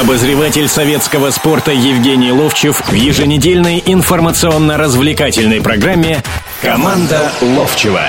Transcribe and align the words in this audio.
Обозреватель 0.00 0.68
советского 0.68 1.28
спорта 1.30 1.70
Евгений 1.70 2.32
Ловчев 2.32 2.80
в 2.88 2.94
еженедельной 2.94 3.82
информационно-развлекательной 3.84 5.60
программе 5.60 6.22
«Команда 6.62 7.30
Ловчева». 7.42 8.00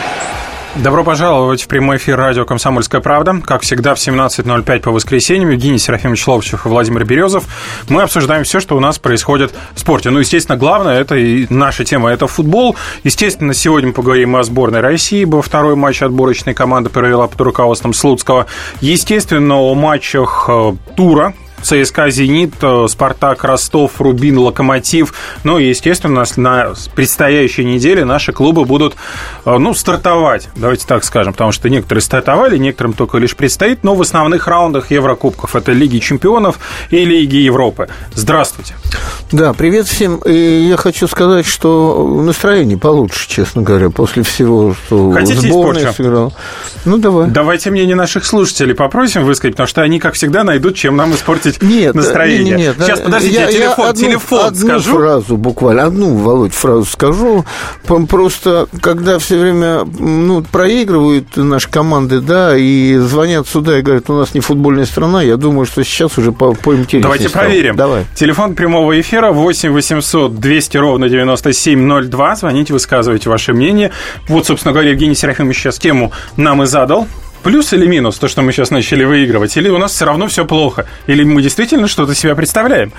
Добро 0.78 1.04
пожаловать 1.04 1.62
в 1.62 1.68
прямой 1.68 1.98
эфир 1.98 2.18
радио 2.18 2.46
«Комсомольская 2.46 3.02
правда». 3.02 3.42
Как 3.46 3.64
всегда, 3.64 3.96
в 3.96 3.98
17.05 3.98 4.80
по 4.80 4.92
воскресеньям 4.92 5.50
Евгений 5.50 5.78
Серафимович 5.78 6.26
Ловчев 6.26 6.66
и 6.66 6.70
Владимир 6.70 7.04
Березов. 7.04 7.44
Мы 7.90 8.02
обсуждаем 8.02 8.46
все, 8.46 8.62
что 8.62 8.78
у 8.78 8.80
нас 8.80 8.98
происходит 8.98 9.54
в 9.76 9.80
спорте. 9.80 10.10
Ну, 10.10 10.20
естественно, 10.20 10.58
главное, 10.58 11.02
это 11.02 11.16
и 11.16 11.46
наша 11.50 11.84
тема, 11.84 12.10
это 12.12 12.28
футбол. 12.28 12.78
Естественно, 13.04 13.54
сегодня 13.54 13.90
мы 13.90 13.94
поговорим 13.94 14.38
о 14.38 14.44
сборной 14.44 14.80
России, 14.80 15.24
ибо 15.24 15.42
второй 15.42 15.76
матч 15.76 16.02
отборочной 16.02 16.54
команды 16.54 16.90
провела 16.90 17.28
под 17.28 17.42
руководством 17.42 17.94
Слуцкого. 17.94 18.46
Естественно, 18.80 19.58
о 19.58 19.76
матчах 19.76 20.46
э, 20.48 20.76
тура, 20.96 21.34
ЦСКА 21.64 22.10
«Зенит», 22.10 22.54
э, 22.62 22.86
«Спартак», 22.90 23.44
«Ростов», 23.44 24.00
«Рубин», 24.00 24.38
«Локомотив». 24.38 25.14
Ну 25.44 25.60
и, 25.60 25.70
естественно, 25.70 26.24
на 26.36 26.74
предстоящей 26.96 27.66
неделе 27.66 28.06
наши 28.06 28.34
клубы 28.34 28.66
будут, 28.66 28.96
э, 29.46 29.58
ну, 29.58 29.74
стартовать, 29.74 30.50
давайте 30.56 30.86
так 30.86 31.04
скажем, 31.04 31.34
потому 31.34 31.52
что 31.52 31.70
некоторые 31.70 32.02
стартовали, 32.02 32.58
некоторым 32.58 32.94
только 32.94 33.18
лишь 33.18 33.36
предстоит, 33.36 33.84
но 33.84 33.96
в 33.96 34.02
основных 34.02 34.48
раундах 34.48 34.92
Еврокубков. 34.92 35.56
Это 35.56 35.72
Лиги 35.72 36.00
чемпионов 36.00 36.60
и 36.90 37.06
Лиги 37.06 37.38
Европы. 37.38 37.88
Здравствуйте. 38.14 38.76
Да, 39.32 39.54
привет 39.54 39.88
всем. 39.88 40.18
И 40.18 40.68
я 40.68 40.78
хочу 40.78 41.08
сказать, 41.08 41.46
что 41.46 42.22
настроение 42.24 42.78
получше, 42.78 43.28
честно 43.28 43.62
говоря, 43.62 43.90
после 43.90 44.24
всего, 44.24 44.76
что 44.86 45.12
Хотите 45.12 45.48
сборная 45.48 45.92
сыграла. 45.92 46.32
Ну, 46.86 46.98
давай. 46.98 47.30
Давайте 47.30 47.72
мнение 47.72 47.96
наших 47.96 48.26
слушателей 48.26 48.76
попросим 48.76 49.24
высказать, 49.24 49.54
потому 49.56 49.68
что 49.68 49.82
они, 49.82 50.00
как 50.00 50.14
всегда, 50.16 50.44
найдут, 50.44 50.76
чем 50.76 50.96
нам 50.96 51.14
испортить 51.16 51.53
испортить 51.54 51.78
нет, 51.78 51.96
настроение. 51.96 52.58
Нет, 52.58 52.78
нет, 52.78 52.88
Сейчас, 52.88 53.00
подождите, 53.00 53.36
я, 53.36 53.42
я 53.46 53.52
телефон, 53.52 53.86
я 53.86 53.90
одну, 53.90 54.02
телефон 54.02 54.46
одну 54.46 54.68
скажу. 54.68 54.98
фразу 54.98 55.38
буквально, 55.38 55.84
одну, 55.84 56.16
Володь, 56.16 56.54
фразу 56.54 56.86
скажу. 56.86 57.46
Просто, 58.10 58.68
когда 58.82 59.20
все 59.20 59.38
время 59.38 59.86
ну, 59.86 60.44
проигрывают 60.44 61.36
наши 61.36 61.70
команды, 61.70 62.20
да, 62.22 62.58
и 62.58 62.96
звонят 62.98 63.48
сюда 63.48 63.80
и 63.80 63.82
говорят, 63.82 64.10
у 64.10 64.18
нас 64.18 64.34
не 64.34 64.40
футбольная 64.40 64.86
страна, 64.86 65.22
я 65.22 65.38
думаю, 65.38 65.66
что 65.66 65.84
сейчас 65.84 66.18
уже 66.18 66.32
по, 66.32 66.54
по 66.54 66.74
Давайте 66.74 67.30
стало. 67.30 67.46
проверим. 67.46 67.76
Давай. 67.76 68.06
Телефон 68.16 68.56
прямого 68.56 69.00
эфира 69.00 69.32
8 69.32 69.72
800 69.72 70.40
200 70.40 70.78
ровно 70.78 71.10
9702. 71.10 72.36
Звоните, 72.36 72.74
высказывайте 72.74 73.30
ваше 73.30 73.54
мнение. 73.54 73.92
Вот, 74.28 74.48
собственно 74.48 74.74
говоря, 74.74 74.92
Евгений 74.92 75.16
Серафимович 75.16 75.58
сейчас 75.58 75.80
тему 75.80 76.12
нам 76.38 76.64
и 76.64 76.66
задал 76.66 77.08
плюс 77.44 77.74
или 77.74 77.86
минус 77.86 78.18
то, 78.18 78.28
что 78.28 78.42
мы 78.42 78.52
сейчас 78.52 78.72
начали 78.72 79.04
выигрывать? 79.04 79.56
Или 79.58 79.70
у 79.70 79.78
нас 79.78 79.92
все 79.92 80.06
равно 80.06 80.28
все 80.28 80.46
плохо? 80.46 80.86
Или 81.08 81.24
мы 81.24 81.42
действительно 81.42 81.88
что-то 81.88 82.16
себя 82.16 82.36
представляем? 82.36 82.94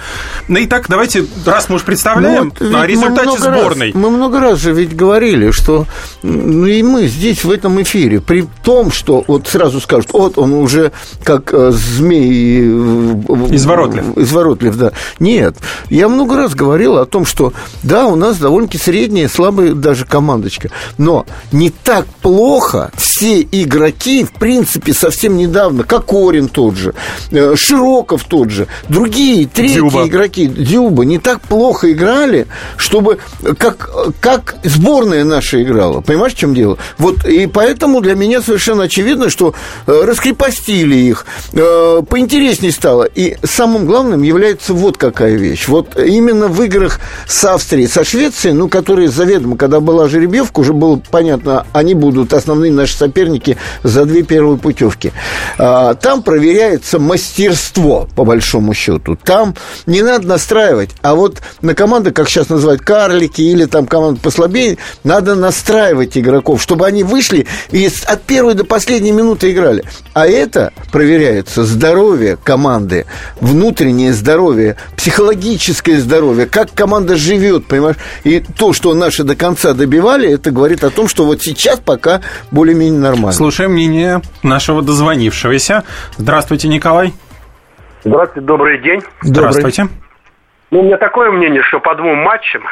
Ну 0.49 0.59
и 0.59 0.67
так, 0.67 0.89
давайте, 0.89 1.27
раз 1.47 1.69
мы 1.69 1.77
уж 1.77 1.83
представляем, 1.83 2.53
ну, 2.59 2.69
вот 2.69 2.83
о 2.83 2.87
результате 2.87 3.39
сборной. 3.39 3.87
Раз, 3.87 3.95
мы 3.95 4.11
много 4.11 4.41
раз 4.41 4.61
же 4.61 4.73
ведь 4.73 4.95
говорили, 4.95 5.51
что 5.51 5.87
ну 6.23 6.67
и 6.67 6.83
мы 6.83 7.07
здесь, 7.07 7.45
в 7.45 7.51
этом 7.51 7.81
эфире, 7.83 8.21
при 8.21 8.47
том, 8.63 8.93
что 8.93 9.25
вот 9.27 9.49
сразу 9.49 9.81
скажут, 9.81 10.13
вот 10.13 10.39
он 10.39 10.53
уже 10.53 10.93
как 11.23 11.53
э, 11.53 11.71
змей... 11.71 12.61
Э, 12.63 13.55
изворотлив. 13.55 14.17
Изворотлив, 14.17 14.77
да. 14.77 14.93
Нет, 15.19 15.57
я 15.91 16.09
много 16.09 16.37
раз 16.37 16.55
говорил 16.55 16.99
о 16.99 17.07
том, 17.07 17.27
что 17.27 17.53
да, 17.83 18.07
у 18.07 18.17
нас 18.17 18.39
довольно-таки 18.39 18.79
средняя, 18.79 19.29
слабая 19.29 19.73
даже 19.73 20.05
командочка, 20.05 20.71
но 20.99 21.27
не 21.53 21.71
так 21.71 22.07
плохо 22.23 22.91
все 22.97 23.43
игроки, 23.43 24.25
в 24.25 24.33
принципе, 24.39 24.93
совсем 24.93 25.37
недавно, 25.37 25.85
как 25.85 26.07
Корин 26.07 26.49
тот 26.49 26.77
же, 26.77 26.95
э, 27.31 27.55
Широков 27.57 28.25
тот 28.25 28.51
же, 28.51 28.67
другие, 28.89 29.47
третьи 29.47 29.77
Дюба. 29.77 30.07
игроки, 30.07 30.47
Дюба, 30.47 31.05
не 31.05 31.19
так 31.19 31.41
плохо 31.41 31.93
играли, 31.93 32.47
чтобы, 32.77 33.19
как, 33.59 33.91
как 34.21 34.57
сборная 34.65 35.25
наша 35.25 35.63
играла. 35.63 36.01
Понимаешь, 36.01 36.35
в 36.35 36.39
чем 36.39 36.55
дело? 36.55 36.79
Вот, 36.99 37.25
и 37.25 37.47
поэтому 37.47 38.01
для 38.01 38.15
меня 38.15 38.43
совершенно 38.43 38.85
очевидно, 38.85 39.31
что 39.31 39.55
э, 39.87 40.03
раскрепостили 40.05 40.97
их, 40.97 41.27
э, 41.53 42.03
поинтереснее 42.09 42.73
стало. 42.73 43.05
И 43.05 43.37
самым 43.45 43.87
главным 43.87 44.23
является 44.23 44.75
вот 44.75 44.97
какая 44.97 45.35
вещь. 45.35 45.69
Вот 45.69 45.99
именно 45.99 46.49
в 46.49 46.63
играх 46.63 47.01
с 47.27 47.45
Австрией, 47.45 47.89
со 47.89 48.05
Швецией, 48.05 48.55
ну, 48.55 48.69
которые 48.69 49.09
заведомо, 49.09 49.57
когда 49.57 49.81
была 49.81 50.09
жеребьевка, 50.09 50.61
уже 50.61 50.73
было 50.73 51.01
понятно, 51.11 51.67
они 51.73 51.95
будут 51.95 52.33
основные 52.33 52.73
наши 52.73 52.97
соперники 52.97 53.57
за 53.83 54.05
две 54.05 54.24
первой 54.25 54.59
путевки. 54.59 55.13
А, 55.59 55.95
там 55.95 56.23
проверяется 56.23 56.99
мастерство, 56.99 58.09
по 58.15 58.25
большому 58.25 58.75
счету. 58.75 59.17
Там 59.17 59.55
не 59.87 60.03
надо 60.03 60.27
настраивать. 60.27 60.91
А 61.03 61.15
вот 61.15 61.43
на 61.63 61.75
команды, 61.75 62.11
как 62.11 62.29
сейчас 62.29 62.49
называют, 62.49 62.83
карлики 62.83 63.43
или 63.43 63.65
там 63.67 63.87
команды 63.87 64.21
послабее, 64.21 64.79
надо 65.03 65.35
настраивать 65.35 66.17
игроков, 66.17 66.63
чтобы 66.63 66.87
они 66.87 67.03
вышли 67.03 67.47
и 67.71 67.89
от 68.07 68.23
первой 68.23 68.55
до 68.55 68.65
последней 68.65 69.13
минуты 69.13 69.51
играли. 69.53 69.85
А 70.13 70.27
это 70.27 70.73
проверяется 70.93 71.65
здоровье 71.65 72.37
команды, 72.43 73.07
внутреннее 73.41 74.13
здоровье, 74.13 74.77
психологическое 74.97 76.01
здоровье, 76.01 76.47
как 76.47 76.73
команда 76.73 77.17
живет, 77.17 77.67
понимаешь? 77.67 77.97
И 78.25 78.41
то, 78.41 78.73
что 78.73 78.95
наши 78.95 79.25
до 79.25 79.37
конца 79.37 79.73
добивали, 79.73 80.29
это 80.31 80.51
говорит 80.51 80.85
о 80.85 80.91
том, 80.91 81.09
что 81.09 81.25
вот 81.25 81.43
сейчас 81.43 81.81
пока 81.85 82.21
более-менее 82.51 83.01
нормально. 83.01 83.33
Слушаем 83.33 83.73
мнение 83.73 84.14
нашего 84.43 84.83
дозвонившегося. 84.83 85.85
Здравствуйте, 86.17 86.69
Николай. 86.69 87.13
Здравствуйте, 88.05 88.47
добрый 88.47 88.79
день. 88.79 89.03
Здравствуйте. 89.23 89.89
Ну, 90.71 90.81
у 90.81 90.83
меня 90.83 90.97
такое 90.97 91.31
мнение, 91.31 91.63
что 91.63 91.81
по 91.81 91.95
двум 91.95 92.19
матчам, 92.19 92.65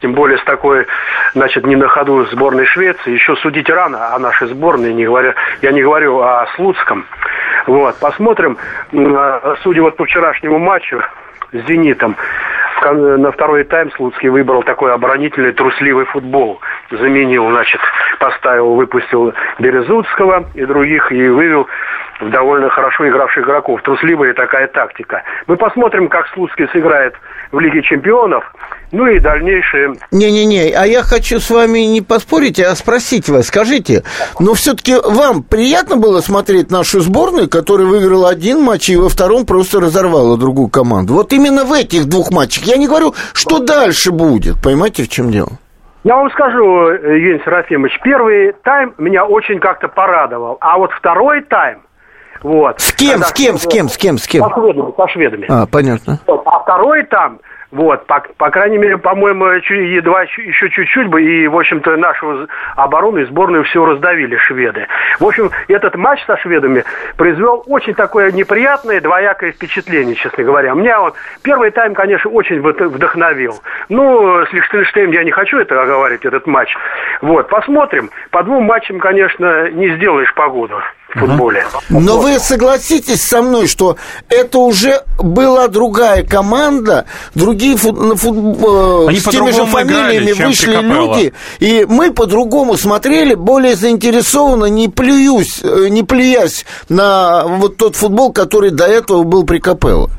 тем 0.00 0.12
более 0.12 0.38
с 0.38 0.44
такой, 0.44 0.86
значит, 1.34 1.64
не 1.66 1.76
на 1.76 1.88
ходу 1.88 2.26
сборной 2.26 2.66
Швеции, 2.66 3.12
еще 3.12 3.36
судить 3.36 3.70
рано 3.70 4.14
о 4.14 4.18
нашей 4.18 4.48
сборной, 4.48 4.92
не 4.92 5.06
говоря, 5.06 5.34
я 5.62 5.70
не 5.72 5.82
говорю 5.82 6.20
о 6.20 6.46
Слуцком. 6.56 7.06
Вот, 7.66 7.96
посмотрим, 7.98 8.58
судя 9.62 9.82
вот 9.82 9.96
по 9.96 10.04
вчерашнему 10.04 10.58
матчу 10.58 11.00
с 11.52 11.66
«Зенитом», 11.66 12.16
на 12.82 13.32
второй 13.32 13.64
тайм 13.64 13.90
Слуцкий 13.92 14.28
выбрал 14.28 14.62
такой 14.62 14.92
оборонительный 14.92 15.52
трусливый 15.52 16.04
футбол. 16.06 16.60
Заменил, 16.90 17.48
значит, 17.50 17.80
поставил, 18.18 18.74
выпустил 18.74 19.32
Березутского 19.58 20.44
и 20.54 20.64
других, 20.64 21.10
и 21.12 21.28
вывел 21.28 21.66
довольно 22.20 22.68
хорошо 22.68 23.08
игравших 23.08 23.44
игроков. 23.44 23.82
Трусливая 23.82 24.34
такая 24.34 24.66
тактика. 24.68 25.22
Мы 25.46 25.56
посмотрим, 25.56 26.08
как 26.08 26.28
Слуцкий 26.28 26.68
сыграет 26.68 27.14
в 27.52 27.58
Лиге 27.58 27.82
чемпионов. 27.82 28.44
Ну 28.94 29.08
и 29.08 29.18
дальнейшее... 29.18 29.96
Не-не-не, 30.12 30.70
а 30.70 30.86
я 30.86 31.02
хочу 31.02 31.40
с 31.40 31.50
вами 31.50 31.80
не 31.80 32.00
поспорить, 32.00 32.60
а 32.60 32.76
спросить 32.76 33.28
вас. 33.28 33.48
Скажите, 33.48 34.04
но 34.38 34.54
все-таки 34.54 34.94
вам 34.94 35.42
приятно 35.42 35.96
было 35.96 36.20
смотреть 36.20 36.70
нашу 36.70 37.00
сборную, 37.00 37.50
которая 37.50 37.88
выиграла 37.88 38.30
один 38.30 38.60
матч 38.62 38.90
и 38.90 38.96
во 38.96 39.08
втором 39.08 39.46
просто 39.46 39.80
разорвала 39.80 40.36
другую 40.36 40.68
команду? 40.68 41.14
Вот 41.14 41.32
именно 41.32 41.64
в 41.64 41.72
этих 41.72 42.04
двух 42.08 42.30
матчах. 42.30 42.62
Я 42.66 42.76
не 42.76 42.86
говорю, 42.86 43.14
что 43.32 43.58
дальше 43.58 44.12
будет. 44.12 44.62
Понимаете, 44.62 45.02
в 45.02 45.08
чем 45.08 45.32
дело? 45.32 45.48
Я 46.04 46.14
вам 46.14 46.30
скажу, 46.30 46.90
Евгений 46.90 47.40
Серафимович, 47.44 47.98
первый 48.04 48.52
тайм 48.62 48.94
меня 48.98 49.24
очень 49.24 49.58
как-то 49.58 49.88
порадовал, 49.88 50.56
а 50.60 50.78
вот 50.78 50.92
второй 50.92 51.42
тайм, 51.42 51.80
вот. 52.44 52.78
С 52.80 52.92
кем, 52.92 53.22
с 53.22 53.32
кем, 53.32 53.56
с 53.56 53.66
кем, 53.66 53.88
с 53.88 53.96
кем, 53.96 54.18
с 54.18 54.26
кем? 54.28 54.44
Со 54.44 54.54
шведами, 54.54 54.92
со 54.96 55.08
шведами. 55.08 55.46
А, 55.48 55.66
понятно. 55.66 56.20
А 56.26 56.58
второй 56.60 57.04
там, 57.04 57.40
вот, 57.74 58.06
по, 58.06 58.24
по 58.38 58.50
крайней 58.50 58.78
мере, 58.78 58.98
по-моему, 58.98 59.46
едва 59.46 60.22
еще 60.22 60.70
чуть-чуть 60.70 61.08
бы, 61.08 61.22
и, 61.22 61.48
в 61.48 61.58
общем-то, 61.58 61.96
нашу 61.96 62.46
оборону 62.76 63.18
и 63.18 63.24
сборную 63.24 63.64
все 63.64 63.84
раздавили 63.84 64.36
шведы. 64.36 64.86
В 65.18 65.26
общем, 65.26 65.50
этот 65.66 65.96
матч 65.96 66.24
со 66.24 66.36
шведами 66.36 66.84
произвел 67.16 67.64
очень 67.66 67.94
такое 67.94 68.30
неприятное, 68.30 69.00
двоякое 69.00 69.50
впечатление, 69.50 70.14
честно 70.14 70.44
говоря. 70.44 70.72
Меня 70.74 71.00
вот 71.00 71.16
первый 71.42 71.72
тайм, 71.72 71.94
конечно, 71.94 72.30
очень 72.30 72.62
вдохновил. 72.62 73.60
Ну, 73.88 74.46
с 74.46 74.52
Лихтенштейном 74.52 75.10
я 75.10 75.24
не 75.24 75.32
хочу 75.32 75.58
это 75.58 75.82
оговаривать, 75.82 76.24
этот 76.24 76.46
матч. 76.46 76.76
Вот, 77.22 77.48
посмотрим. 77.48 78.08
По 78.30 78.44
двум 78.44 78.64
матчам, 78.64 79.00
конечно, 79.00 79.68
не 79.70 79.88
сделаешь 79.96 80.32
погоду 80.34 80.80
футболе. 81.14 81.66
Но 81.88 82.18
вы 82.18 82.38
согласитесь 82.38 83.22
со 83.22 83.42
мной, 83.42 83.66
что 83.66 83.96
это 84.28 84.58
уже 84.58 85.02
была 85.18 85.68
другая 85.68 86.24
команда, 86.24 87.06
другие 87.34 87.76
фут, 87.76 87.96
фут, 88.18 88.36
э, 88.36 89.08
Они 89.08 89.18
с 89.18 89.24
теми 89.24 89.50
же 89.50 89.64
фамилиями 89.64 90.32
играли, 90.32 90.46
вышли 90.48 90.76
люди, 90.76 91.32
и 91.58 91.86
мы 91.88 92.12
по-другому 92.12 92.76
смотрели, 92.76 93.34
более 93.34 93.74
заинтересованно, 93.74 94.66
не 94.66 94.88
плююсь, 94.88 95.62
э, 95.62 95.88
не 95.88 96.02
плюясь 96.02 96.66
на 96.88 97.44
вот 97.46 97.76
тот 97.76 97.96
футбол, 97.96 98.32
который 98.32 98.70
до 98.70 98.86
этого 98.86 99.22
был 99.22 99.44
при 99.44 99.58
Капелло. 99.58 100.10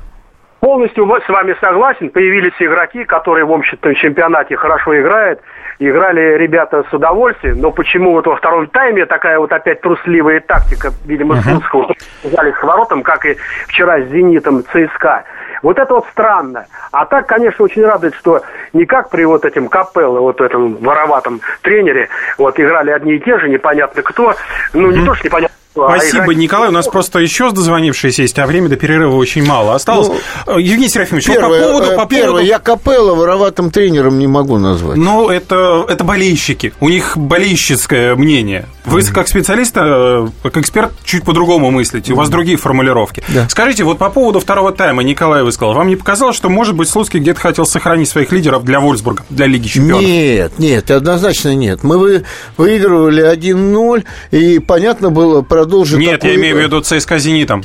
полностью 0.59 1.05
с 1.05 1.29
вами 1.29 1.55
согласен. 1.61 2.09
Появились 2.09 2.53
игроки, 2.59 3.03
которые, 3.05 3.45
в 3.45 3.51
общем-то, 3.51 3.89
в 3.89 3.95
чемпионате 3.95 4.55
хорошо 4.55 4.99
играют. 4.99 5.39
Играли 5.77 6.37
ребята 6.37 6.85
с 6.89 6.93
удовольствием, 6.93 7.59
но 7.59 7.71
почему 7.71 8.13
вот 8.13 8.25
во 8.25 8.37
втором 8.37 8.67
тайме 8.67 9.05
такая 9.05 9.37
вот 9.39 9.51
опять 9.51 9.81
трусливая 9.81 10.39
тактика, 10.39 10.91
видимо, 11.05 11.35
Слуцкого, 11.41 11.93
uh-huh. 12.23 12.59
с 12.59 12.63
воротом, 12.63 13.03
как 13.03 13.25
и 13.25 13.35
вчера 13.67 13.99
с 13.99 14.05
«Зенитом» 14.05 14.63
ЦСКА. 14.63 15.25
Вот 15.61 15.77
это 15.77 15.95
вот 15.95 16.05
странно. 16.11 16.67
А 16.91 17.05
так, 17.05 17.27
конечно, 17.27 17.65
очень 17.65 17.83
радует, 17.83 18.15
что 18.15 18.41
не 18.71 18.85
как 18.85 19.09
при 19.09 19.25
вот 19.25 19.43
этим 19.43 19.67
Капелло, 19.67 20.19
вот 20.19 20.39
этом 20.39 20.75
вороватом 20.75 21.41
тренере, 21.61 22.07
вот 22.37 22.57
играли 22.59 22.91
одни 22.91 23.15
и 23.15 23.19
те 23.19 23.37
же, 23.37 23.49
непонятно 23.49 24.01
кто, 24.01 24.33
ну, 24.73 24.91
не 24.91 25.05
то, 25.05 25.13
что 25.13 25.27
непонятно 25.27 25.55
Спасибо, 25.75 26.23
играть... 26.25 26.37
Николай. 26.37 26.69
У 26.69 26.71
нас 26.71 26.87
просто 26.87 27.19
еще 27.19 27.51
дозвонившиеся 27.51 28.21
есть, 28.21 28.39
а 28.39 28.45
времени 28.45 28.69
до 28.69 28.77
перерыва 28.77 29.15
очень 29.15 29.45
мало 29.45 29.75
осталось. 29.75 30.09
Ну, 30.45 30.57
Евгений 30.57 30.89
Серафимович, 30.89 31.27
первое, 31.27 31.61
по 31.61 31.67
поводу... 31.67 31.95
По 31.97 32.05
первое, 32.05 32.27
поводу... 32.27 32.45
я 32.45 32.59
Капелла 32.59 33.13
вороватым 33.13 33.71
тренером 33.71 34.17
не 34.17 34.27
могу 34.27 34.57
назвать. 34.57 34.97
Ну, 34.97 35.29
это, 35.29 35.85
это 35.87 36.03
болельщики. 36.03 36.73
У 36.79 36.89
них 36.89 37.17
болельщицкое 37.17 38.15
мнение. 38.15 38.67
Вы, 38.85 39.03
как 39.03 39.27
специалист, 39.27 39.75
э, 39.77 40.27
как 40.43 40.57
эксперт, 40.57 40.91
чуть 41.03 41.23
по-другому 41.23 41.71
мыслите. 41.71 42.13
У 42.13 42.15
вас 42.15 42.29
другие 42.29 42.57
формулировки. 42.57 43.23
Да. 43.29 43.49
Скажите, 43.49 43.83
вот 43.83 43.97
по 43.97 44.09
поводу 44.09 44.39
второго 44.39 44.71
тайма, 44.71 45.03
Николай 45.03 45.43
высказал, 45.43 45.73
вам 45.73 45.87
не 45.87 45.95
показалось, 45.95 46.35
что, 46.35 46.49
может 46.49 46.75
быть, 46.75 46.89
Слуцкий 46.89 47.19
где-то 47.19 47.39
хотел 47.39 47.65
сохранить 47.65 48.09
своих 48.09 48.31
лидеров 48.31 48.63
для 48.63 48.79
Вольсбурга, 48.79 49.23
для 49.29 49.47
Лиги 49.47 49.67
Чемпионов? 49.67 50.03
Нет, 50.03 50.59
нет, 50.59 50.91
однозначно 50.91 51.55
нет. 51.55 51.83
Мы 51.83 51.97
вы, 51.97 52.23
выигрывали 52.57 53.33
1-0, 53.33 54.03
и 54.31 54.59
понятно 54.59 55.09
было 55.09 55.41
продолжить... 55.41 55.99
Нет, 55.99 56.21
такую... 56.21 56.33
я 56.33 56.39
имею 56.39 56.57
в 56.57 56.59
виду 56.59 56.81
ЦСКА 56.81 57.17
«Зенитом». 57.17 57.63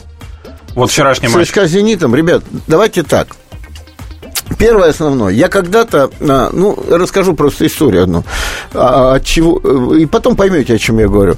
Вот 0.74 0.90
вчерашний 0.90 1.28
матч. 1.28 1.48
ЦСКА 1.48 1.66
«Зенитом», 1.66 2.14
ребят, 2.14 2.42
давайте 2.66 3.02
так. 3.02 3.28
Первое 4.58 4.90
основное. 4.90 5.32
Я 5.32 5.48
когда-то, 5.48 6.10
а, 6.20 6.50
ну, 6.52 6.78
расскажу 6.90 7.34
просто 7.34 7.66
историю 7.66 8.04
одну. 8.04 8.24
А, 8.74 9.14
от 9.14 9.24
чего, 9.24 9.94
и 9.94 10.06
потом 10.06 10.36
поймете, 10.36 10.74
о 10.74 10.78
чем 10.78 10.98
я 10.98 11.08
говорю. 11.08 11.36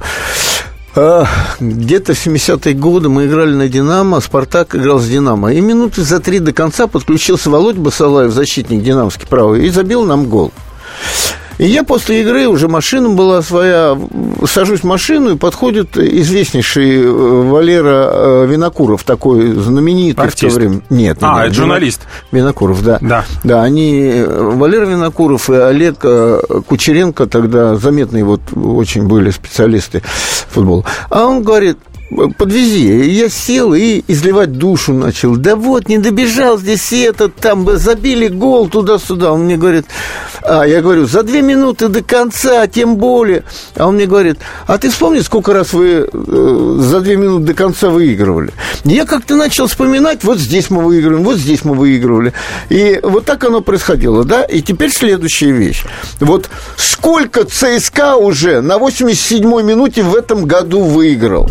А, 0.95 1.27
где-то 1.59 2.15
в 2.15 2.27
70-е 2.27 2.75
годы 2.75 3.09
мы 3.09 3.27
играли 3.27 3.55
на 3.55 3.69
«Динамо», 3.69 4.21
«Спартак» 4.21 4.75
играл 4.75 4.99
с 4.99 5.09
«Динамо». 5.09 5.53
И 5.53 5.61
минуты 5.61 6.03
за 6.03 6.21
три 6.21 6.39
до 6.39 6.53
конца 6.53 6.87
подключился 6.87 7.49
Володь 7.49 7.77
Басалаев, 7.77 8.33
защитник 8.33 8.83
«Динамовский» 8.83 9.27
правый, 9.27 9.67
и 9.67 9.71
забил 9.71 10.05
нам 10.05 10.27
гол. 10.27 10.53
И 11.63 11.67
я 11.67 11.85
после 11.85 12.23
игры, 12.23 12.49
уже 12.49 12.67
машина 12.67 13.11
была 13.11 13.41
своя, 13.41 13.97
сажусь 14.47 14.81
в 14.81 14.85
машину, 14.85 15.35
и 15.35 15.37
подходит 15.37 15.97
известнейший 15.97 17.05
э, 17.05 17.09
Валера 17.09 18.11
э, 18.13 18.47
Винокуров, 18.49 19.05
такой 19.05 19.53
знаменитый 19.53 20.25
Артист. 20.25 20.43
в 20.43 20.55
то 20.55 20.61
время. 20.61 20.81
Нет, 20.91 21.19
а, 21.21 21.37
нет, 21.37 21.47
это 21.47 21.55
журналист. 21.55 22.01
Винокуров, 22.33 22.83
да. 22.83 22.99
Да. 23.01 23.25
Да, 23.45 23.63
они, 23.63 24.25
Валера 24.27 24.87
Винокуров 24.87 25.51
и 25.51 25.55
Олег 25.55 25.99
э, 26.03 26.41
Кучеренко 26.67 27.27
тогда 27.27 27.77
заметные 27.77 28.25
вот 28.25 28.41
очень 28.57 29.07
были 29.07 29.31
специалисты 29.31 30.03
футбола. 30.51 30.85
А 31.11 31.27
он 31.27 31.45
говорит, 31.45 31.79
подвези. 32.37 33.11
Я 33.11 33.29
сел 33.29 33.75
и 33.75 34.03
изливать 34.09 34.53
душу 34.53 34.93
начал. 34.93 35.37
Да 35.37 35.57
вот, 35.57 35.89
не 35.89 35.99
добежал 35.99 36.59
здесь 36.59 36.93
этот, 36.93 37.37
там 37.37 37.77
забили 37.77 38.29
гол 38.29 38.69
туда-сюда. 38.69 39.33
Он 39.33 39.45
мне 39.45 39.57
говорит, 39.57 39.87
а, 40.43 40.65
я 40.65 40.81
говорю, 40.81 41.07
за 41.07 41.23
две 41.23 41.43
минуты 41.43 41.89
до 41.89 42.03
конца, 42.03 42.67
тем 42.67 42.97
более. 42.97 43.45
А 43.77 43.87
он 43.87 43.95
мне 43.95 44.07
говорит, 44.07 44.39
а 44.67 44.79
ты 44.79 44.91
вспомни, 44.91 45.21
сколько 45.21 45.53
раз 45.53 45.73
вы 45.73 46.09
э, 46.13 46.77
за 46.79 47.01
две 47.01 47.17
минуты 47.17 47.47
до 47.47 47.55
конца 47.55 47.91
выигрывали? 47.91 48.53
Я 48.85 49.07
как-то 49.07 49.37
начал 49.37 49.67
вспоминать, 49.67 50.25
вот 50.25 50.39
здесь 50.39 50.71
мы 50.71 50.83
выигрываем, 50.83 51.25
вот 51.25 51.37
здесь 51.37 51.65
мы 51.65 51.75
выигрывали. 51.75 52.33
И 52.69 53.01
вот 53.03 53.25
так 53.25 53.45
оно 53.45 53.61
происходило, 53.61 54.25
да? 54.25 54.45
И 54.45 54.63
теперь 54.63 54.91
следующая 54.91 55.53
вещь. 55.53 55.85
Вот 56.21 56.51
сколько 56.77 57.45
ЦСКА 57.45 58.17
уже 58.17 58.61
на 58.61 58.79
87-й 58.79 59.63
минуте 59.63 60.03
в 60.03 60.15
этом 60.15 60.45
году 60.45 60.83
выиграл? 60.83 61.49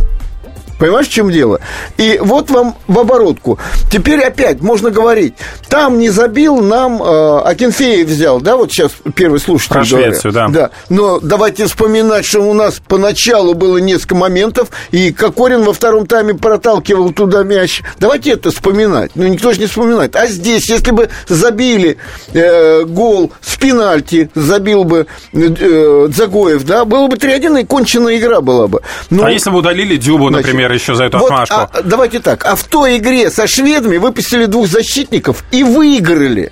Понимаешь, 0.82 1.06
в 1.06 1.12
чем 1.12 1.30
дело? 1.30 1.60
И 1.98 2.18
вот 2.20 2.50
вам 2.50 2.76
в 2.88 2.98
оборотку. 2.98 3.60
Теперь 3.92 4.20
опять 4.22 4.62
можно 4.62 4.90
говорить, 4.90 5.36
там 5.70 6.00
не 6.00 6.10
забил, 6.10 6.58
нам 6.60 7.04
э, 7.04 7.42
Акинфеев 7.46 8.08
взял, 8.08 8.42
да, 8.42 8.58
вот 8.58 8.72
сейчас 8.72 8.92
первый 9.14 9.40
слушатель 9.40 9.74
Про 9.74 9.86
Швецию, 9.86 10.34
да. 10.34 10.48
да. 10.48 10.70
Но 10.90 11.20
давайте 11.20 11.68
вспоминать, 11.68 12.26
что 12.26 12.40
у 12.42 12.54
нас 12.54 12.82
поначалу 12.88 13.54
было 13.54 13.78
несколько 13.78 14.16
моментов, 14.16 14.70
и 14.90 15.12
Кокорин 15.12 15.62
во 15.62 15.74
втором 15.74 16.08
тайме 16.08 16.34
проталкивал 16.34 17.12
туда 17.12 17.44
мяч. 17.44 17.84
Давайте 18.00 18.32
это 18.32 18.50
вспоминать. 18.50 19.12
Ну, 19.14 19.28
никто 19.28 19.54
же 19.54 19.60
не 19.60 19.68
вспоминает. 19.68 20.16
А 20.16 20.26
здесь, 20.26 20.68
если 20.68 20.90
бы 20.90 21.10
забили 21.28 21.98
э, 22.34 22.86
гол 22.86 23.32
с 23.40 23.56
пенальти, 23.56 24.32
забил 24.34 24.84
бы 24.84 25.06
э, 25.32 26.08
Загоев, 26.12 26.64
да, 26.64 26.86
было 26.86 27.06
бы 27.06 27.18
3-1, 27.18 27.62
и 27.62 27.66
конченая 27.66 28.18
игра 28.18 28.42
была 28.42 28.68
бы. 28.68 28.82
Но, 29.12 29.26
а 29.26 29.32
если 29.32 29.52
бы 29.52 29.60
удалили 29.60 29.98
Дюбу, 29.98 30.30
значит, 30.30 30.71
например, 30.72 30.74
еще 30.74 30.96
за 30.96 31.06
эту 31.06 31.20
вот, 31.20 31.32
отмашку. 31.32 31.56
А, 31.56 31.70
давайте 31.84 32.20
так. 32.20 32.46
А 32.46 32.56
в 32.56 32.64
той 32.64 32.98
игре 32.98 33.30
со 33.30 33.48
шведами 33.48 33.98
выпустили 33.98 34.46
двух 34.46 34.68
защитников 34.68 35.44
и 35.52 35.64
выиграли. 35.64 36.52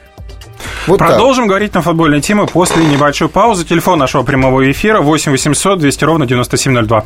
Вот 0.87 0.99
Продолжим 0.99 1.45
так. 1.45 1.49
говорить 1.49 1.73
на 1.73 1.81
футбольные 1.81 2.21
темы 2.21 2.45
после 2.45 2.83
небольшой 2.83 3.29
паузы. 3.29 3.65
Телефон 3.65 3.99
нашего 3.99 4.23
прямого 4.23 4.69
эфира 4.69 5.01
8 5.01 5.31
800 5.31 5.79
200 5.79 6.03
ровно 6.03 6.25
9702. 6.25 7.05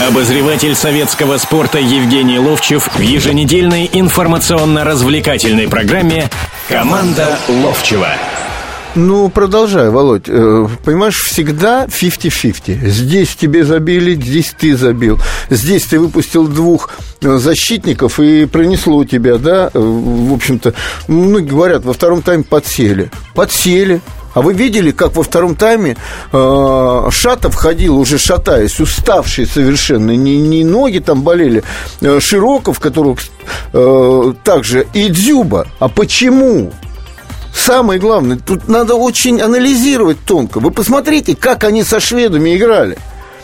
Обозреватель 0.00 0.76
советского 0.76 1.38
спорта 1.38 1.78
Евгений 1.80 2.38
Ловчев 2.38 2.88
в 2.94 3.00
еженедельной 3.00 3.90
информационно-развлекательной 3.92 5.66
программе 5.66 6.30
«Команда 6.68 7.36
Ловчева». 7.48 8.06
Ну, 8.94 9.28
продолжай, 9.28 9.90
Володь. 9.90 10.28
Э, 10.28 10.68
понимаешь, 10.84 11.20
всегда 11.20 11.86
50-50. 11.86 12.88
Здесь 12.88 13.34
тебе 13.34 13.64
забили, 13.64 14.14
здесь 14.14 14.54
ты 14.56 14.76
забил. 14.76 15.20
Здесь 15.50 15.84
ты 15.84 15.98
выпустил 15.98 16.46
двух 16.46 16.90
э, 17.20 17.36
защитников 17.38 18.20
и 18.20 18.46
пронесло 18.46 19.04
тебя, 19.04 19.36
да, 19.36 19.70
э, 19.74 19.78
в 19.78 20.32
общем-то, 20.32 20.74
многие 21.08 21.48
говорят, 21.48 21.84
во 21.84 21.92
втором 21.92 22.22
тайме 22.22 22.44
подсели. 22.44 23.10
Подсели, 23.34 24.00
а 24.38 24.40
вы 24.40 24.52
видели, 24.52 24.92
как 24.92 25.16
во 25.16 25.24
втором 25.24 25.56
тайме 25.56 25.96
э, 26.32 27.08
Шатов 27.10 27.56
ходил, 27.56 27.98
уже 27.98 28.18
шатаясь, 28.18 28.78
уставший 28.78 29.46
совершенно, 29.46 30.12
не, 30.12 30.36
не 30.36 30.62
ноги 30.62 31.00
там 31.00 31.22
болели, 31.22 31.64
э, 32.00 32.20
Широков, 32.20 32.78
которого 32.78 33.16
э, 33.72 34.32
также, 34.44 34.86
и 34.94 35.08
Дзюба. 35.08 35.66
А 35.80 35.88
почему? 35.88 36.72
Самое 37.52 37.98
главное, 37.98 38.38
тут 38.38 38.68
надо 38.68 38.94
очень 38.94 39.40
анализировать 39.40 40.18
тонко. 40.24 40.60
Вы 40.60 40.70
посмотрите, 40.70 41.34
как 41.34 41.64
они 41.64 41.82
со 41.82 41.98
шведами 41.98 42.56
играли. 42.56 42.96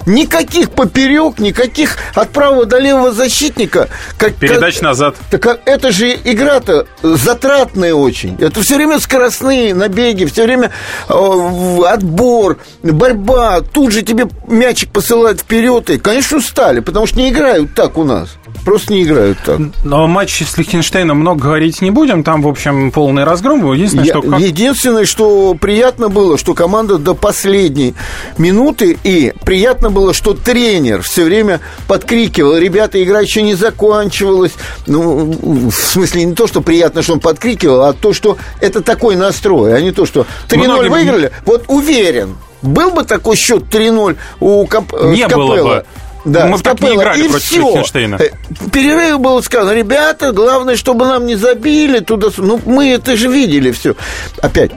Никаких 0.07 0.71
поперек, 0.71 1.39
никаких 1.39 1.97
от 2.15 2.31
правого 2.31 2.67
до 2.67 2.79
левого 2.79 3.13
защитника. 3.13 3.89
Как, 4.19 4.35
Передач 4.35 4.75
как, 4.75 4.83
назад. 4.83 5.17
Так 5.31 5.61
это 5.65 5.93
же 5.93 6.17
игра-то 6.25 6.87
затратная 7.03 7.95
очень. 7.95 8.37
Это 8.39 8.61
все 8.63 8.77
время 8.77 9.01
скоростные 9.01 9.75
набеги, 9.75 10.25
все 10.25 10.45
время 10.45 10.71
э, 11.09 11.79
отбор, 11.87 12.59
борьба. 12.83 13.61
Тут 13.61 13.93
же 13.93 14.03
тебе 14.03 14.27
мячик 14.47 14.91
посылают 14.91 15.41
вперед. 15.41 15.91
И, 15.91 15.99
конечно, 15.99 16.39
устали, 16.39 16.81
потому 16.81 17.07
что 17.07 17.19
не 17.19 17.31
играют 17.31 17.75
так 17.75 17.97
у 17.99 18.05
нас. 18.05 18.37
Просто 18.65 18.93
не 18.93 19.03
играют 19.03 19.39
так. 19.45 19.61
Но 19.85 20.07
матч 20.07 20.43
с 20.43 20.57
Лихтенштейном 20.57 21.19
много 21.19 21.43
говорить 21.43 21.83
не 21.83 21.91
будем. 21.91 22.25
Там, 22.25 22.43
в 22.43 22.49
общем, 22.49 22.91
полный 22.91 23.25
разгром. 23.25 23.71
Единственное, 23.73 24.07
Я, 24.07 24.13
что... 24.13 24.23
Как... 24.23 24.41
Единственное, 24.41 25.05
что 25.05 25.55
приятно 25.55 26.09
было, 26.09 26.39
что 26.39 26.55
команда 26.55 26.99
до 26.99 27.15
последней 27.15 27.95
минуты, 28.39 28.97
и 29.05 29.35
приятно 29.45 29.91
было, 29.95 30.13
что 30.13 30.35
тренер 30.35 31.03
все 31.03 31.25
время 31.25 31.61
подкрикивал, 31.89 32.57
ребята, 32.57 33.03
игра 33.03 33.21
еще 33.21 33.43
не 33.43 33.55
закончилась. 33.55 34.53
Ну, 34.87 35.71
в 35.71 35.73
смысле, 35.73 36.25
не 36.25 36.35
то, 36.35 36.47
что 36.47 36.61
приятно, 36.61 37.03
что 37.03 37.15
он 37.15 37.21
подкрикивал, 37.21 37.83
а 37.83 37.93
то, 37.93 38.13
что 38.13 38.37
это 38.61 38.83
такой 38.83 39.17
настрой, 39.17 39.75
а 39.75 39.81
не 39.81 39.93
то, 39.93 40.05
что 40.05 40.27
3-0 40.49 40.67
Многим... 40.67 40.93
выиграли. 40.93 41.33
Вот 41.47 41.65
уверен, 41.69 42.37
был 42.61 42.91
бы 42.91 43.05
такой 43.05 43.37
счет 43.37 43.65
3-0 43.71 44.17
у 44.41 44.67
Кап... 44.67 44.93
Не 45.05 45.27
было 45.29 45.63
бы. 45.63 45.85
Да, 46.25 46.47
Мы 46.47 46.59
так 46.59 46.81
не 46.81 46.95
играли 46.95 47.25
и 47.25 47.29
против 47.29 47.45
все. 47.45 47.61
Лихтенштейна. 47.61 48.17
Э, 48.17 48.31
В 48.49 48.71
перерыве 48.71 49.19
было 49.19 49.43
сказано, 49.43 49.73
ребята, 49.73 50.33
главное, 50.33 50.77
чтобы 50.77 51.05
нам 51.05 51.27
не 51.27 51.37
забили 51.37 51.99
туда. 51.99 52.29
Ну, 52.39 52.59
мы 52.65 52.89
это 52.89 53.15
же 53.17 53.29
видели 53.29 53.73
все. 53.73 53.95
Опять, 54.41 54.71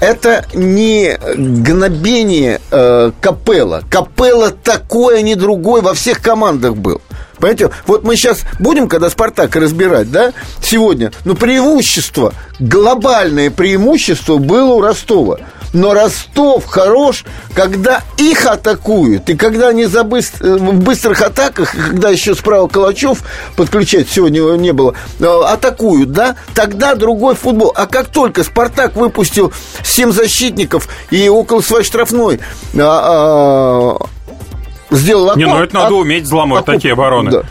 это 0.00 0.44
не 0.54 1.18
гнобение 1.36 2.60
э, 2.70 3.12
Капелла. 3.20 3.82
Капелла 3.88 4.50
такой, 4.50 5.18
а 5.18 5.22
не 5.22 5.34
другой 5.34 5.82
во 5.82 5.94
всех 5.94 6.20
командах 6.20 6.76
был. 6.76 7.00
Понимаете, 7.36 7.70
вот 7.86 8.04
мы 8.04 8.16
сейчас 8.16 8.42
будем, 8.60 8.88
когда 8.88 9.10
Спартак 9.10 9.56
разбирать, 9.56 10.10
да, 10.10 10.32
сегодня, 10.62 11.12
ну, 11.24 11.34
преимущество, 11.34 12.32
глобальное 12.60 13.50
преимущество 13.50 14.38
было 14.38 14.74
у 14.74 14.80
Ростова. 14.80 15.38
Но 15.74 15.92
Ростов 15.92 16.64
хорош, 16.66 17.24
когда 17.52 18.02
их 18.16 18.46
атакуют. 18.46 19.28
И 19.28 19.36
когда 19.36 19.68
они 19.68 19.84
за 19.86 20.00
быс- 20.02 20.32
э, 20.40 20.56
в 20.56 20.74
быстрых 20.82 21.20
атаках, 21.20 21.72
когда 21.72 22.10
еще 22.10 22.34
справа 22.36 22.68
Калачев 22.68 23.18
подключать 23.56 24.08
сегодня 24.08 24.38
его 24.38 24.54
не 24.54 24.72
было, 24.72 24.94
э, 25.18 25.24
атакуют, 25.26 26.12
да, 26.12 26.36
тогда 26.54 26.94
другой 26.94 27.34
футбол. 27.34 27.72
А 27.74 27.86
как 27.86 28.06
только 28.06 28.44
Спартак 28.44 28.94
выпустил 28.94 29.52
7 29.82 30.12
защитников 30.12 30.88
и 31.10 31.28
около 31.28 31.60
своей 31.60 31.84
штрафной 31.84 32.38
а, 32.78 33.98
а, 34.00 34.94
сделал 34.94 35.36
Не, 35.36 35.46
ну 35.46 35.58
это 35.58 35.74
надо 35.74 35.94
а- 35.94 35.98
уметь 35.98 36.24
взломать 36.24 36.64
такие 36.64 36.92
обороны. 36.92 37.30
Да. 37.32 37.42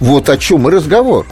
Вот 0.00 0.28
о 0.28 0.36
чем 0.36 0.68
и 0.68 0.72
разговор. 0.72 1.26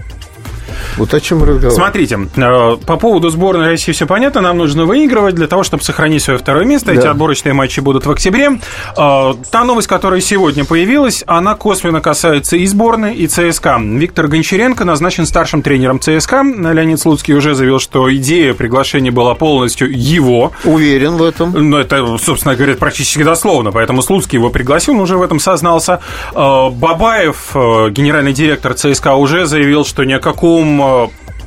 Вот 0.99 1.15
о 1.15 1.21
чем 1.21 1.43
разговор. 1.45 1.71
Смотрите, 1.75 2.19
э, 2.37 2.77
по 2.87 2.97
поводу 2.97 3.31
сборной 3.31 3.67
России 3.69 3.93
все 3.93 4.07
понятно. 4.07 4.41
Нам 4.41 4.59
нужно 4.59 4.85
выигрывать 4.85 5.35
для 5.35 5.47
того, 5.47 5.63
чтобы 5.63 5.83
сохранить 5.83 6.23
свое 6.23 6.39
второе 6.39 6.65
место. 6.65 6.93
Эти 6.93 7.03
Да. 7.03 7.11
отборочные 7.13 7.53
матчи 7.53 7.81
будут 7.81 8.07
в 8.07 8.11
октябре. 8.11 8.59
Э, 8.97 9.35
Та 9.51 9.65
новость, 9.65 9.89
которая 9.89 10.21
сегодня 10.21 10.65
появилась, 10.65 11.23
она 11.27 11.55
косвенно 11.55 12.01
касается 12.01 12.57
и 12.57 12.67
сборной, 12.67 13.15
и 13.15 13.27
ЦСКА. 13.27 13.79
Виктор 13.81 14.27
Гончаренко 14.29 14.85
назначен 14.85 15.27
старшим 15.27 15.63
тренером 15.63 16.01
ЦСКА. 16.01 16.43
Леонид 16.43 17.01
Слуцкий 17.01 17.35
уже 17.35 17.55
заявил, 17.55 17.79
что 17.79 18.15
идея 18.17 18.55
приглашения 18.55 19.13
была 19.13 19.35
полностью 19.35 19.89
его. 19.91 20.53
Уверен 20.65 21.17
в 21.17 21.23
этом. 21.23 21.53
Ну, 21.71 21.77
это, 21.77 22.19
собственно 22.19 22.55
говоря, 22.57 22.75
практически 22.75 23.23
дословно, 23.23 23.71
поэтому 23.73 24.03
Слуцкий 24.03 24.39
его 24.39 24.51
пригласил, 24.51 24.95
он 24.95 25.01
уже 25.01 25.17
в 25.17 25.23
этом 25.23 25.39
сознался. 25.41 26.01
Э, 26.35 26.71
Бабаев, 26.71 27.51
генеральный 27.55 28.33
директор 28.33 28.75
ЦСКА, 28.75 29.15
уже 29.15 29.47
заявил, 29.47 29.85
что 29.85 30.05
ни 30.05 30.13
о 30.13 30.19
каком 30.21 30.81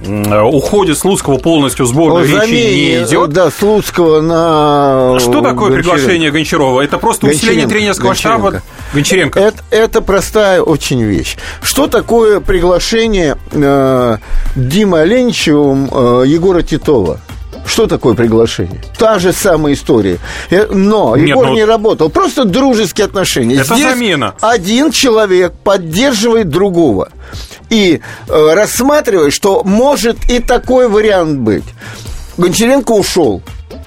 э, 0.04 0.08
м, 0.08 0.46
уходе 0.56 0.96
Слуцкого 0.96 1.38
полностью 1.38 1.86
в 1.86 1.90
сборную 1.90 2.24
О 2.24 2.46
речи 2.46 2.52
не 2.52 3.04
идет. 3.04 3.30
Да, 3.32 3.52
Слуцкого 3.52 4.22
на... 4.22 5.20
Что 5.20 5.42
такое 5.42 5.70
Гончаренко. 5.70 5.76
приглашение 5.76 6.32
Гончарова? 6.32 6.82
Это 6.82 6.98
просто 6.98 7.28
усиление 7.28 7.66
Гончаренко, 7.66 7.70
тренерского 7.70 8.16
штаба 8.16 8.52
Гончаренко. 8.52 8.64
Гончаренко. 8.94 9.40
Это, 9.40 9.64
это 9.70 10.02
простая 10.02 10.62
очень 10.62 11.02
вещь. 11.04 11.38
Что 11.62 11.88
такое 11.88 12.40
приглашение 12.40 13.38
э, 13.52 14.18
Димы 14.56 15.00
Оленичевым 15.02 15.90
э, 15.92 16.24
Егора 16.28 16.62
Титова? 16.64 17.20
Что 17.66 17.88
такое 17.88 18.16
приглашение? 18.16 18.82
Та 18.98 19.20
же 19.20 19.34
самая 19.34 19.74
история. 19.74 20.18
Э, 20.50 20.68
Но 20.72 21.16
Нет, 21.16 21.30
Егор 21.30 21.48
ну- 21.48 21.54
не 21.54 21.64
работал. 21.64 22.10
Просто 22.10 22.46
дружеские 22.46 23.06
отношения. 23.06 23.56
Это 23.56 23.76
Здесь 23.76 23.92
замена. 23.92 24.36
Один 24.42 24.92
человек 24.92 25.54
поддерживает 25.64 26.50
другого. 26.50 27.10
И 27.70 28.02
э, 28.28 28.54
рассматривает, 28.54 29.34
что 29.34 29.64
может 29.64 30.30
и 30.30 30.40
такой 30.40 30.90
вариант 30.90 31.40
быть. 31.40 31.64
Гончаренко 32.38 32.92
ушел. 32.92 33.42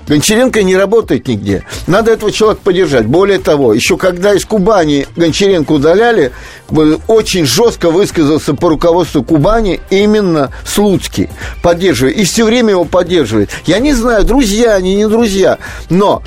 Гончаренко 0.07 0.63
не 0.63 0.77
работает 0.77 1.29
нигде. 1.29 1.65
Надо 1.87 2.13
этого 2.13 2.31
человека 2.31 2.61
поддержать. 2.65 3.07
Более 3.07 3.39
того, 3.39 3.73
еще 3.75 3.97
когда 3.97 4.35
из 4.35 4.45
Кубани 4.45 5.07
Гончаренко 5.17 5.73
удаляли, 5.73 6.33
очень 7.07 7.47
жестко 7.47 7.91
высказался 7.91 8.55
по 8.55 8.69
руководству 8.69 9.23
Кубани 9.23 9.81
именно 9.91 10.51
Слуцкий, 10.67 11.31
поддерживая. 11.63 12.13
И 12.13 12.25
все 12.25 12.45
время 12.45 12.71
его 12.71 12.85
поддерживает. 12.85 13.51
Я 13.67 13.79
не 13.79 13.93
знаю, 13.93 14.25
друзья 14.25 14.75
они, 14.75 14.95
не 14.95 15.09
друзья, 15.09 15.59
но 15.91 16.23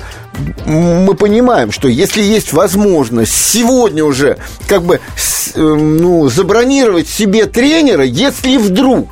мы 0.66 1.14
понимаем, 1.14 1.72
что 1.72 1.88
если 1.88 2.22
есть 2.22 2.52
возможность 2.52 3.34
сегодня 3.34 4.04
уже 4.04 4.38
как 4.68 4.82
бы 4.82 5.00
с- 5.16 5.52
э, 5.54 5.60
ну, 5.60 6.28
забронировать 6.28 7.08
себе 7.08 7.46
тренера, 7.46 8.04
если 8.04 8.56
вдруг 8.56 9.08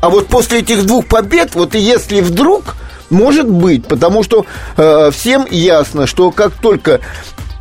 а 0.00 0.08
вот 0.08 0.28
после 0.28 0.60
этих 0.60 0.86
двух 0.86 1.06
побед, 1.06 1.54
вот 1.54 1.74
и 1.74 1.78
если 1.78 2.22
вдруг, 2.22 2.74
может 3.10 3.48
быть, 3.48 3.86
потому 3.86 4.22
что 4.22 4.46
э, 4.76 5.10
всем 5.12 5.46
ясно, 5.50 6.06
что 6.06 6.30
как 6.30 6.52
только 6.54 7.00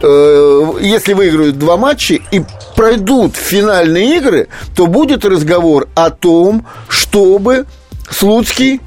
э, 0.01 0.71
если 0.81 1.13
выиграют 1.13 1.57
два 1.59 1.77
матча 1.77 2.15
и 2.31 2.41
пройдут 2.75 3.35
финальные 3.35 4.17
игры, 4.17 4.47
то 4.75 4.87
будет 4.87 5.25
разговор 5.25 5.87
о 5.95 6.09
том, 6.09 6.65
чтобы 6.87 7.65
Слуцкий 8.11 8.81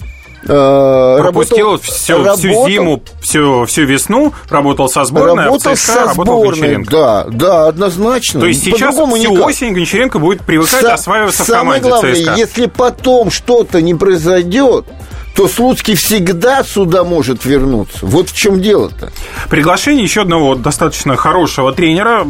э, 0.45 1.16
Пропустил 1.21 1.66
работал- 1.66 1.78
всю, 1.78 1.92
всю 1.92 2.25
работал- 2.25 2.69
зиму, 2.69 3.02
всю, 3.23 3.64
всю 3.66 3.83
весну, 3.85 4.33
работал 4.49 4.88
со 4.88 5.04
сборной, 5.04 5.45
Работал 5.45 5.73
а 5.73 5.75
в 5.75 5.78
ЦСКА 5.78 5.92
со 5.92 6.04
работал 6.07 6.40
сборной, 6.40 6.61
Гончаренко. 6.76 6.90
да, 6.90 7.25
да, 7.31 7.66
однозначно. 7.69 8.40
То 8.40 8.47
есть 8.47 8.64
сейчас 8.64 8.95
всю 8.97 9.16
никак. 9.16 9.47
осень 9.47 9.73
Гончаренко 9.73 10.19
будет 10.19 10.40
привыкать, 10.42 10.83
Са- 10.83 10.92
осваиваться 10.95 11.45
в 11.45 11.47
Самое 11.47 11.81
команде 11.81 11.88
главное, 11.88 12.14
ЦСКА. 12.16 12.35
если 12.37 12.66
потом 12.66 13.31
что-то 13.31 13.81
не 13.81 13.95
произойдет, 13.95 14.87
то 15.35 15.49
Слуцкий 15.49 15.95
всегда 15.95 16.62
сюда 16.65 17.05
может 17.05 17.45
вернуться. 17.45 17.99
Вот 18.03 18.29
в 18.31 18.37
чем 18.37 18.61
дело-то. 18.61 19.12
Приглашение 19.49 20.05
еще 20.05 20.23
одного 20.23 20.55
достаточно 20.55 21.17
хорошего 21.17 21.73
тренера. 21.73 22.27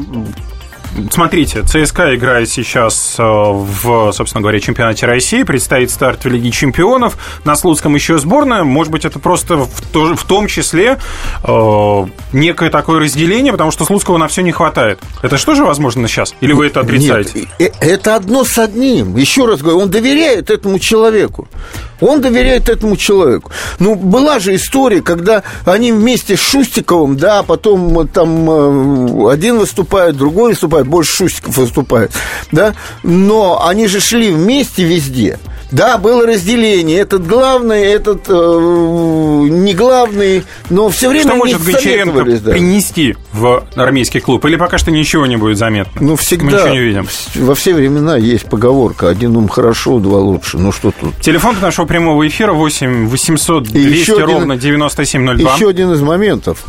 Смотрите, 1.10 1.62
ЦСКА 1.62 2.14
играет 2.14 2.50
сейчас 2.50 3.14
э, 3.18 3.22
в, 3.22 4.12
собственно 4.12 4.42
говоря, 4.42 4.60
чемпионате 4.60 5.06
России, 5.06 5.42
предстоит 5.42 5.90
старт 5.90 6.22
в 6.24 6.28
Лиге 6.28 6.50
чемпионов, 6.50 7.16
на 7.46 7.56
Слуцком 7.56 7.94
еще 7.94 8.18
сборная, 8.18 8.62
может 8.62 8.92
быть, 8.92 9.06
это 9.06 9.18
просто 9.18 9.56
в, 9.56 9.70
то- 9.90 10.14
в 10.14 10.24
том 10.24 10.48
числе 10.48 10.98
э, 11.44 12.06
некое 12.34 12.68
такое 12.68 13.00
разделение, 13.00 13.52
потому 13.52 13.70
что 13.70 13.86
Слуцкого 13.86 14.18
на 14.18 14.28
все 14.28 14.42
не 14.42 14.52
хватает. 14.52 14.98
Это 15.22 15.38
что 15.38 15.54
же 15.54 15.64
возможно 15.64 16.06
сейчас? 16.08 16.34
Или 16.42 16.52
вы 16.52 16.66
это 16.66 16.80
отрицаете? 16.80 17.48
Нет, 17.58 17.74
э, 17.80 17.86
это 17.86 18.14
одно 18.14 18.44
с 18.44 18.58
одним. 18.58 19.16
Еще 19.16 19.46
раз 19.46 19.62
говорю, 19.62 19.78
он 19.78 19.88
доверяет 19.90 20.50
этому 20.50 20.78
человеку. 20.78 21.48
Он 22.02 22.20
доверяет 22.20 22.68
этому 22.68 22.96
человеку. 22.96 23.50
Ну, 23.78 23.94
была 23.94 24.38
же 24.40 24.54
история, 24.56 25.00
когда 25.00 25.42
они 25.64 25.92
вместе 25.92 26.36
с 26.36 26.40
Шустиковым, 26.40 27.16
да, 27.16 27.42
потом 27.42 28.00
э, 28.00 28.06
там 28.06 28.50
э, 28.50 29.32
один 29.32 29.58
выступает, 29.58 30.16
другой 30.16 30.50
выступает, 30.50 30.86
больше 30.86 31.12
Шустиков 31.12 31.56
выступает, 31.56 32.10
да, 32.50 32.74
но 33.02 33.64
они 33.64 33.86
же 33.86 34.00
шли 34.00 34.32
вместе 34.32 34.84
везде. 34.84 35.38
Да, 35.72 35.96
было 35.96 36.26
разделение. 36.26 36.98
Этот 36.98 37.26
главный, 37.26 37.82
этот 37.82 38.26
э, 38.28 38.32
не 38.32 39.72
главный, 39.72 40.44
но 40.68 40.90
все 40.90 41.08
время 41.08 41.28
Что 41.28 41.36
может 41.36 41.64
Гончаренко 41.64 42.24
да. 42.40 42.50
принести 42.50 43.16
в 43.32 43.64
армейский 43.74 44.20
клуб? 44.20 44.44
Или 44.44 44.56
пока 44.56 44.76
что 44.76 44.90
ничего 44.90 45.24
не 45.24 45.36
будет 45.36 45.56
заметно? 45.56 45.92
Ну, 46.02 46.16
всегда. 46.16 46.44
Мы 46.44 46.52
ничего 46.52 46.68
не 46.68 46.78
видим. 46.78 47.08
Во 47.36 47.54
все 47.54 47.72
времена 47.72 48.18
есть 48.18 48.44
поговорка. 48.50 49.08
Один 49.08 49.34
ум 49.34 49.48
хорошо, 49.48 49.98
два 49.98 50.18
лучше. 50.18 50.58
Ну, 50.58 50.72
что 50.72 50.90
тут? 50.90 51.16
Телефон 51.22 51.56
нашего 51.62 51.86
прямого 51.92 52.26
эфира 52.26 52.54
8 52.54 53.06
800 53.06 53.68
И 53.68 53.72
200 53.72 54.00
еще 54.00 54.14
один- 54.14 54.26
ровно 54.26 54.56
9702. 54.56 55.54
Еще 55.54 55.68
один 55.68 55.92
из 55.92 56.00
моментов. 56.00 56.64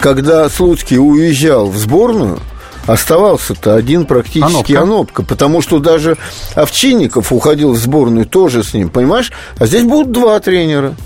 Когда 0.00 0.48
Слуцкий 0.48 0.98
уезжал 0.98 1.68
в 1.70 1.76
сборную, 1.76 2.40
оставался-то 2.88 3.76
один 3.76 4.04
практически 4.04 4.72
Анопка. 4.72 4.80
Анопка, 4.80 5.22
потому 5.22 5.62
что 5.62 5.78
даже 5.78 6.16
Овчинников 6.56 7.32
уходил 7.32 7.72
в 7.72 7.76
сборную 7.78 8.26
тоже 8.26 8.64
с 8.64 8.74
ним, 8.74 8.88
понимаешь? 8.90 9.30
А 9.58 9.66
здесь 9.66 9.84
будут 9.84 10.10
два 10.10 10.40
тренера. 10.40 10.96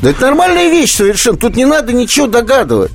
Да 0.00 0.08
это 0.08 0.22
нормальная 0.22 0.70
вещь 0.70 0.94
совершенно. 0.94 1.36
Тут 1.36 1.56
не 1.56 1.66
надо 1.66 1.92
ничего 1.92 2.26
догадывать. 2.28 2.92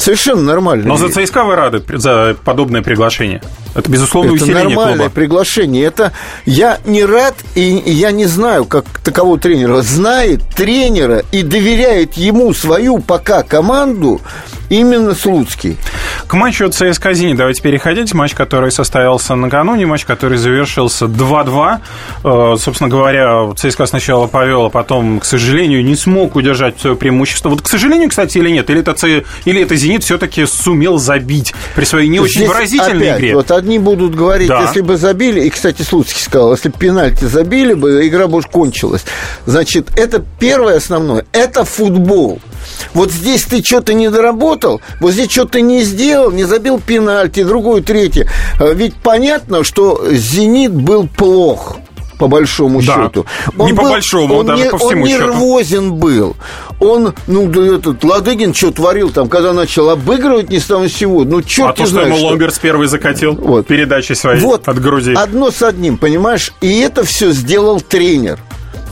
Совершенно 0.00 0.42
нормально. 0.42 0.84
Но 0.88 0.96
за 0.96 1.10
ЦСКА 1.10 1.44
вы 1.44 1.54
рады 1.54 1.80
за 1.96 2.36
подобное 2.44 2.82
приглашение? 2.82 3.40
Это, 3.78 3.90
безусловно, 3.90 4.34
Это 4.34 4.44
усиление 4.44 4.64
нормальное 4.64 4.96
клуба. 4.96 5.10
приглашение. 5.10 5.84
Это 5.84 6.12
я 6.44 6.78
не 6.84 7.04
рад 7.04 7.34
и 7.54 7.62
я 7.62 8.10
не 8.10 8.26
знаю, 8.26 8.64
как 8.64 8.84
такового 9.04 9.38
тренера. 9.38 9.82
Знает 9.82 10.42
тренера 10.54 11.22
и 11.32 11.42
доверяет 11.42 12.14
ему 12.14 12.52
свою 12.52 12.98
пока 12.98 13.42
команду 13.42 14.20
именно 14.68 15.14
Слуцкий. 15.14 15.76
К 16.26 16.34
матчу 16.34 16.68
ЦСКА 16.68 17.14
«Зенит» 17.14 17.36
давайте 17.36 17.62
переходить. 17.62 18.12
Матч, 18.12 18.34
который 18.34 18.70
состоялся 18.70 19.34
накануне, 19.34 19.86
матч, 19.86 20.04
который 20.04 20.36
завершился 20.36 21.06
2-2. 21.06 21.78
Э, 22.24 22.56
Собственно 22.58 22.90
говоря, 22.90 23.50
ЦСКА 23.56 23.86
сначала 23.86 24.26
повел, 24.26 24.66
а 24.66 24.70
потом, 24.70 25.20
к 25.20 25.24
сожалению, 25.24 25.82
не 25.84 25.96
смог 25.96 26.36
удержать 26.36 26.78
свое 26.80 26.96
преимущество. 26.96 27.48
Вот, 27.48 27.62
к 27.62 27.68
сожалению, 27.68 28.10
кстати, 28.10 28.38
или 28.38 28.50
нет, 28.50 28.68
или 28.68 28.80
это, 28.80 28.94
или 29.46 29.62
это 29.62 29.74
«Зенит» 29.76 30.04
все-таки 30.04 30.44
сумел 30.44 30.98
забить 30.98 31.54
при 31.74 31.84
своей 31.84 32.08
не 32.08 32.20
очень 32.20 32.40
Здесь 32.40 32.48
выразительной 32.48 33.08
опять, 33.08 33.18
игре. 33.20 33.34
Вот 33.36 33.50
одни 33.68 33.78
будут 33.78 34.14
говорить, 34.14 34.48
Да. 34.48 34.62
если 34.62 34.80
бы 34.80 34.96
забили, 34.96 35.42
и, 35.42 35.50
кстати, 35.50 35.82
Слуцкий 35.82 36.22
сказал, 36.22 36.52
если 36.52 36.70
бы 36.70 36.78
пенальти 36.78 37.24
забили 37.26 37.74
бы, 37.74 38.06
игра 38.08 38.26
бы 38.26 38.38
уж 38.38 38.46
кончилась. 38.46 39.04
Значит, 39.44 39.88
это 39.96 40.24
первое 40.40 40.78
основное, 40.78 41.26
это 41.32 41.64
футбол. 41.64 42.40
Вот 42.94 43.12
здесь 43.12 43.44
ты 43.44 43.62
что-то 43.62 43.92
не 43.92 44.08
доработал, 44.10 44.80
вот 45.00 45.12
здесь 45.12 45.30
что-то 45.30 45.60
не 45.60 45.82
сделал, 45.82 46.30
не 46.30 46.44
забил 46.44 46.80
пенальти, 46.80 47.44
другую, 47.44 47.82
третье. 47.82 48.26
А 48.58 48.72
Ведь 48.72 48.94
понятно, 48.94 49.64
что 49.64 50.02
«Зенит» 50.10 50.72
был 50.72 51.06
плох 51.06 51.76
по 52.18 52.28
большому 52.28 52.82
Да. 52.82 53.04
счету. 53.04 53.26
Не 53.56 53.72
по 53.72 53.82
большому, 53.84 54.34
он 54.36 54.46
даже 54.46 54.64
не- 54.64 54.70
по 54.70 54.78
всему 54.78 55.02
Он 55.04 55.08
счету. 55.08 55.24
нервозен 55.24 55.92
был. 55.94 56.36
Он, 56.80 57.14
ну, 57.26 57.48
этот, 57.76 58.04
Ладыгин 58.04 58.52
что 58.54 58.70
творил 58.72 59.10
там, 59.10 59.28
когда 59.28 59.52
начал 59.52 59.88
обыгрывать 59.90 60.50
ни 60.50 60.58
с 60.58 60.64
того 60.66 60.84
ни 60.84 60.88
с 60.88 60.96
сего. 60.96 61.24
Ну, 61.24 61.42
черт 61.42 61.70
А 61.70 61.72
то, 61.72 61.80
не 61.82 61.86
что 61.86 61.92
знает, 61.94 62.08
ему 62.08 62.18
что. 62.18 62.26
Ломберс 62.28 62.58
первый 62.58 62.88
закатил 62.88 63.34
Вот. 63.34 63.66
передачей 63.66 64.14
своей 64.14 64.40
Вот, 64.40 64.68
от 64.68 64.80
груди. 64.80 65.14
одно 65.14 65.50
с 65.50 65.62
одним, 65.62 65.96
понимаешь? 65.96 66.52
И 66.60 66.80
это 66.80 67.04
все 67.04 67.30
сделал 67.32 67.80
тренер. 67.80 68.38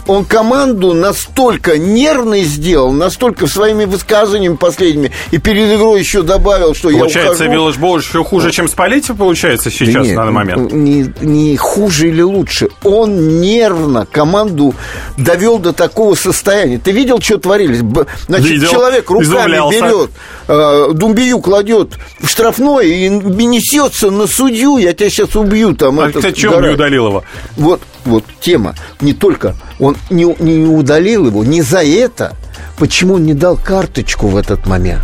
Он 0.06 0.24
команду 0.24 0.92
настолько 0.92 1.78
нервной 1.78 2.42
сделал, 2.44 2.92
настолько 2.92 3.46
своими 3.46 3.84
высказываниями 3.84 4.56
последними, 4.56 5.10
и 5.30 5.38
перед 5.38 5.72
игрой 5.74 6.00
еще 6.00 6.22
добавил, 6.22 6.74
что 6.74 6.90
Получается, 6.90 7.44
я 7.44 7.50
ухожу. 7.50 7.52
Виллаж 7.52 7.76
Боуш 7.76 8.08
еще 8.08 8.24
хуже, 8.24 8.50
чем 8.52 8.68
Спалетти, 8.68 9.12
получается, 9.12 9.70
сейчас, 9.70 9.94
Да 9.94 10.00
нет, 10.00 10.10
на 10.10 10.16
данный 10.16 10.32
момент? 10.32 10.72
Не, 10.72 11.12
не 11.20 11.56
хуже 11.56 12.08
или 12.08 12.22
лучше. 12.22 12.68
Он 12.84 13.40
нервно 13.40 14.06
команду 14.06 14.74
довел 15.16 15.58
до 15.58 15.72
такого 15.72 16.14
состояния. 16.14 16.78
Ты 16.78 16.92
видел, 16.92 17.20
что 17.20 17.38
творились? 17.38 17.80
Значит, 18.26 18.46
Видел. 18.46 18.70
человек 18.70 19.10
руками 19.10 19.24
Изумлялся. 19.28 19.80
берет, 19.80 20.10
э, 20.48 20.88
Думбию 20.92 21.40
кладет 21.40 21.94
в 22.20 22.28
штрафной 22.28 22.88
и 22.90 23.08
несется 23.08 24.10
на 24.10 24.26
судью, 24.26 24.78
я 24.78 24.92
тебя 24.92 25.10
сейчас 25.10 25.34
убью 25.36 25.74
там. 25.74 26.00
А, 26.00 26.08
этот 26.08 26.16
кстати, 26.16 26.40
чем 26.40 26.52
гора». 26.52 26.68
не 26.68 26.74
удалил 26.74 27.06
его? 27.08 27.24
Вот, 27.56 27.80
вот 28.06 28.24
тема. 28.40 28.74
Не 29.00 29.12
только 29.12 29.54
он 29.78 29.96
не, 30.10 30.24
не 30.38 30.66
удалил 30.66 31.26
его, 31.26 31.44
не 31.44 31.62
за 31.62 31.82
это. 31.84 32.34
Почему 32.78 33.14
он 33.14 33.24
не 33.24 33.34
дал 33.34 33.56
карточку 33.56 34.28
в 34.28 34.36
этот 34.36 34.66
момент? 34.66 35.02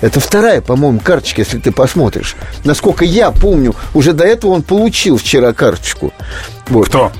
Это 0.00 0.20
вторая, 0.20 0.60
по-моему, 0.60 1.00
карточка, 1.00 1.42
если 1.42 1.58
ты 1.58 1.72
посмотришь. 1.72 2.36
Насколько 2.64 3.04
я 3.04 3.30
помню, 3.30 3.74
уже 3.94 4.12
до 4.12 4.24
этого 4.24 4.52
он 4.52 4.62
получил 4.62 5.18
вчера 5.18 5.52
карточку. 5.52 6.12
Вот. 6.68 6.88
Кто? 6.88 7.12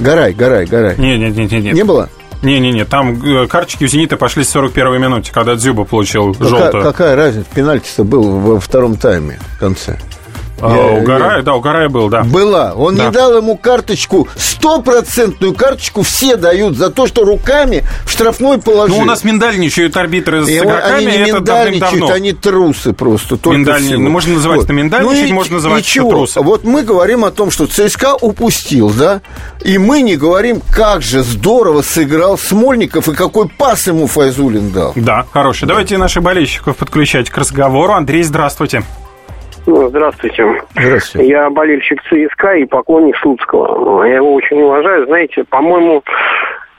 Горай, 0.00 0.32
Горай, 0.32 0.66
Горай. 0.66 0.96
Не, 0.98 1.16
не, 1.18 1.30
не, 1.30 1.46
не, 1.46 1.72
не. 1.72 1.84
Было? 1.84 2.08
Не-не-не, 2.42 2.84
там 2.84 3.22
э, 3.24 3.46
карточки 3.46 3.84
у 3.84 3.86
«Зенита» 3.86 4.18
пошли 4.18 4.44
с 4.44 4.54
41-й 4.54 4.98
минуте, 4.98 5.32
когда 5.32 5.54
Дзюба 5.54 5.84
получил 5.84 6.34
Какая, 6.34 6.48
желтую. 6.48 6.82
какая 6.84 7.16
разница? 7.16 7.46
Пенальти-то 7.54 8.04
был 8.04 8.38
во 8.38 8.60
втором 8.60 8.96
тайме 8.96 9.38
в 9.56 9.58
конце. 9.60 9.98
А, 10.60 10.74
Я- 10.74 11.00
у 11.00 11.04
Гарая, 11.04 11.42
да, 11.42 11.54
у 11.54 11.60
Гарая 11.60 11.88
был, 11.88 12.08
да. 12.08 12.22
Была. 12.22 12.74
Он 12.74 12.94
Да. 12.96 13.06
не 13.06 13.10
дал 13.10 13.36
ему 13.36 13.56
карточку, 13.56 14.28
стопроцентную 14.36 15.52
карточку 15.54 16.02
все 16.02 16.36
дают 16.36 16.76
за 16.76 16.90
то, 16.90 17.06
что 17.06 17.24
руками 17.24 17.84
в 18.06 18.10
штрафной 18.10 18.58
положили. 18.58 18.96
Ну, 18.96 19.02
у 19.02 19.06
нас 19.06 19.24
миндальничают 19.24 19.96
арбитры 19.96 20.44
с 20.44 20.48
И 20.48 20.58
игроками, 20.58 20.96
они 20.96 21.06
не 21.06 21.12
это 21.28 21.34
миндальничают, 21.38 22.10
они 22.10 22.32
трусы 22.32 22.92
просто. 22.92 23.36
Миндальни- 23.50 23.96
ну, 23.96 24.10
можно 24.10 24.34
называть 24.34 24.62
это 24.62 24.72
миндальничать, 24.72 25.28
и- 25.30 25.32
можно 25.32 25.56
называть 25.56 25.86
и 25.96 25.98
это 26.00 26.08
трусы. 26.08 26.40
Вот 26.40 26.64
мы 26.64 26.82
говорим 26.82 27.24
о 27.24 27.30
том, 27.30 27.50
что 27.50 27.66
ЦСКА 27.66 28.14
упустил, 28.14 28.90
да? 28.90 29.20
И 29.64 29.76
мы 29.78 30.02
не 30.02 30.16
говорим, 30.16 30.62
как 30.70 31.02
же 31.02 31.22
здорово 31.22 31.82
сыграл 31.82 32.38
Смольников 32.38 33.08
и 33.08 33.14
какой 33.14 33.48
пас 33.48 33.86
ему 33.86 34.06
Файзулин 34.06 34.70
дал. 34.70 34.92
Да, 34.96 35.26
хороший. 35.32 35.66
Давайте 35.66 35.98
наших 35.98 36.22
болельщиков 36.22 36.76
подключать 36.76 37.28
к 37.28 37.36
разговору. 37.36 37.92
Андрей, 37.92 38.22
здравствуйте. 38.22 38.82
Ну, 39.66 39.88
здравствуйте. 39.88 40.44
Здравствуйте. 40.76 41.28
Я 41.28 41.50
болельщик 41.50 42.02
ЦСКА 42.02 42.54
и 42.54 42.64
поклонник 42.64 43.16
Слуцкого. 43.18 44.04
Я 44.04 44.16
его 44.16 44.34
очень 44.34 44.60
уважаю. 44.60 45.06
Знаете, 45.06 45.44
по-моему, 45.44 46.02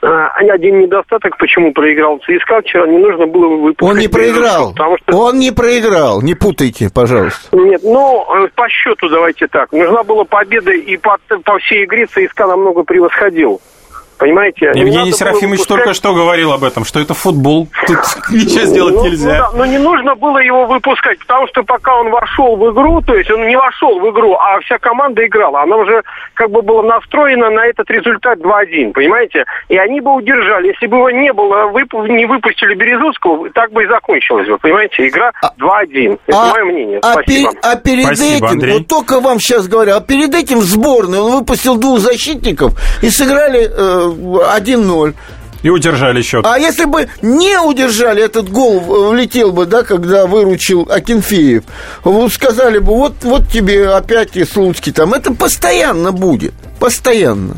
э, 0.01 0.07
один 0.07 0.79
недостаток, 0.79 1.37
почему 1.37 1.73
проиграл 1.73 2.19
ЦСКА 2.19 2.61
вчера, 2.61 2.87
не 2.87 2.97
нужно 2.97 3.25
было 3.25 3.47
выпускать... 3.47 3.89
Он 3.89 3.97
не 3.97 4.07
проиграл. 4.07 4.71
Потому 4.73 4.97
что... 4.97 5.17
Он 5.17 5.39
не 5.39 5.51
проиграл. 5.51 6.21
Не 6.21 6.35
путайте, 6.35 6.89
пожалуйста. 6.93 7.55
Нет, 7.57 7.81
ну, 7.83 8.23
э, 8.35 8.47
по 8.55 8.69
счету 8.69 9.09
давайте 9.09 9.47
так. 9.47 9.71
Нужна 9.71 10.03
была 10.03 10.23
победа, 10.23 10.71
и 10.71 10.97
по, 10.97 11.17
по 11.43 11.57
всей 11.59 11.85
игре 11.85 12.05
ЦСКА 12.05 12.45
намного 12.47 12.83
превосходил. 12.83 13.61
Понимаете? 14.17 14.71
Не 14.73 14.81
Евгений 14.81 15.09
было 15.11 15.17
Серафимович 15.17 15.59
выпускать- 15.61 15.67
только 15.67 15.93
что 15.93 16.13
говорил 16.13 16.51
об 16.53 16.63
этом, 16.63 16.85
что 16.85 16.99
это 16.99 17.13
футбол. 17.13 17.67
Тут 17.87 17.97
ничего 18.31 18.65
сделать 18.65 18.95
Ну, 18.95 19.03
ну 19.03 19.09
нельзя. 19.09 19.29
да, 19.29 19.49
но 19.53 19.65
не 19.65 19.77
нужно 19.77 20.15
было 20.15 20.37
его 20.39 20.65
выпускать, 20.65 21.19
потому 21.19 21.47
что 21.47 21.63
пока 21.63 21.95
он 21.99 22.09
вошел 22.11 22.55
в 22.55 22.71
игру, 22.71 23.01
то 23.01 23.13
есть 23.15 23.29
он 23.31 23.45
не 23.47 23.55
вошел 23.57 23.99
в 23.99 24.09
игру, 24.11 24.33
а 24.35 24.59
вся 24.61 24.77
команда 24.77 25.25
играла. 25.25 25.61
Она 25.63 25.75
уже 25.77 26.01
как 26.33 26.49
бы 26.49 26.61
была 26.61 26.83
настроена 26.83 27.49
на 27.49 27.65
этот 27.65 27.89
результат 27.89 28.39
2-1, 28.39 28.93
понимаете? 28.93 29.45
И 29.69 29.77
они 29.77 29.99
бы 30.01 30.13
удержали. 30.15 30.67
Если 30.67 30.87
бы 30.87 30.97
его 30.97 31.09
не 31.11 31.33
было, 31.33 31.69
вып- 31.71 32.07
не 32.07 32.25
выпустили 32.25 32.73
Березутского, 32.75 33.49
так 33.51 33.71
бы 33.71 33.83
и 33.83 33.87
закончилась 33.87 34.47
бы, 34.47 34.57
понимаете? 34.57 35.07
Игра 35.07 35.31
2-1. 35.59 36.17
Это 36.27 36.37
А- 36.41 36.51
мое 36.53 36.63
мнение. 36.65 36.99
а, 37.03 37.13
Спасибо. 37.13 37.51
пер- 37.51 37.57
а 37.63 37.75
перед 37.75 38.05
Спасибо, 38.05 38.35
этим, 38.37 38.45
Андрей. 38.47 38.73
вот 38.79 38.87
только 38.87 39.19
вам 39.19 39.39
сейчас 39.39 39.67
говорю, 39.67 39.95
а 39.95 40.01
перед 40.01 40.33
этим 40.33 40.59
в 40.59 40.63
сборной 40.63 41.19
он 41.19 41.31
выпустил 41.31 41.77
двух 41.77 41.99
защитников 41.99 42.73
и 43.01 43.09
сыграли 43.09 43.65
э, 43.65 44.04
1-0. 44.09 45.13
И 45.63 45.69
удержали 45.69 46.21
счет. 46.21 46.45
А 46.45 46.59
если 46.59 46.85
бы 46.85 47.07
не 47.23 47.59
удержали, 47.59 48.21
этот 48.21 48.49
гол 48.51 48.77
э, 48.81 49.09
влетел 49.09 49.51
бы, 49.51 49.65
да, 49.65 49.81
когда 49.81 50.27
выручил 50.27 50.87
Акинфеев, 50.89 51.63
вот 52.03 52.31
сказали 52.31 52.77
бы, 52.77 52.93
вот, 52.93 53.13
вот 53.23 53.49
тебе 53.49 53.89
опять 53.89 54.37
и 54.37 54.45
Слуцкий 54.45 54.91
там. 54.91 55.13
Это 55.15 55.33
постоянно 55.33 56.11
будет. 56.11 56.53
Постоянно. 56.79 57.57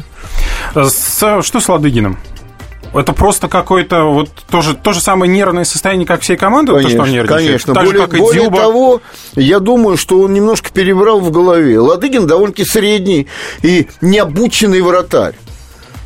С- 0.74 1.42
что 1.44 1.60
с 1.60 1.68
Ладыгиным? 1.68 2.18
Это 2.94 3.12
просто 3.12 3.50
какое-то 3.50 4.04
вот 4.06 4.30
тоже 4.50 4.74
то 4.74 4.94
же 4.94 5.02
самое 5.02 5.30
нервное 5.32 5.66
состояние, 5.66 6.08
как 6.08 6.22
всей 6.22 6.38
команды, 6.38 6.72
то, 6.72 6.88
что 6.88 7.02
он 7.02 7.12
нервничает? 7.12 7.28
конечно. 7.46 7.74
Так 7.74 7.84
более 7.84 8.02
же, 8.04 8.08
как 8.08 8.18
и 8.18 8.22
более 8.22 8.42
Дзюба. 8.44 8.58
того, 8.58 9.02
я 9.36 9.60
думаю, 9.60 9.98
что 9.98 10.20
он 10.22 10.34
немножко 10.34 10.72
перебрал 10.72 11.20
в 11.20 11.30
голове. 11.30 11.78
Ладыгин 11.80 12.26
довольно-таки 12.26 12.64
средний 12.64 13.28
и 13.62 13.88
необученный 14.00 14.82
вратарь. 14.82 15.36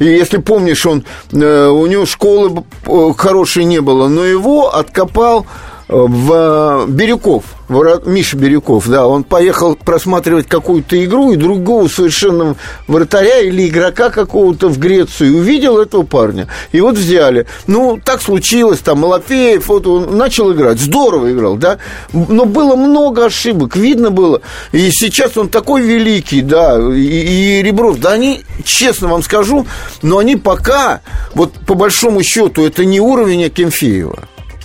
И 0.02 0.06
если 0.06 0.38
помнишь, 0.38 0.84
он, 0.88 1.04
э, 1.32 1.68
у 1.68 1.86
него 1.86 2.08
школы 2.08 2.64
э, 2.88 3.14
хорошей 3.16 3.66
не 3.66 3.82
было, 3.82 4.08
но 4.08 4.26
его 4.26 4.74
откопал 4.74 5.46
э, 5.88 5.94
в 5.96 6.88
Бирюков, 6.88 7.44
вра- 7.72 8.08
Миша 8.08 8.38
Бирюков, 8.38 8.88
да, 8.88 9.08
он 9.08 9.24
поехал 9.24 9.76
просматривать 9.76 10.48
какую-то 10.48 11.04
игру, 11.04 11.32
и 11.32 11.36
другого 11.36 11.88
совершенно 11.88 12.56
вратаря 12.88 13.40
или 13.40 13.68
игрока 13.68 14.10
какого-то 14.10 14.68
в 14.70 14.78
Грецию, 14.78 15.38
увидел 15.38 15.80
этого 15.80 16.04
парня, 16.04 16.48
и 16.72 16.82
вот 16.82 16.96
взяли. 16.98 17.48
Ну, 17.68 18.00
так 18.04 18.22
случилось, 18.22 18.80
там, 18.80 19.00
Малафеев, 19.00 19.68
вот 19.68 19.88
он 19.88 20.18
начал 20.18 20.52
играть, 20.52 20.80
здорово 20.80 21.32
играл, 21.32 21.56
да, 21.56 21.78
но 22.14 22.46
было 22.46 22.76
много 22.76 23.26
ошибок, 23.26 23.76
видно 23.76 24.12
было, 24.12 24.42
и 24.72 24.90
сейчас 24.92 25.38
он 25.38 25.50
такой 25.50 25.82
великий, 25.82 26.42
да, 26.42 26.78
и, 26.94 27.60
и 27.60 27.64
Ребров, 27.64 28.00
да, 28.00 28.12
они, 28.12 28.42
честно 28.64 29.08
вам 29.08 29.24
скажу, 29.24 29.66
но 30.02 30.18
они 30.18 30.36
пока, 30.36 31.02
вот 31.34 31.54
по 31.66 31.74
большому 31.76 32.24
счету, 32.24 32.66
это 32.66 32.86
не 32.86 33.00
уровень 33.00 33.46
Акинфеева. 33.46 34.20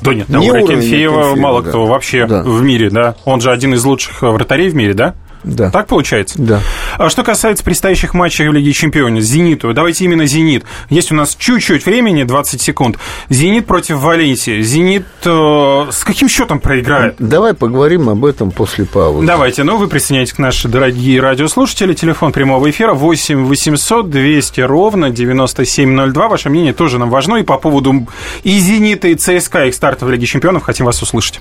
Да 0.06 0.14
нет, 0.14 0.28
Не 0.28 0.34
на 0.36 0.40
уровень 0.42 0.64
Акинфеева 0.78 1.34
мало 1.36 1.62
да. 1.62 1.68
кто 1.70 1.86
вообще 1.86 2.26
Да. 2.26 2.42
в 2.42 2.62
мире, 2.62 2.90
да? 2.90 3.16
Он 3.24 3.40
же 3.40 3.50
один 3.50 3.74
из 3.74 3.84
лучших 3.84 4.22
вратарей 4.22 4.68
в 4.68 4.74
мире, 4.74 4.94
да? 4.94 5.14
Да. 5.46 5.70
Так 5.70 5.86
получается? 5.86 6.34
Да. 6.38 6.60
А 6.98 7.08
что 7.08 7.22
касается 7.22 7.62
предстоящих 7.64 8.14
матчей 8.14 8.48
в 8.48 8.52
Лиге 8.52 8.72
Чемпионов, 8.72 9.22
«Зениту», 9.22 9.72
давайте 9.72 10.04
именно 10.04 10.26
«Зенит». 10.26 10.64
Есть 10.90 11.12
у 11.12 11.14
нас 11.14 11.36
чуть-чуть 11.36 11.86
времени, 11.86 12.24
20 12.24 12.60
секунд. 12.60 12.98
«Зенит» 13.30 13.66
против 13.66 13.98
Валенсии. 13.98 14.60
«Зенит» 14.60 15.06
э, 15.24 15.86
с 15.90 16.04
каким 16.04 16.28
счетом 16.28 16.58
проиграет? 16.58 17.14
Давай 17.20 17.54
поговорим 17.54 18.08
об 18.08 18.24
этом 18.24 18.50
после 18.50 18.84
паузы. 18.84 19.24
Давайте, 19.26 19.62
ну 19.62 19.76
вы 19.76 19.86
присоединяйтесь 19.86 20.32
к 20.32 20.38
наши 20.38 20.68
дорогие 20.68 21.20
радиослушатели. 21.20 21.94
Телефон 21.94 22.32
прямого 22.32 22.68
эфира 22.68 22.92
8 22.92 23.44
800 23.46 24.10
200 24.10 24.60
ровно 24.62 25.10
9702. 25.10 26.28
Ваше 26.28 26.50
мнение 26.50 26.72
тоже 26.72 26.98
нам 26.98 27.10
важно. 27.10 27.36
И 27.36 27.44
по 27.44 27.56
поводу 27.56 28.08
и 28.42 28.58
«Зенита», 28.58 29.08
и 29.08 29.14
ЦСКА, 29.14 29.66
их 29.66 29.74
старта 29.74 30.06
в 30.06 30.10
Лиге 30.10 30.26
Чемпионов 30.26 30.64
хотим 30.64 30.86
вас 30.86 31.00
услышать. 31.02 31.40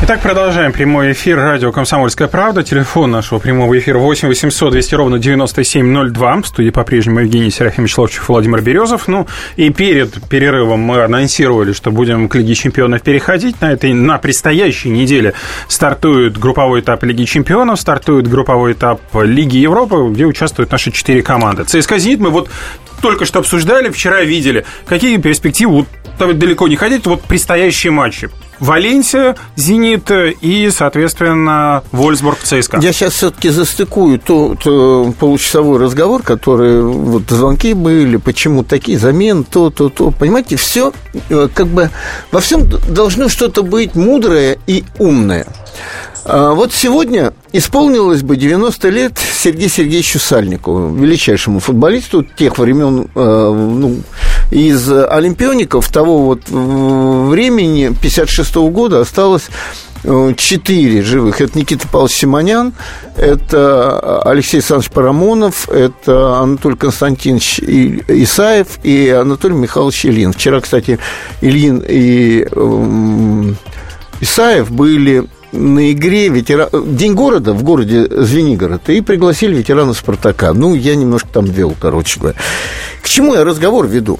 Итак, 0.00 0.20
продолжаем 0.20 0.72
прямой 0.72 1.10
эфир 1.10 1.38
радио 1.38 1.72
«Комсомольская 1.72 2.28
правда». 2.28 2.62
Телефон 2.62 3.10
нашего 3.10 3.40
прямого 3.40 3.76
эфира 3.76 3.98
8 3.98 4.28
800 4.28 4.70
200 4.70 4.94
ровно 4.94 5.18
9702. 5.18 6.42
В 6.42 6.46
студии 6.46 6.70
по-прежнему 6.70 7.18
Евгений 7.18 7.50
Серафимович 7.50 7.98
Ловчев 7.98 8.28
Владимир 8.28 8.60
Березов. 8.62 9.08
Ну, 9.08 9.26
и 9.56 9.70
перед 9.70 10.22
перерывом 10.28 10.78
мы 10.78 11.02
анонсировали, 11.02 11.72
что 11.72 11.90
будем 11.90 12.28
к 12.28 12.36
Лиге 12.36 12.54
чемпионов 12.54 13.02
переходить. 13.02 13.60
На 13.60 13.72
этой, 13.72 13.92
на 13.92 14.18
предстоящей 14.18 14.90
неделе 14.90 15.34
стартует 15.66 16.38
групповой 16.38 16.80
этап 16.80 17.02
Лиги 17.02 17.24
чемпионов, 17.24 17.80
стартует 17.80 18.28
групповой 18.28 18.74
этап 18.74 19.00
Лиги 19.14 19.56
Европы, 19.56 19.96
где 20.12 20.26
участвуют 20.26 20.70
наши 20.70 20.92
четыре 20.92 21.22
команды. 21.22 21.64
ЦСКА 21.64 21.98
«Зенит» 21.98 22.20
мы 22.20 22.30
вот 22.30 22.48
только 23.00 23.24
что 23.24 23.40
обсуждали, 23.40 23.90
вчера 23.90 24.22
видели. 24.22 24.64
Какие 24.86 25.16
перспективы, 25.18 25.86
вот 26.18 26.38
далеко 26.38 26.68
не 26.68 26.76
ходить, 26.76 27.06
вот 27.06 27.22
предстоящие 27.22 27.92
матчи? 27.92 28.30
Валенсия, 28.60 29.36
Зенит 29.56 30.10
и, 30.10 30.70
соответственно, 30.72 31.82
Вольсбург, 31.92 32.38
ЦСКА. 32.42 32.78
Я 32.80 32.92
сейчас 32.92 33.14
все-таки 33.14 33.50
застыкую 33.50 34.18
тот 34.18 34.64
получасовой 35.16 35.78
разговор, 35.78 36.22
который 36.22 36.82
вот 36.82 37.22
звонки 37.28 37.72
были, 37.74 38.16
почему 38.16 38.64
такие 38.64 38.98
замены, 38.98 39.44
то, 39.44 39.70
то, 39.70 39.88
то. 39.88 40.10
Понимаете, 40.10 40.56
все 40.56 40.92
э, 41.30 41.48
как 41.54 41.68
бы 41.68 41.90
во 42.32 42.40
всем 42.40 42.68
должно 42.68 43.28
что-то 43.28 43.62
быть 43.62 43.94
мудрое 43.94 44.58
и 44.66 44.84
умное. 44.98 45.46
А 46.24 46.52
вот 46.52 46.72
сегодня 46.72 47.32
исполнилось 47.52 48.22
бы 48.22 48.36
90 48.36 48.88
лет 48.90 49.18
Сергею 49.18 49.70
Сергеевичу 49.70 50.18
Сальнику, 50.18 50.88
величайшему 50.90 51.60
футболисту 51.60 52.22
тех 52.22 52.58
времен, 52.58 53.08
э, 53.14 53.14
ну, 53.14 54.02
из 54.50 54.90
олимпиоников 54.90 55.88
того 55.90 56.24
вот 56.24 56.48
времени, 56.48 57.94
56 58.00 58.56
-го 58.56 58.70
года, 58.70 59.00
осталось 59.00 59.48
э, 60.04 60.34
четыре 60.36 61.02
живых. 61.02 61.40
Это 61.40 61.58
Никита 61.58 61.88
Павлович 61.88 62.16
Симонян, 62.16 62.72
это 63.16 64.20
Алексей 64.22 64.58
Александрович 64.58 64.90
Парамонов, 64.90 65.68
это 65.68 66.40
Анатолий 66.40 66.76
Константинович 66.76 67.60
Исаев 67.60 68.78
и 68.82 69.08
Анатолий 69.08 69.54
Михайлович 69.54 70.06
Ильин. 70.06 70.32
Вчера, 70.32 70.60
кстати, 70.60 70.98
Ильин 71.40 71.82
и 71.86 72.46
э, 72.50 73.52
Исаев 74.20 74.70
были 74.70 75.24
на 75.52 75.92
игре 75.92 76.28
ветеран... 76.28 76.68
День 76.96 77.14
города 77.14 77.52
в 77.52 77.62
городе 77.62 78.06
Звенигород, 78.08 78.88
и 78.88 79.00
пригласили 79.00 79.54
ветерана 79.54 79.94
«Спартака». 79.94 80.52
Ну, 80.52 80.74
я 80.74 80.94
немножко 80.94 81.28
там 81.32 81.44
вел, 81.46 81.74
короче 81.80 82.20
говоря. 82.20 82.38
К 83.02 83.08
чему 83.08 83.34
я 83.34 83.44
разговор 83.44 83.86
веду? 83.86 84.18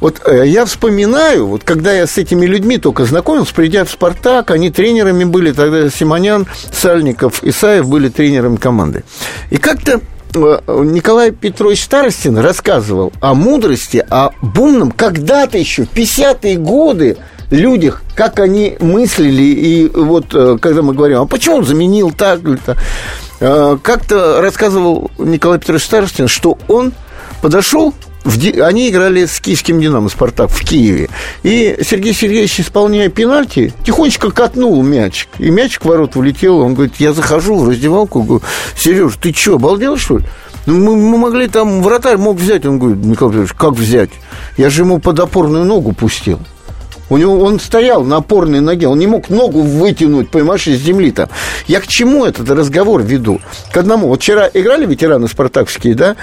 Вот 0.00 0.20
э, 0.26 0.46
я 0.46 0.64
вспоминаю, 0.66 1.46
вот 1.46 1.64
когда 1.64 1.92
я 1.92 2.06
с 2.06 2.18
этими 2.18 2.46
людьми 2.46 2.78
только 2.78 3.04
знакомился, 3.04 3.54
придя 3.54 3.84
в 3.84 3.90
«Спартак», 3.90 4.50
они 4.50 4.70
тренерами 4.70 5.24
были, 5.24 5.52
тогда 5.52 5.88
Симонян, 5.88 6.46
Сальников, 6.72 7.42
Исаев 7.44 7.88
были 7.88 8.08
тренерами 8.08 8.56
команды. 8.56 9.04
И 9.50 9.56
как-то 9.56 10.00
э, 10.34 10.58
Николай 10.84 11.30
Петрович 11.30 11.84
Старостин 11.84 12.36
рассказывал 12.36 13.12
о 13.20 13.34
мудрости, 13.34 14.04
о 14.10 14.30
бумном, 14.42 14.90
когда-то 14.90 15.56
еще, 15.56 15.84
в 15.84 15.92
50-е 15.92 16.56
годы, 16.56 17.16
людях, 17.50 18.02
как 18.14 18.40
они 18.40 18.76
мыслили, 18.80 19.42
и 19.42 19.88
вот 19.88 20.34
э, 20.34 20.58
когда 20.60 20.82
мы 20.82 20.94
говорим, 20.94 21.20
а 21.20 21.26
почему 21.26 21.56
он 21.56 21.64
заменил 21.64 22.10
так 22.10 22.42
или 22.42 22.56
так, 22.56 22.78
э, 23.40 23.78
как-то 23.82 24.40
рассказывал 24.40 25.10
Николай 25.18 25.58
Петрович 25.58 25.84
Старостин, 25.84 26.28
что 26.28 26.58
он 26.68 26.92
подошел 27.42 27.94
в, 28.24 28.38
они 28.62 28.88
играли 28.88 29.26
с 29.26 29.38
киевским 29.38 29.80
«Динамо» 29.80 30.08
«Спартак» 30.08 30.50
в 30.50 30.64
Киеве. 30.64 31.10
И 31.42 31.78
Сергей 31.86 32.14
Сергеевич, 32.14 32.58
исполняя 32.58 33.10
пенальти, 33.10 33.72
тихонечко 33.84 34.30
катнул 34.30 34.82
мячик. 34.82 35.28
И 35.38 35.50
мячик 35.50 35.82
в 35.84 35.88
ворот 35.88 36.16
улетел. 36.16 36.60
Он 36.60 36.74
говорит, 36.74 36.94
я 36.98 37.12
захожу 37.12 37.58
в 37.58 37.68
раздевалку, 37.68 38.22
говорю, 38.22 38.42
Сереж, 38.78 39.12
ты 39.20 39.32
что, 39.34 39.56
обалдел, 39.56 39.98
что 39.98 40.18
ли? 40.18 40.24
Ну, 40.64 40.80
мы, 40.80 40.96
мы 40.96 41.18
могли 41.18 41.48
там, 41.48 41.82
вратарь 41.82 42.16
мог 42.16 42.38
взять. 42.38 42.64
Он 42.64 42.78
говорит, 42.78 43.04
Николай 43.04 43.32
Петрович, 43.32 43.52
как 43.52 43.72
взять? 43.74 44.10
Я 44.56 44.70
же 44.70 44.82
ему 44.82 44.98
под 45.00 45.20
опорную 45.20 45.66
ногу 45.66 45.92
пустил. 45.92 46.40
У 47.10 47.16
него 47.16 47.38
он 47.40 47.60
стоял 47.60 48.02
на 48.04 48.16
опорной 48.16 48.60
ноге, 48.60 48.88
он 48.88 48.98
не 48.98 49.06
мог 49.06 49.30
ногу 49.30 49.60
вытянуть, 49.60 50.30
понимаешь, 50.30 50.66
из 50.66 50.80
земли-то. 50.80 51.28
Я 51.66 51.80
к 51.80 51.86
чему 51.86 52.24
этот 52.24 52.48
разговор 52.50 53.02
веду? 53.02 53.40
К 53.72 53.78
одному. 53.78 54.08
Вот 54.08 54.20
вчера 54.20 54.48
играли 54.52 54.86
ветераны 54.86 55.28
спартакские, 55.28 55.94
да? 55.94 56.16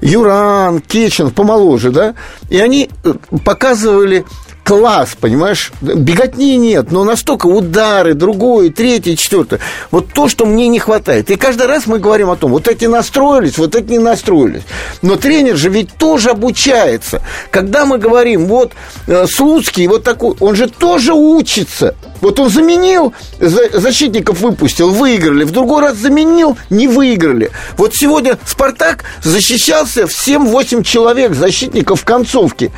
Юран, 0.00 0.80
Кечин, 0.80 1.30
помоложе, 1.30 1.90
да? 1.90 2.14
И 2.50 2.58
они 2.58 2.90
э, 3.04 3.14
показывали 3.44 4.24
класс, 4.68 5.16
понимаешь? 5.18 5.72
Беготни 5.80 6.58
нет, 6.58 6.92
но 6.92 7.02
настолько 7.02 7.46
удары, 7.46 8.12
другое, 8.12 8.68
третье, 8.68 9.16
четвертое. 9.16 9.60
Вот 9.90 10.12
то, 10.12 10.28
что 10.28 10.44
мне 10.44 10.68
не 10.68 10.78
хватает. 10.78 11.30
И 11.30 11.36
каждый 11.36 11.66
раз 11.66 11.86
мы 11.86 11.98
говорим 11.98 12.28
о 12.28 12.36
том, 12.36 12.50
вот 12.50 12.68
эти 12.68 12.84
настроились, 12.84 13.56
вот 13.56 13.74
эти 13.74 13.92
не 13.92 13.98
настроились. 13.98 14.64
Но 15.00 15.16
тренер 15.16 15.56
же 15.56 15.70
ведь 15.70 15.94
тоже 15.94 16.30
обучается. 16.30 17.22
Когда 17.50 17.86
мы 17.86 17.96
говорим, 17.96 18.44
вот 18.44 18.72
э, 19.06 19.26
Слуцкий, 19.26 19.86
вот 19.86 20.04
такой, 20.04 20.36
он 20.38 20.54
же 20.54 20.68
тоже 20.68 21.14
учится. 21.14 21.94
Вот 22.20 22.38
он 22.40 22.50
заменил, 22.50 23.14
защитников 23.38 24.40
выпустил, 24.40 24.90
выиграли. 24.90 25.44
В 25.44 25.52
другой 25.52 25.82
раз 25.82 25.96
заменил, 25.96 26.58
не 26.68 26.88
выиграли. 26.88 27.52
Вот 27.76 27.94
сегодня 27.94 28.38
«Спартак» 28.44 29.04
защищался 29.22 30.06
в 30.06 30.10
7-8 30.10 30.82
человек 30.82 31.34
защитников 31.34 32.00
в 32.00 32.04
концовке. 32.04 32.70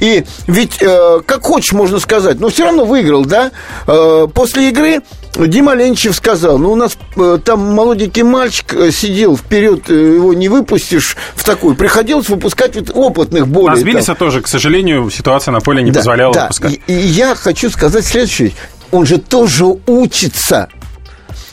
И 0.00 0.24
ведь, 0.46 0.78
э, 0.80 1.20
как 1.26 1.35
хочешь, 1.44 1.72
можно 1.72 1.98
сказать, 1.98 2.40
но 2.40 2.48
все 2.48 2.64
равно 2.64 2.84
выиграл, 2.84 3.24
да? 3.24 3.50
Э, 3.86 4.26
после 4.32 4.70
игры 4.70 5.02
Дима 5.34 5.74
Ленчев 5.74 6.14
сказал, 6.14 6.58
ну, 6.58 6.72
у 6.72 6.76
нас 6.76 6.96
э, 7.16 7.38
там 7.44 7.60
молоденький 7.74 8.22
мальчик 8.22 8.74
э, 8.74 8.90
сидел 8.90 9.36
вперед, 9.36 9.88
его 9.88 10.34
не 10.34 10.48
выпустишь 10.48 11.16
в 11.34 11.44
такую. 11.44 11.76
Приходилось 11.76 12.28
выпускать 12.28 12.74
вот 12.76 12.90
опытных 12.94 13.48
более. 13.48 13.74
А 13.74 13.76
Сбилиса 13.76 14.14
тоже, 14.14 14.40
к 14.40 14.48
сожалению, 14.48 15.10
ситуация 15.10 15.52
на 15.52 15.60
поле 15.60 15.82
не 15.82 15.90
да, 15.90 16.00
позволяла 16.00 16.34
да. 16.34 16.42
выпускать. 16.42 16.72
И, 16.72 16.92
и 16.92 16.94
я 16.94 17.34
хочу 17.34 17.70
сказать 17.70 18.04
следующее 18.04 18.52
он 18.90 19.06
же 19.06 19.18
тоже 19.18 19.66
учится. 19.86 20.68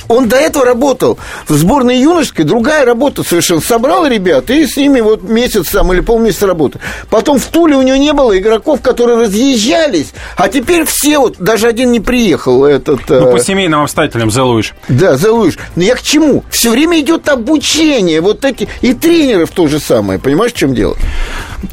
Он 0.07 0.27
до 0.27 0.35
этого 0.37 0.65
работал 0.65 1.17
в 1.47 1.53
сборной 1.55 1.99
юношеской, 1.99 2.45
другая 2.45 2.85
работа 2.85 3.23
совершенно. 3.23 3.61
Собрал 3.61 4.05
ребят 4.07 4.49
и 4.49 4.65
с 4.65 4.77
ними 4.77 5.01
вот 5.01 5.23
месяц 5.23 5.69
там 5.69 5.91
или 5.93 6.01
полмесяца 6.01 6.47
работы. 6.47 6.79
Потом 7.09 7.39
в 7.39 7.45
Туле 7.45 7.75
у 7.75 7.81
него 7.81 7.97
не 7.97 8.13
было 8.13 8.37
игроков, 8.37 8.81
которые 8.81 9.19
разъезжались. 9.19 10.13
А 10.35 10.49
теперь 10.49 10.85
все, 10.85 11.19
вот 11.19 11.37
даже 11.39 11.67
один 11.67 11.91
не 11.91 11.99
приехал. 11.99 12.65
Этот, 12.65 13.01
ну, 13.09 13.31
по 13.31 13.39
семейным 13.39 13.81
обстоятельствам, 13.81 14.31
Зелуиш. 14.31 14.73
Да, 14.87 15.15
Зелуиш. 15.15 15.57
Но 15.75 15.83
я 15.83 15.95
к 15.95 16.01
чему? 16.01 16.43
Все 16.49 16.71
время 16.71 16.99
идет 16.99 17.29
обучение. 17.29 18.21
Вот 18.21 18.45
эти 18.45 18.67
и 18.81 18.93
тренеров 18.93 19.51
то 19.51 19.67
же 19.67 19.79
самое. 19.79 20.19
Понимаешь, 20.19 20.53
в 20.53 20.55
чем 20.55 20.73
дело? 20.73 20.95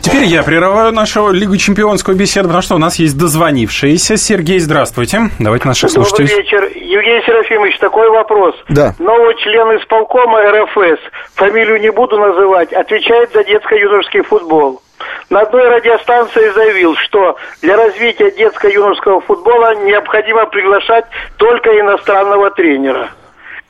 Теперь 0.01 0.25
я 0.25 0.43
прерываю 0.43 0.93
нашу 0.93 1.31
Лигу 1.31 1.57
чемпионскую 1.57 2.17
беседу, 2.17 2.49
потому 2.49 2.63
что 2.63 2.75
у 2.77 2.79
нас 2.79 2.97
есть 2.97 3.19
дозвонившиеся. 3.19 4.17
Сергей, 4.17 4.59
здравствуйте. 4.61 5.31
Давайте 5.39 5.67
наших 5.67 5.91
слушателей. 5.91 6.29
Добрый 6.29 6.45
вечер. 6.45 6.65
Евгений 6.77 7.23
Серафимович, 7.27 7.79
такой 7.79 8.09
вопрос. 8.11 8.55
Да. 8.69 8.95
Новый 8.99 9.37
член 9.39 9.77
исполкома 9.79 10.41
РФС, 10.41 11.01
фамилию 11.35 11.81
не 11.81 11.91
буду 11.91 12.19
называть, 12.19 12.73
отвечает 12.73 13.33
за 13.33 13.43
детско-юношеский 13.45 14.23
футбол. 14.23 14.83
На 15.31 15.41
одной 15.41 15.69
радиостанции 15.69 16.51
заявил, 16.51 16.95
что 16.97 17.37
для 17.63 17.77
развития 17.77 18.31
детско-юношеского 18.31 19.21
футбола 19.23 19.75
необходимо 19.87 20.47
приглашать 20.47 21.07
только 21.37 21.71
иностранного 21.81 22.51
тренера. 22.51 23.11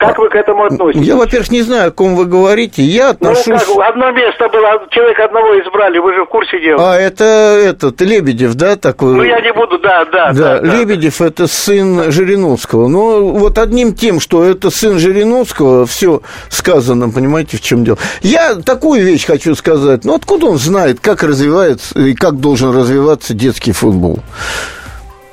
Как 0.01 0.17
вы 0.17 0.29
к 0.29 0.35
этому 0.35 0.65
относитесь? 0.65 1.05
Я, 1.05 1.15
во-первых, 1.15 1.51
не 1.51 1.61
знаю, 1.61 1.89
о 1.89 1.91
ком 1.91 2.15
вы 2.15 2.25
говорите. 2.25 2.81
Я 2.81 3.15
ну, 3.19 3.29
отношусь... 3.29 3.67
Ну, 3.67 3.75
как, 3.75 3.89
одно 3.89 4.11
место 4.11 4.49
было, 4.49 4.87
человек 4.89 5.19
одного 5.19 5.59
избрали, 5.61 5.99
вы 5.99 6.15
же 6.15 6.23
в 6.23 6.25
курсе 6.25 6.59
дела. 6.59 6.95
А, 6.95 6.97
это 6.97 7.23
этот, 7.23 8.01
Лебедев, 8.01 8.55
да, 8.55 8.77
такой? 8.77 9.13
Ну, 9.13 9.21
я 9.21 9.39
не 9.39 9.53
буду, 9.53 9.77
да, 9.77 10.03
да. 10.05 10.31
Да, 10.33 10.59
да 10.59 10.75
Лебедев 10.75 11.19
да.– 11.19 11.25
это 11.27 11.45
сын 11.45 12.11
Жириновского. 12.11 12.87
Но 12.87 13.27
вот 13.27 13.59
одним 13.59 13.93
тем, 13.93 14.19
что 14.19 14.43
это 14.43 14.71
сын 14.71 14.97
Жириновского, 14.97 15.85
все 15.85 16.23
сказано, 16.49 17.11
понимаете, 17.11 17.57
в 17.57 17.61
чем 17.61 17.83
дело. 17.83 17.99
Я 18.23 18.55
такую 18.55 19.03
вещь 19.03 19.27
хочу 19.27 19.53
сказать. 19.53 20.03
Ну, 20.03 20.15
откуда 20.15 20.47
он 20.47 20.57
знает, 20.57 20.99
как 20.99 21.21
развивается 21.21 21.99
и 21.99 22.15
как 22.15 22.39
должен 22.39 22.75
развиваться 22.75 23.35
детский 23.35 23.71
футбол? 23.71 24.19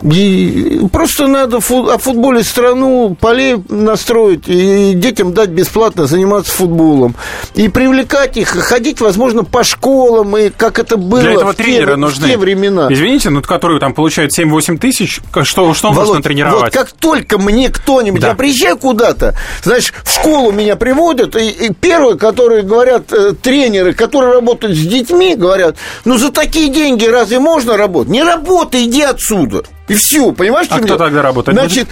И 0.03 0.81
просто 0.93 1.27
надо 1.27 1.57
о 1.57 1.99
футболе 1.99 2.45
страну, 2.45 3.17
полей 3.21 3.57
настроить 3.69 4.45
и 4.47 4.93
детям 4.95 5.35
дать 5.35 5.51
бесплатно 5.51 6.07
заниматься 6.07 6.53
футболом. 6.53 7.17
И 7.55 7.69
привлекать 7.69 8.37
их, 8.37 8.49
ходить, 8.49 9.01
возможно, 9.01 9.43
по 9.43 9.65
школам, 9.65 10.37
и 10.37 10.51
как 10.51 10.79
это 10.79 10.97
было 10.97 11.21
Для 11.21 11.33
этого 11.33 11.53
в, 11.53 11.57
тренера 11.57 11.91
те, 11.91 11.97
нужны. 11.97 12.27
в 12.27 12.31
те 12.31 12.37
времена. 12.39 12.87
Извините, 12.91 13.31
ну, 13.31 13.43
которые 13.43 13.81
там 13.81 13.93
получают 13.93 14.39
7-8 14.39 14.79
тысяч, 14.79 15.21
что, 15.43 15.75
что 15.75 15.91
Володь, 15.91 16.07
можно 16.09 16.23
тренировать? 16.23 16.63
Вот 16.63 16.73
как 16.73 16.93
только 16.93 17.39
мне 17.39 17.69
кто-нибудь, 17.69 18.21
да. 18.21 18.29
я 18.29 18.35
приезжаю 18.35 18.79
куда-то, 18.79 19.35
знаешь, 19.65 19.93
в 20.05 20.15
школу 20.15 20.53
меня 20.53 20.77
приводят, 20.77 21.35
и, 21.35 21.49
и 21.49 21.73
первые, 21.73 22.17
которые 22.17 22.63
говорят, 22.63 23.13
э, 23.13 23.33
тренеры, 23.33 23.95
которые 23.95 24.35
работают 24.35 24.77
с 24.77 24.81
детьми, 24.81 25.35
говорят, 25.35 25.77
ну, 26.05 26.19
за 26.19 26.31
такие 26.31 26.69
деньги 26.69 27.05
разве 27.05 27.41
можно 27.41 27.77
работать? 27.77 28.11
Не 28.11 28.23
работай, 28.23 28.85
иди 28.85 29.03
отсюда. 29.03 29.65
И 29.89 29.95
все, 29.95 30.33
понимаешь, 30.33 30.69
а 30.71 30.79
кто 30.79 30.87
дело? 30.87 30.99
тогда 30.99 31.23
работает? 31.23 31.59
Значит, 31.59 31.89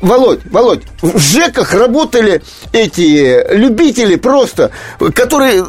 Володь, 0.00 0.40
Володь, 0.50 0.82
в 1.00 1.18
ЖЭКах 1.18 1.72
работали 1.72 2.42
эти 2.72 3.54
любители 3.54 4.16
просто, 4.16 4.70
которые 5.14 5.64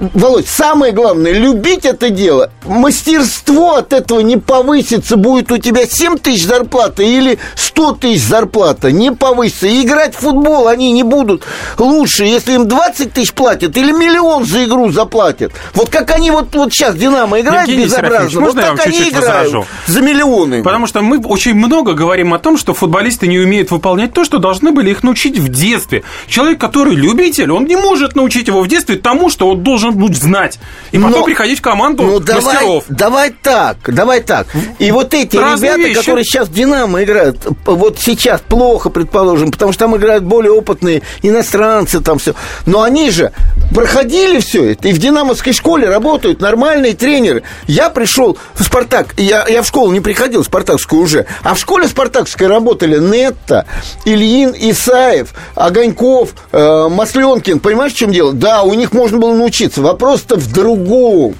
Володь, 0.00 0.46
самое 0.46 0.92
главное, 0.92 1.32
любить 1.32 1.84
это 1.84 2.10
дело. 2.10 2.52
Мастерство 2.64 3.74
от 3.74 3.92
этого 3.92 4.20
не 4.20 4.36
повысится. 4.36 5.16
Будет 5.16 5.50
у 5.50 5.58
тебя 5.58 5.86
7 5.86 6.18
тысяч 6.18 6.44
зарплаты 6.44 7.04
или 7.04 7.38
100 7.56 7.92
тысяч 7.92 8.22
зарплата. 8.22 8.92
Не 8.92 9.12
повысится. 9.12 9.66
И 9.66 9.82
играть 9.82 10.14
в 10.14 10.18
футбол 10.18 10.68
они 10.68 10.92
не 10.92 11.02
будут 11.02 11.44
лучше, 11.78 12.24
если 12.24 12.54
им 12.54 12.68
20 12.68 13.12
тысяч 13.12 13.32
платят 13.32 13.76
или 13.76 13.90
миллион 13.90 14.44
за 14.44 14.64
игру 14.64 14.90
заплатят. 14.90 15.52
Вот 15.74 15.88
как 15.88 16.12
они 16.12 16.30
вот, 16.30 16.54
вот 16.54 16.72
сейчас 16.72 16.94
Динамо 16.94 17.40
играют 17.40 17.68
Евгений 17.68 17.86
безобразно. 17.86 18.40
Вот 18.40 18.54
так 18.54 18.86
они 18.86 18.96
чуть-чуть 18.96 19.12
играют 19.14 19.52
возражу? 19.52 19.66
за 19.86 20.00
миллионы. 20.00 20.62
Потому 20.62 20.86
что 20.86 21.02
мы 21.02 21.18
очень 21.18 21.54
много 21.54 21.94
говорим 21.94 22.34
о 22.34 22.38
том, 22.38 22.56
что 22.56 22.72
футболисты 22.72 23.26
не 23.26 23.38
умеют 23.38 23.72
выполнять 23.72 24.12
то, 24.12 24.24
что 24.24 24.38
должны 24.38 24.70
были 24.70 24.90
их 24.90 25.02
научить 25.02 25.38
в 25.38 25.48
детстве. 25.48 26.04
Человек, 26.28 26.60
который 26.60 26.94
любитель, 26.94 27.50
он 27.50 27.64
не 27.64 27.76
может 27.76 28.14
научить 28.14 28.46
его 28.46 28.62
в 28.62 28.68
детстве 28.68 28.96
тому, 28.96 29.28
что 29.28 29.48
он 29.48 29.62
должен 29.62 29.87
будет 29.92 30.16
знать. 30.16 30.58
И 30.92 30.98
потом 30.98 31.20
Но- 31.20 31.24
приходить 31.24 31.58
в 31.58 31.62
команду 31.62 32.02
Ну, 32.04 32.20
давай, 32.20 32.42
мастеров. 32.44 32.84
давай 32.88 33.30
так, 33.30 33.76
давай 33.86 34.20
так. 34.20 34.46
И 34.78 34.90
вот 34.90 35.14
эти 35.14 35.36
Разные 35.36 35.72
ребята, 35.72 35.88
вещи. 35.88 35.98
которые 36.00 36.24
сейчас 36.24 36.48
в 36.48 36.52
«Динамо» 36.52 37.02
играют, 37.02 37.38
вот 37.66 37.98
сейчас 37.98 38.40
плохо, 38.40 38.90
предположим, 38.90 39.50
потому 39.50 39.72
что 39.72 39.84
там 39.84 39.96
играют 39.96 40.24
более 40.24 40.52
опытные 40.52 41.02
иностранцы, 41.22 42.00
там 42.00 42.18
все. 42.18 42.34
Но 42.66 42.82
они 42.82 43.10
же 43.10 43.32
проходили 43.74 44.40
все 44.40 44.72
это, 44.72 44.88
и 44.88 44.92
в 44.92 44.98
«Динамовской» 44.98 45.52
школе 45.52 45.88
работают 45.88 46.40
нормальные 46.40 46.94
тренеры. 46.94 47.42
Я 47.66 47.90
пришел 47.90 48.38
в 48.54 48.62
«Спартак», 48.64 49.14
я, 49.16 49.46
я 49.48 49.62
в 49.62 49.66
школу 49.66 49.92
не 49.92 50.00
приходил, 50.00 50.42
в 50.42 50.46
«Спартакскую» 50.46 51.02
уже, 51.02 51.26
а 51.42 51.54
в 51.54 51.58
школе 51.58 51.86
«Спартакской» 51.88 52.46
работали 52.46 52.98
Нетта, 52.98 53.66
Ильин, 54.04 54.54
Исаев, 54.58 55.28
Огоньков, 55.54 56.30
э, 56.52 56.88
Масленкин. 56.88 57.60
Понимаешь, 57.60 57.92
в 57.92 57.96
чем 57.96 58.12
дело? 58.12 58.32
Да, 58.32 58.62
у 58.62 58.74
них 58.74 58.92
можно 58.92 59.18
было 59.18 59.34
научиться. 59.34 59.77
Вопрос-то 59.78 60.36
в 60.36 60.52
другом. 60.52 61.34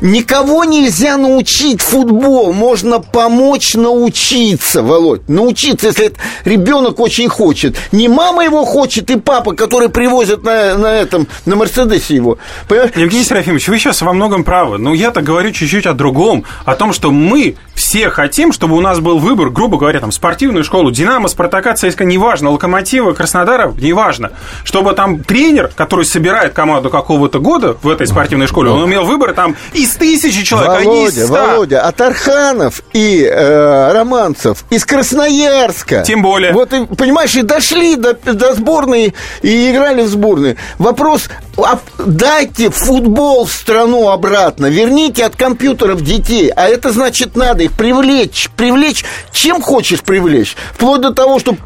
Никого 0.00 0.64
нельзя 0.64 1.16
научить 1.16 1.80
футбол, 1.80 2.52
можно 2.52 3.00
помочь 3.00 3.74
научиться, 3.74 4.82
Володь, 4.82 5.28
научиться, 5.28 5.88
если 5.88 6.12
ребенок 6.44 7.00
очень 7.00 7.28
хочет. 7.28 7.76
Не 7.92 8.08
мама 8.08 8.44
его 8.44 8.64
хочет 8.64 9.10
и 9.10 9.18
папа, 9.18 9.54
который 9.54 9.88
привозят 9.88 10.42
на, 10.42 10.76
на 10.76 10.92
этом, 10.94 11.26
на 11.46 11.56
Мерседесе 11.56 12.14
его. 12.14 12.38
Понимаешь? 12.68 12.92
Евгений 12.96 13.24
Серафимович, 13.24 13.68
вы 13.68 13.78
сейчас 13.78 14.02
во 14.02 14.12
многом 14.12 14.44
правы. 14.44 14.78
Но 14.78 14.94
я-то 14.94 15.22
говорю 15.22 15.52
чуть-чуть 15.52 15.86
о 15.86 15.92
другом. 15.94 16.44
О 16.64 16.74
том, 16.74 16.92
что 16.92 17.10
мы 17.10 17.56
все 17.74 18.10
хотим, 18.10 18.52
чтобы 18.52 18.76
у 18.76 18.80
нас 18.80 19.00
был 19.00 19.18
выбор, 19.18 19.50
грубо 19.50 19.78
говоря, 19.78 20.00
там, 20.00 20.12
спортивную 20.12 20.64
школу, 20.64 20.90
Динамо, 20.90 21.28
Спартака, 21.28 21.74
ЦСКА, 21.74 22.04
неважно, 22.04 22.50
Локомотива, 22.50 23.12
Краснодара, 23.12 23.72
неважно. 23.78 24.32
Чтобы 24.64 24.92
там 24.92 25.22
тренер, 25.24 25.70
который 25.74 26.04
собирает 26.04 26.52
команду 26.52 26.90
какого-то 26.90 27.38
года 27.38 27.76
в 27.82 27.88
этой 27.88 28.06
спортивной 28.06 28.46
школе, 28.46 28.70
он 28.70 28.88
имел 28.88 29.04
выбор 29.04 29.32
там 29.32 29.56
из 29.74 29.94
тысячи 29.94 30.42
человек, 30.42 30.70
а 30.70 30.84
не 30.84 31.06
из 31.06 31.16
Володя, 31.16 31.26
ста. 31.26 31.46
Володя, 31.46 31.80
а 31.82 31.92
Тарханов 31.92 32.82
и 32.92 33.22
э, 33.24 33.92
Романцев 33.92 34.64
из 34.70 34.84
Красноярска. 34.84 36.02
Тем 36.06 36.22
более. 36.22 36.52
Вот, 36.52 36.72
и, 36.72 36.84
понимаешь, 36.86 37.34
и 37.34 37.42
дошли 37.42 37.96
до, 37.96 38.14
до 38.14 38.54
сборной 38.54 39.14
и 39.42 39.70
играли 39.70 40.02
в 40.02 40.08
сборной. 40.08 40.56
Вопрос, 40.78 41.28
а 41.56 41.78
дайте 41.98 42.70
футбол 42.70 43.44
в 43.46 43.52
страну 43.52 44.08
обратно, 44.08 44.66
верните 44.66 45.24
от 45.24 45.36
компьютеров 45.36 46.02
детей, 46.02 46.48
а 46.48 46.68
это 46.68 46.92
значит 46.92 47.36
надо 47.36 47.64
их 47.64 47.72
привлечь, 47.72 48.50
привлечь, 48.56 49.04
чем 49.32 49.60
хочешь 49.60 50.02
привлечь, 50.02 50.56
вплоть 50.74 51.00
до 51.00 51.12
того, 51.12 51.38
чтобы 51.38 51.58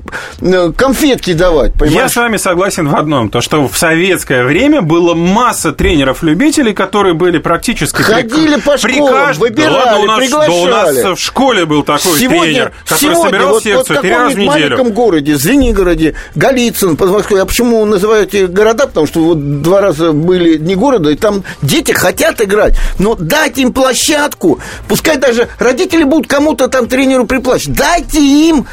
конфетки 0.72 1.32
давать, 1.32 1.72
Я 1.74 1.78
понимаешь? 1.78 2.12
с 2.12 2.16
вами 2.16 2.36
согласен 2.36 2.88
в 2.88 2.96
одном, 2.96 3.30
то 3.30 3.40
что 3.40 3.66
в 3.68 3.76
советское 3.76 4.44
время 4.44 4.82
было 4.82 5.14
масса 5.14 5.72
тренеров-любителей, 5.72 6.74
которые 6.74 7.14
были 7.14 7.38
практически... 7.38 7.95
при- 7.96 8.02
Ходили 8.04 8.60
по 8.60 8.76
школам, 8.78 9.14
кажд- 9.30 9.38
выбирали, 9.38 9.72
да 9.72 9.78
ладно, 9.78 9.98
у 10.00 10.04
нас, 10.06 10.30
да 10.30 10.36
у 10.36 10.40
нас 10.40 10.46
приглашали. 10.46 11.14
в 11.14 11.18
школе 11.20 11.64
был 11.66 11.82
такой 11.82 12.18
тренер, 12.18 12.72
который 12.84 13.00
сегодня 13.00 13.22
собирал 13.30 13.48
вот, 13.50 13.62
секцию 13.62 13.76
вот 13.78 13.88
в 13.88 14.00
три 14.00 14.10
раза 14.10 14.24
в 14.34 14.38
неделю. 14.38 14.46
маленьком 14.48 14.92
городе, 14.92 15.36
Звенигороде, 15.36 16.14
Голицын, 16.34 16.96
Подмосковье. 16.96 17.42
А 17.42 17.46
почему 17.46 17.84
называют 17.84 18.34
эти 18.34 18.44
города? 18.46 18.86
Потому 18.86 19.06
что 19.06 19.20
вот 19.20 19.62
два 19.62 19.80
раза 19.80 20.12
были 20.12 20.58
не 20.58 20.74
города, 20.74 21.10
и 21.10 21.16
там 21.16 21.44
дети 21.62 21.92
хотят 21.92 22.40
играть. 22.42 22.74
Но 22.98 23.14
дайте 23.14 23.62
им 23.62 23.72
площадку. 23.72 24.60
Пускай 24.88 25.16
даже 25.16 25.48
родители 25.58 26.04
будут 26.04 26.26
кому-то 26.26 26.68
там 26.68 26.88
тренеру 26.88 27.26
приплачивать. 27.26 27.76
Дайте 27.76 28.20
им, 28.20 28.66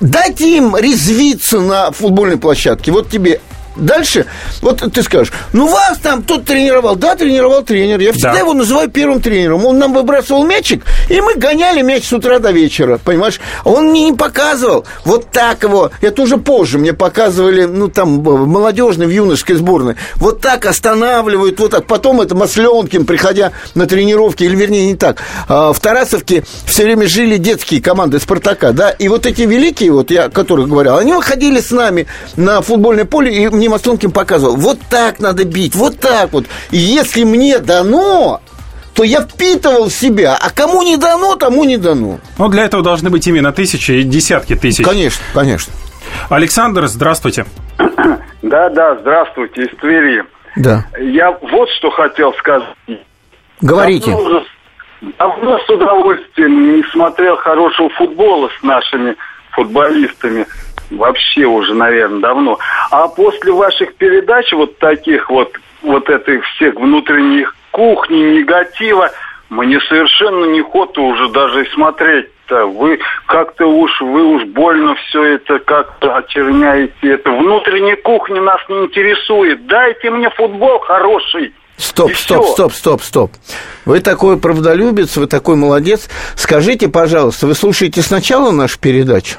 дайте 0.00 0.56
им 0.56 0.76
резвиться 0.76 1.60
на 1.60 1.90
футбольной 1.90 2.36
площадке. 2.38 2.92
Вот 2.92 3.08
тебе 3.10 3.40
Дальше, 3.78 4.26
вот 4.60 4.82
ты 4.92 5.02
скажешь, 5.02 5.32
ну 5.52 5.68
вас 5.68 5.98
там 5.98 6.22
тут 6.22 6.44
тренировал, 6.44 6.96
да, 6.96 7.14
тренировал 7.14 7.62
тренер. 7.62 8.00
Я 8.00 8.12
всегда 8.12 8.32
Да. 8.32 8.38
его 8.40 8.54
называю 8.54 8.90
первым 8.90 9.20
тренером. 9.20 9.64
Он 9.64 9.78
нам 9.78 9.92
выбрасывал 9.94 10.44
мячик, 10.44 10.84
и 11.08 11.20
мы 11.20 11.34
гоняли 11.36 11.82
мяч 11.82 12.04
с 12.04 12.12
утра 12.12 12.38
до 12.38 12.50
вечера, 12.50 12.98
понимаешь? 13.02 13.40
Он 13.64 13.90
мне 13.90 14.06
не 14.10 14.12
показывал. 14.16 14.84
Вот 15.04 15.30
так 15.30 15.62
его, 15.62 15.90
это 16.00 16.22
уже 16.22 16.36
позже 16.38 16.78
мне 16.78 16.92
показывали, 16.92 17.64
ну, 17.64 17.88
там, 17.88 18.22
в 18.22 18.46
молодежной, 18.46 19.06
в 19.06 19.10
юношеской 19.10 19.56
сборной. 19.56 19.94
Вот 20.16 20.40
так 20.40 20.66
останавливают, 20.66 21.58
вот 21.60 21.70
так. 21.70 21.86
Потом 21.86 22.20
это 22.20 22.34
Масленкин, 22.34 23.06
приходя 23.06 23.52
на 23.74 23.86
тренировки, 23.86 24.44
или 24.44 24.56
вернее 24.56 24.86
не 24.86 24.96
так. 24.96 25.22
А, 25.48 25.72
В 25.72 25.80
Тарасовке 25.80 26.44
все 26.66 26.84
время 26.84 27.06
жили 27.08 27.36
детские 27.36 27.80
команды 27.80 28.18
Спартака, 28.18 28.72
да, 28.72 28.90
и 28.90 29.08
вот 29.08 29.26
эти 29.26 29.42
великие, 29.42 29.92
вот 29.92 30.10
я 30.10 30.24
о 30.24 30.30
которых 30.30 30.68
говорил, 30.68 30.96
они 30.96 31.12
выходили 31.12 31.60
с 31.60 31.70
нами 31.70 32.06
на 32.36 32.60
футбольное 32.62 33.04
поле, 33.04 33.32
и 33.32 33.48
мне 33.48 33.67
Масленкин 33.68 34.10
показывал, 34.10 34.56
вот 34.56 34.78
так 34.90 35.20
надо 35.20 35.44
бить, 35.44 35.74
вот 35.74 35.98
так 36.00 36.32
вот. 36.32 36.46
И 36.70 36.76
если 36.76 37.24
мне 37.24 37.58
дано, 37.58 38.40
то 38.94 39.04
я 39.04 39.20
впитывал 39.20 39.88
в 39.88 39.92
себя, 39.92 40.36
а 40.40 40.50
кому 40.50 40.82
не 40.82 40.96
дано, 40.96 41.36
тому 41.36 41.64
не 41.64 41.76
дано. 41.76 42.18
Ну, 42.36 42.48
для 42.48 42.64
этого 42.64 42.82
должны 42.82 43.10
быть 43.10 43.26
именно 43.26 43.52
тысячи 43.52 43.92
и 43.92 44.02
десятки 44.02 44.56
тысяч. 44.56 44.84
Конечно, 44.84 45.24
конечно. 45.32 45.72
Александр, 46.30 46.86
здравствуйте. 46.86 47.46
Да, 48.40 48.68
да, 48.70 48.96
здравствуйте, 49.00 49.62
из 49.62 49.76
Твери. 49.78 50.22
Да. 50.56 50.84
Я 51.00 51.32
вот 51.32 51.68
что 51.70 51.90
хотел 51.90 52.32
сказать. 52.34 52.68
Говорите. 53.60 54.12
Давно, 54.12 54.42
давно 55.18 55.58
с 55.58 55.68
удовольствием 55.68 56.76
не 56.76 56.82
смотрел 56.92 57.36
хорошего 57.36 57.90
футбола 57.90 58.48
с 58.58 58.62
нашими 58.62 59.16
футболистами. 59.50 60.46
Вообще 60.90 61.44
уже, 61.44 61.74
наверное, 61.74 62.20
давно. 62.20 62.58
А 62.90 63.08
после 63.08 63.52
ваших 63.52 63.94
передач, 63.96 64.52
вот 64.52 64.78
таких 64.78 65.28
вот, 65.30 65.52
вот 65.82 66.08
этих 66.08 66.44
всех 66.46 66.74
внутренних 66.76 67.54
кухни, 67.70 68.38
негатива, 68.38 69.10
мне 69.50 69.80
совершенно 69.88 70.46
неохота 70.46 71.00
уже 71.00 71.28
даже 71.30 71.64
и 71.64 71.70
смотреть-то. 71.70 72.66
Вы 72.66 72.98
как-то 73.26 73.66
уж, 73.66 73.90
вы 74.00 74.24
уж 74.24 74.44
больно 74.44 74.94
все 74.94 75.22
это 75.34 75.58
как-то 75.58 76.16
очерняете. 76.16 76.92
Это 77.02 77.30
внутренняя 77.30 77.96
кухня 77.96 78.40
нас 78.40 78.60
не 78.68 78.84
интересует. 78.84 79.66
Дайте 79.66 80.10
мне 80.10 80.28
футбол 80.30 80.78
хороший. 80.80 81.54
Стоп, 81.76 82.12
стоп, 82.14 82.44
стоп, 82.46 82.72
стоп, 82.72 83.02
стоп. 83.02 83.30
Вы 83.84 84.00
такой 84.00 84.38
правдолюбец, 84.38 85.16
вы 85.16 85.28
такой 85.28 85.56
молодец. 85.56 86.10
Скажите, 86.34 86.88
пожалуйста, 86.88 87.46
вы 87.46 87.54
слушаете 87.54 88.02
сначала 88.02 88.50
нашу 88.50 88.80
передачу? 88.80 89.38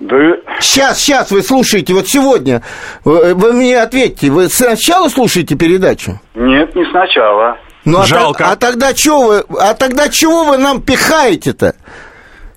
Да 0.00 0.16
Сейчас, 0.60 0.98
сейчас 0.98 1.30
вы 1.30 1.42
слушаете, 1.42 1.94
вот 1.94 2.06
сегодня. 2.08 2.62
Вы, 3.04 3.34
вы 3.34 3.52
мне 3.52 3.80
ответьте, 3.80 4.30
вы 4.30 4.48
сначала 4.48 5.08
слушаете 5.08 5.54
передачу? 5.56 6.20
нет, 6.34 6.74
не 6.74 6.84
сначала. 6.90 7.56
Ну, 7.84 8.00
а, 8.00 8.04
Жалко. 8.06 8.38
та- 8.44 8.50
а 8.52 8.56
тогда 8.56 8.92
чего 8.92 9.22
вы, 9.26 9.44
а 9.60 9.72
тогда 9.74 10.08
чего 10.08 10.44
вы 10.44 10.58
нам 10.58 10.82
пихаете-то? 10.82 11.76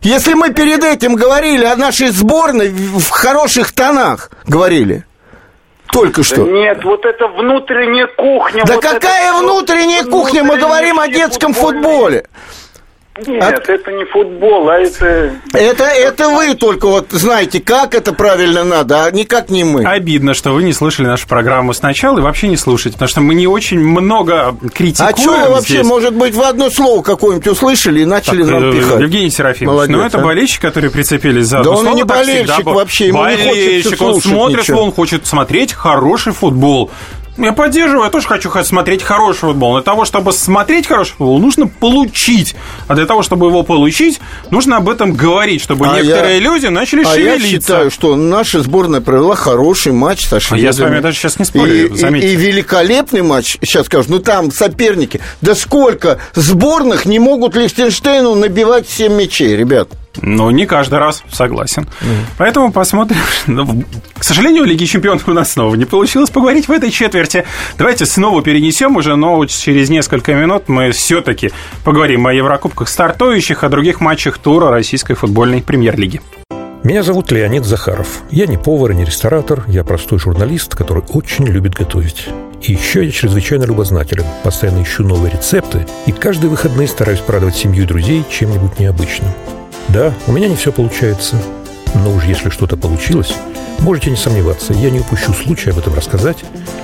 Если 0.02 0.34
мы 0.34 0.52
перед 0.54 0.84
этим 0.84 1.16
говорили 1.16 1.66
о 1.66 1.76
нашей 1.76 2.08
сборной 2.10 2.70
в 2.70 3.10
хороших 3.10 3.72
тонах, 3.74 4.32
говорили. 4.48 5.06
Только 5.92 6.24
что. 6.24 6.46
Да 6.46 6.52
нет, 6.52 6.84
вот 6.84 7.06
это 7.06 7.28
внутренняя 7.28 8.08
кухня. 8.08 8.64
Да 8.66 8.76
вот 8.76 8.84
какая 8.84 9.30
это- 9.32 9.40
внутренняя 9.40 10.04
кухня? 10.04 10.44
Мы 10.44 10.56
внутренние 10.56 10.68
говорим 10.68 11.00
о 11.00 11.08
детском 11.08 11.54
футбольные- 11.54 11.84
футболе. 11.84 12.26
Нет, 13.28 13.44
От- 13.44 13.70
это 13.70 13.92
не 13.92 14.06
футбол, 14.06 14.70
а 14.70 14.78
это... 14.80 15.34
Это, 15.54 15.84
это 15.86 16.30
вы 16.30 16.56
только 16.56 16.88
вот 16.88 17.08
знаете, 17.12 17.60
как 17.60 17.96
это 17.96 18.14
правильно 18.14 18.64
надо, 18.64 19.06
а 19.06 19.12
никак 19.12 19.50
не 19.50 19.64
мы. 19.64 19.84
Обидно, 19.86 20.34
что 20.34 20.52
вы 20.52 20.64
не 20.64 20.74
слышали 20.74 21.08
нашу 21.08 21.28
программу 21.28 21.74
сначала 21.74 22.20
и 22.20 22.22
вообще 22.22 22.48
не 22.48 22.58
слушаете, 22.58 22.94
потому 22.96 23.10
что 23.10 23.22
мы 23.22 23.36
не 23.36 23.48
очень 23.48 23.80
много 23.80 24.56
критикуем 24.74 25.14
А 25.16 25.18
что 25.22 25.32
вы 25.32 25.50
вообще, 25.56 25.74
здесь. 25.76 25.86
может 25.88 26.14
быть, 26.14 26.34
в 26.36 26.42
одно 26.42 26.70
слово 26.70 27.02
какое-нибудь 27.04 27.48
услышали 27.48 28.02
и 28.02 28.06
начали 28.06 28.44
Так, 28.44 28.52
нам 28.52 28.70
э, 28.70 28.74
пихать? 28.74 29.02
Евгений 29.02 29.30
Серафимович, 29.30 29.76
Молодец, 29.76 29.96
ну 29.98 30.04
это 30.04 30.18
а. 30.20 30.22
болельщик, 30.22 30.62
который 30.62 30.90
прицепились 30.90 31.46
за 31.48 31.64
Да 31.64 31.72
он 31.72 31.86
не 31.86 31.92
всегда 31.98 32.16
болельщик 32.16 32.64
было. 32.64 32.74
вообще, 32.76 33.08
ему 33.08 33.26
не 33.26 33.36
хочется 33.36 33.50
болельщик, 33.50 34.02
он 34.02 34.22
смотрит, 34.22 34.60
ничего. 34.60 34.84
он 34.84 34.92
хочет 34.92 35.26
смотреть 35.26 35.74
хороший 35.74 36.34
футбол. 36.34 36.92
Я 37.40 37.54
поддерживаю, 37.54 38.04
я 38.04 38.10
тоже 38.10 38.28
хочу 38.28 38.52
смотреть 38.64 39.02
хороший 39.02 39.40
футбол. 39.40 39.76
Для 39.76 39.84
того, 39.84 40.04
чтобы 40.04 40.34
смотреть 40.34 40.88
хороший 40.88 41.12
футбол, 41.12 41.40
нужно 41.40 41.68
получить. 41.68 42.56
А 42.88 42.96
для 42.96 43.06
того, 43.06 43.24
чтобы 43.24 43.48
его 43.48 43.64
получить, 43.64 44.20
нужно 44.52 44.78
об 44.78 44.90
этом 44.90 45.14
говорить, 45.14 45.62
чтобы 45.62 45.88
а 45.88 46.02
некоторые 46.02 46.38
я... 46.38 46.40
люди 46.40 46.66
начали 46.68 47.04
а 47.04 47.14
шевелиться. 47.14 47.48
я 47.48 47.60
считаю, 47.60 47.92
что 47.92 48.16
наша 48.16 48.62
сборная 48.62 49.00
провела 49.00 49.36
хороший 49.36 49.94
матч 49.94 50.28
со 50.28 50.40
шведами. 50.40 50.62
А 50.62 50.66
я 50.66 50.74
с 50.74 50.80
вами 50.80 51.00
даже 51.00 51.18
сейчас 51.18 51.40
не 51.40 51.46
спорю, 51.46 51.94
и, 51.94 51.98
заметьте. 51.98 52.30
И, 52.30 52.34
и 52.34 52.36
великолепный 52.36 53.22
матч, 53.22 53.58
сейчас 53.62 53.86
скажу, 53.86 54.06
ну 54.10 54.20
там 54.20 54.52
соперники. 54.52 55.22
Да 55.42 55.56
сколько 55.56 56.20
сборных 56.36 57.06
не 57.06 57.20
могут 57.20 57.56
Лихтенштейну 57.56 58.36
набивать 58.36 58.90
7 58.90 59.14
мячей, 59.14 59.56
ребят? 59.56 59.90
Ну, 60.22 60.50
не 60.50 60.66
каждый 60.66 61.00
раз, 61.00 61.24
согласен. 61.32 61.84
Mm. 62.02 62.08
Поэтому 62.38 62.72
посмотрим. 62.72 63.20
Ну, 63.48 63.84
к 64.18 64.24
сожалению, 64.24 64.64
Лиги 64.64 64.86
Чемпионов 64.86 65.28
у 65.28 65.34
нас 65.34 65.54
снова 65.54 65.74
не 65.76 65.86
получилось 65.86 66.30
поговорить 66.30 66.68
в 66.68 66.72
этой 66.72 66.92
четверти. 66.92 67.46
Давайте 67.78 68.06
снова 68.06 68.42
перенесем 68.42 68.96
уже, 68.96 69.16
но 69.16 69.44
через 69.46 69.90
несколько 69.90 70.34
минут 70.34 70.68
мы 70.68 70.92
все-таки 70.92 71.52
поговорим 71.84 72.28
о 72.28 72.34
Еврокубках 72.34 72.88
стартующих, 72.90 73.64
о 73.64 73.70
других 73.70 74.02
матчах 74.02 74.38
тура 74.38 74.70
Российской 74.70 75.16
футбольной 75.16 75.62
премьер-лиги. 75.62 76.22
Меня 76.84 77.04
зовут 77.04 77.32
Леонид 77.32 77.66
Захаров. 77.66 78.22
Я 78.32 78.46
не 78.46 78.58
повар 78.58 78.92
и 78.92 78.96
не 78.96 79.04
ресторатор, 79.04 79.66
я 79.68 79.84
простой 79.84 80.18
журналист, 80.18 80.76
который 80.76 81.04
очень 81.10 81.46
любит 81.46 81.74
готовить. 81.74 82.30
И 82.62 82.72
еще 82.74 83.04
я 83.04 83.12
чрезвычайно 83.12 83.66
любознателен, 83.66 84.26
постоянно 84.44 84.84
ищу 84.84 85.04
новые 85.04 85.34
рецепты 85.34 85.86
и 86.06 86.12
каждые 86.12 86.50
выходные 86.50 86.88
стараюсь 86.88 87.20
порадовать 87.20 87.56
семью 87.56 87.84
и 87.84 87.88
друзей 87.88 88.24
чем-нибудь 88.30 88.80
необычным. 88.80 89.30
Да, 89.94 90.14
у 90.28 90.32
меня 90.32 90.48
не 90.48 90.56
все 90.56 90.72
получается, 90.72 91.36
но 91.96 92.14
уж 92.14 92.26
если 92.26 92.50
что-то 92.50 92.78
получилось, 92.78 93.34
можете 93.80 94.12
не 94.12 94.18
сомневаться, 94.18 94.74
я 94.74 94.92
не 94.92 95.00
упущу 95.00 95.34
случая 95.34 95.72
об 95.72 95.80
этом 95.80 95.96
рассказать 95.96 96.38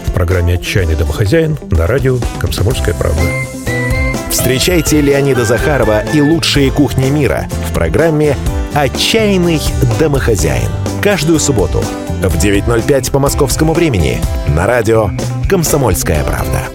в 0.07 0.11
программе 0.11 0.55
«Отчаянный 0.55 0.95
домохозяин» 0.95 1.57
на 1.69 1.85
радио 1.85 2.17
«Комсомольская 2.39 2.95
правда». 2.95 3.21
Встречайте 4.31 5.01
Леонида 5.01 5.45
Захарова 5.45 6.03
и 6.13 6.19
лучшие 6.19 6.71
кухни 6.71 7.09
мира 7.09 7.47
в 7.69 7.73
программе 7.73 8.35
«Отчаянный 8.73 9.61
домохозяин». 9.99 10.69
Каждую 11.01 11.39
субботу 11.39 11.83
в 12.21 12.43
9.05 12.43 13.11
по 13.11 13.19
московскому 13.19 13.73
времени 13.73 14.19
на 14.47 14.65
радио 14.65 15.11
«Комсомольская 15.47 16.23
правда». 16.23 16.74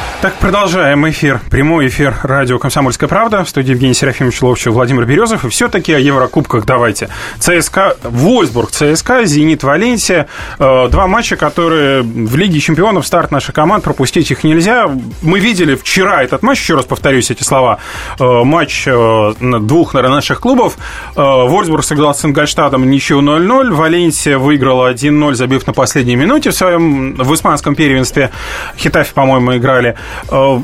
Так, 0.21 0.35
продолжаем 0.35 1.09
эфир. 1.09 1.41
Прямой 1.49 1.87
эфир 1.87 2.15
радио 2.21 2.59
«Комсомольская 2.59 3.09
правда». 3.09 3.43
В 3.43 3.49
студии 3.49 3.71
Евгений 3.71 3.95
Серафимович 3.95 4.43
Ловчев, 4.43 4.73
Владимир 4.73 5.05
Березов. 5.05 5.45
И 5.45 5.49
все-таки 5.49 5.93
о 5.93 5.97
Еврокубках 5.97 6.63
давайте. 6.63 7.09
ЦСКА, 7.39 7.97
Вольсбург, 8.03 8.69
ЦСКА, 8.69 9.25
Зенит, 9.25 9.63
Валенсия. 9.63 10.27
Э, 10.59 10.89
два 10.89 11.07
матча, 11.07 11.37
которые 11.37 12.03
в 12.03 12.35
Лиге 12.35 12.59
чемпионов, 12.59 13.07
старт 13.07 13.31
нашей 13.31 13.51
команд, 13.51 13.83
пропустить 13.83 14.29
их 14.29 14.43
нельзя. 14.43 14.91
Мы 15.23 15.39
видели 15.39 15.73
вчера 15.73 16.21
этот 16.21 16.43
матч, 16.43 16.59
еще 16.59 16.75
раз 16.75 16.85
повторюсь 16.85 17.31
эти 17.31 17.41
слова, 17.41 17.79
э, 18.19 18.43
матч 18.43 18.83
э, 18.85 19.33
двух 19.39 19.95
наших 19.95 20.39
клубов. 20.39 20.77
Вольсбург 21.15 21.83
сыграл 21.83 22.13
с 22.13 22.23
Ингольштадтом 22.23 22.87
ничью 22.87 23.21
0-0. 23.21 23.71
Валенсия 23.71 24.37
выиграла 24.37 24.93
1-0, 24.93 25.33
забив 25.33 25.65
на 25.65 25.73
последней 25.73 26.15
минуте 26.15 26.51
в 26.51 26.53
своем 26.53 27.15
в 27.15 27.33
испанском 27.33 27.73
первенстве. 27.73 28.29
Хитафи, 28.77 29.15
по-моему, 29.15 29.57
играли. 29.57 29.97
Э, 30.29 30.59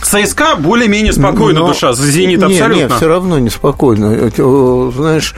ЦСКА 0.00 0.56
более-менее 0.56 1.12
спокойно 1.12 1.60
Но... 1.60 1.68
душа, 1.68 1.92
за 1.92 2.06
«Зенит» 2.06 2.42
абсолютно. 2.42 2.82
Нет, 2.82 2.92
все 2.92 3.08
равно 3.08 3.38
неспокойно. 3.38 4.30
Знаешь, 4.92 5.34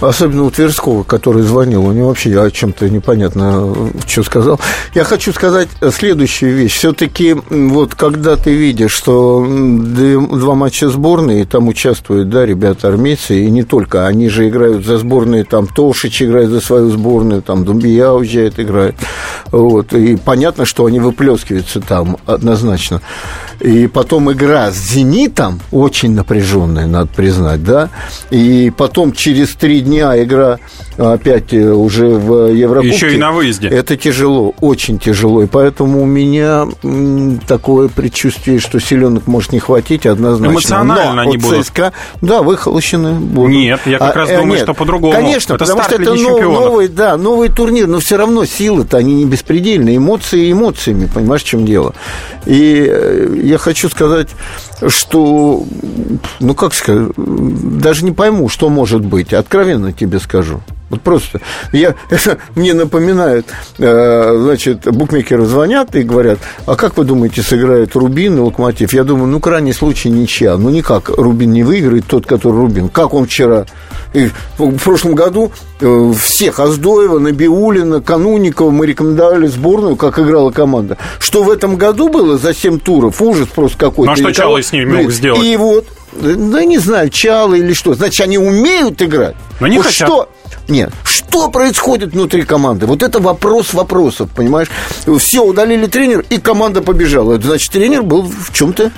особенно 0.00 0.44
у 0.44 0.50
Тверского, 0.50 1.02
который 1.02 1.42
звонил, 1.42 1.86
у 1.86 1.92
него 1.92 2.08
вообще 2.08 2.40
о 2.40 2.50
чем-то 2.50 2.88
непонятно, 2.88 3.74
что 4.06 4.22
сказал. 4.22 4.60
Я 4.94 5.04
хочу 5.04 5.32
сказать 5.32 5.68
следующую 5.92 6.54
вещь. 6.54 6.76
Все-таки 6.76 7.36
вот 7.50 7.94
когда 7.94 8.36
ты 8.36 8.52
видишь, 8.54 8.92
что 8.92 9.46
два 9.46 10.54
матча 10.54 10.88
сборной, 10.88 11.44
там 11.44 11.68
участвуют, 11.68 12.28
да, 12.28 12.44
ребята 12.44 12.88
армейцы, 12.88 13.44
и 13.44 13.50
не 13.50 13.62
только, 13.62 14.06
они 14.06 14.28
же 14.28 14.48
играют 14.48 14.84
за 14.84 14.98
сборные, 14.98 15.44
там 15.44 15.66
Тошич 15.66 16.22
играет 16.22 16.50
за 16.50 16.60
свою 16.60 16.90
сборную, 16.90 17.42
там 17.42 17.64
Думбия 17.64 18.10
уезжает, 18.10 18.58
играет. 18.60 18.96
Вот, 19.50 19.92
и 19.92 20.16
понятно, 20.16 20.64
что 20.64 20.86
они 20.86 21.00
выплескиваются 21.00 21.80
там 21.80 22.16
однозначно. 22.26 23.00
И 23.60 23.86
потом 23.86 24.30
игра 24.30 24.70
с 24.70 24.76
«Зенитом» 24.76 25.60
очень 25.70 26.14
напряженная, 26.14 26.86
надо 26.86 27.08
признать, 27.08 27.64
да, 27.64 27.88
и 28.30 28.70
потом 28.76 29.12
через 29.12 29.54
три 29.54 29.80
дня 29.86 30.22
игра 30.22 30.58
опять 30.98 31.52
э, 31.52 31.70
уже 31.70 32.08
в 32.08 32.52
Еврокубке. 32.52 32.94
Еще 32.94 33.14
и 33.14 33.18
на 33.18 33.32
выезде. 33.32 33.68
Это 33.68 33.96
тяжело, 33.96 34.54
очень 34.60 34.98
тяжело. 34.98 35.42
И 35.42 35.46
поэтому 35.46 36.02
у 36.02 36.06
меня 36.06 36.66
такое 37.46 37.88
предчувствие, 37.88 38.58
что 38.58 38.80
силенок 38.80 39.26
может 39.26 39.52
не 39.52 39.60
хватить 39.60 40.06
однозначно. 40.06 40.52
Эмоционально 40.52 41.14
Но 41.14 41.20
они 41.22 41.36
будут. 41.36 41.66
ЦСКА, 41.66 41.92
да, 42.20 42.42
выхолощены 42.42 43.12
будут. 43.12 43.50
Нет, 43.50 43.80
я 43.86 43.98
как 43.98 44.16
а, 44.16 44.18
раз 44.18 44.30
э, 44.30 44.36
думаю, 44.36 44.54
нет, 44.54 44.62
что 44.62 44.74
по-другому. 44.74 45.12
Конечно, 45.12 45.54
это 45.54 45.64
потому 45.64 45.82
что 45.82 45.94
это 45.94 46.14
нов, 46.14 46.40
новый, 46.40 46.88
да, 46.88 47.16
новый 47.16 47.48
турнир, 47.48 47.86
но 47.86 48.00
все 48.00 48.16
равно 48.16 48.44
силы-то, 48.44 48.96
они 48.96 49.14
не 49.14 49.24
беспредельные. 49.24 49.96
Эмоции 49.96 50.50
эмоциями, 50.52 51.08
понимаешь, 51.12 51.42
в 51.42 51.46
чем 51.46 51.64
дело. 51.64 51.94
И 52.46 52.86
э, 52.88 53.40
я 53.42 53.58
хочу 53.58 53.88
сказать, 53.88 54.28
что, 54.88 55.64
ну, 56.40 56.54
как 56.54 56.74
сказать, 56.74 57.10
даже 57.16 58.04
не 58.04 58.12
пойму, 58.12 58.48
что 58.48 58.68
может 58.68 59.04
быть. 59.04 59.32
Откровенно 59.32 59.75
тебе 59.92 60.18
скажу. 60.18 60.60
Вот 60.88 61.00
просто. 61.00 61.40
Я, 61.72 61.96
это 62.10 62.38
мне 62.54 62.72
напоминают, 62.72 63.46
э, 63.78 64.38
значит, 64.38 64.84
букмекеры 64.84 65.44
звонят 65.44 65.96
и 65.96 66.02
говорят, 66.02 66.38
а 66.64 66.76
как 66.76 66.96
вы 66.96 67.04
думаете, 67.04 67.42
сыграет 67.42 67.96
Рубин 67.96 68.36
и 68.36 68.40
Локомотив? 68.40 68.92
Я 68.92 69.02
думаю, 69.02 69.26
ну, 69.26 69.40
крайний 69.40 69.72
случай 69.72 70.10
ничья. 70.10 70.56
Ну, 70.56 70.70
никак 70.70 71.08
Рубин 71.08 71.52
не 71.52 71.64
выиграет, 71.64 72.06
тот, 72.06 72.26
который 72.26 72.58
Рубин. 72.58 72.88
Как 72.88 73.14
он 73.14 73.26
вчера? 73.26 73.66
И 74.14 74.30
в 74.58 74.78
прошлом 74.78 75.16
году 75.16 75.50
э, 75.80 76.12
всех 76.16 76.60
Аздоева, 76.60 77.18
Набиулина, 77.18 78.00
Кануникова 78.00 78.70
мы 78.70 78.86
рекомендовали 78.86 79.48
сборную, 79.48 79.96
как 79.96 80.20
играла 80.20 80.52
команда. 80.52 80.98
Что 81.18 81.42
в 81.42 81.50
этом 81.50 81.76
году 81.76 82.08
было 82.08 82.38
за 82.38 82.54
7 82.54 82.78
туров? 82.78 83.20
Ужас 83.20 83.48
просто 83.48 83.76
какой-то. 83.76 84.12
Ну, 84.12 84.12
а 84.12 84.16
что 84.16 84.32
Чалый 84.32 84.62
с 84.62 84.70
ними 84.70 85.02
мог 85.02 85.10
сделать? 85.10 85.42
И 85.42 85.56
вот, 85.56 85.86
да 86.20 86.64
не 86.64 86.78
знаю, 86.78 87.10
Чалы 87.10 87.58
или 87.58 87.72
что. 87.72 87.94
Значит, 87.94 88.20
они 88.22 88.38
умеют 88.38 89.00
играть. 89.02 89.36
Но 89.60 89.66
не 89.66 89.78
вот 89.78 89.86
хотят. 89.86 90.08
Что, 90.08 90.28
нет. 90.68 90.92
Что 91.04 91.50
происходит 91.50 92.12
внутри 92.12 92.42
команды? 92.42 92.86
Вот 92.86 93.02
это 93.02 93.20
вопрос 93.20 93.74
вопросов, 93.74 94.30
понимаешь? 94.34 94.68
Все, 95.18 95.44
удалили 95.44 95.86
тренер, 95.86 96.24
и 96.30 96.38
команда 96.38 96.82
побежала. 96.82 97.34
Это 97.34 97.48
значит, 97.48 97.70
тренер 97.70 98.02
был 98.02 98.22
в 98.22 98.52
чем-то... 98.52 98.90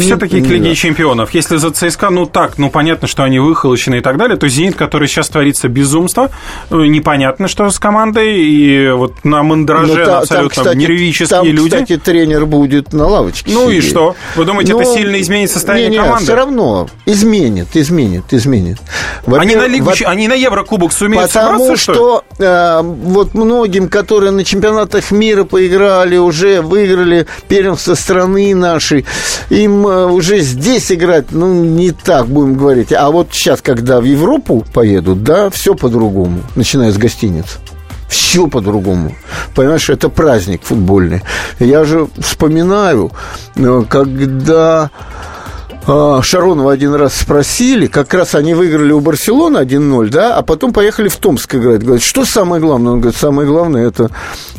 Все-таки 0.00 0.40
к 0.40 0.46
Лиге 0.46 0.74
Чемпионов. 0.74 1.34
Если 1.34 1.56
за 1.56 1.70
ЦСКА, 1.70 2.10
ну 2.10 2.26
так, 2.26 2.58
ну 2.58 2.70
понятно, 2.70 3.08
что 3.08 3.24
они 3.24 3.38
выхолощены 3.40 3.96
и 3.96 4.00
так 4.00 4.16
далее, 4.16 4.36
то 4.36 4.48
«Зенит», 4.48 4.76
который 4.76 5.08
сейчас 5.08 5.28
творится 5.28 5.68
безумство, 5.68 6.30
э, 6.70 6.76
непонятно, 6.86 7.48
что 7.48 7.68
с 7.68 7.78
командой, 7.78 8.40
и 8.42 8.90
вот 8.90 9.24
на 9.24 9.42
мандраже 9.42 9.98
ну, 9.98 10.04
та, 10.04 10.18
абсолютно 10.20 10.54
там, 10.54 10.64
кстати, 10.64 10.76
нервические 10.76 11.28
там, 11.28 11.46
люди. 11.46 11.70
кстати, 11.70 11.96
тренер 11.98 12.46
будет 12.46 12.92
на 12.92 13.06
лавочке 13.06 13.52
Ну 13.52 13.68
сидеть. 13.68 13.84
и 13.84 13.88
что? 13.88 14.16
Вы 14.36 14.44
думаете, 14.44 14.72
Но... 14.72 14.82
это 14.82 14.92
сильно 14.92 15.20
изменит 15.20 15.50
состояние 15.50 15.90
не, 15.90 15.96
не, 15.96 16.02
команды? 16.02 16.24
все 16.24 16.34
равно 16.34 16.88
изменит, 17.06 17.68
изменит, 17.74 18.24
изменит. 18.32 18.78
Они 19.26 19.56
на, 19.56 19.66
Лигу, 19.66 19.86
во... 19.86 19.94
они 20.06 20.28
на 20.28 20.34
Еврокубок 20.34 20.91
сумеют 20.92 21.32
Потому 21.32 21.76
что, 21.76 21.94
что 21.94 22.24
э, 22.38 22.80
вот 22.82 23.34
многим, 23.34 23.88
которые 23.88 24.30
на 24.30 24.44
чемпионатах 24.44 25.10
мира 25.10 25.44
поиграли, 25.44 26.16
уже 26.16 26.62
выиграли 26.62 27.26
первенство 27.48 27.94
страны 27.94 28.54
нашей, 28.54 29.04
им 29.50 29.86
э, 29.86 30.06
уже 30.06 30.40
здесь 30.40 30.92
играть, 30.92 31.26
ну, 31.30 31.52
не 31.52 31.90
так 31.90 32.26
будем 32.26 32.54
говорить. 32.54 32.92
А 32.92 33.10
вот 33.10 33.28
сейчас, 33.32 33.60
когда 33.60 34.00
в 34.00 34.04
Европу 34.04 34.64
поедут, 34.72 35.22
да, 35.22 35.50
все 35.50 35.74
по-другому, 35.74 36.42
начиная 36.54 36.92
с 36.92 36.98
гостиниц 36.98 37.58
все 38.08 38.46
по-другому. 38.46 39.14
Понимаешь, 39.54 39.88
это 39.88 40.10
праздник 40.10 40.60
футбольный. 40.64 41.22
Я 41.58 41.84
же 41.84 42.08
вспоминаю, 42.18 43.10
э, 43.56 43.82
когда 43.88 44.90
Шаронова 45.84 46.72
один 46.72 46.94
раз 46.94 47.14
спросили, 47.16 47.86
как 47.86 48.14
раз 48.14 48.34
они 48.34 48.54
выиграли 48.54 48.92
у 48.92 49.00
Барселоны 49.00 49.58
1-0, 49.58 50.08
да, 50.10 50.36
а 50.36 50.42
потом 50.42 50.72
поехали 50.72 51.08
в 51.08 51.16
Томск 51.16 51.56
играть. 51.56 51.82
Говорят, 51.82 52.02
что 52.02 52.24
самое 52.24 52.62
главное? 52.62 52.92
Он 52.92 53.00
говорит, 53.00 53.18
самое 53.18 53.48
главное– 53.48 53.88
это 53.88 54.10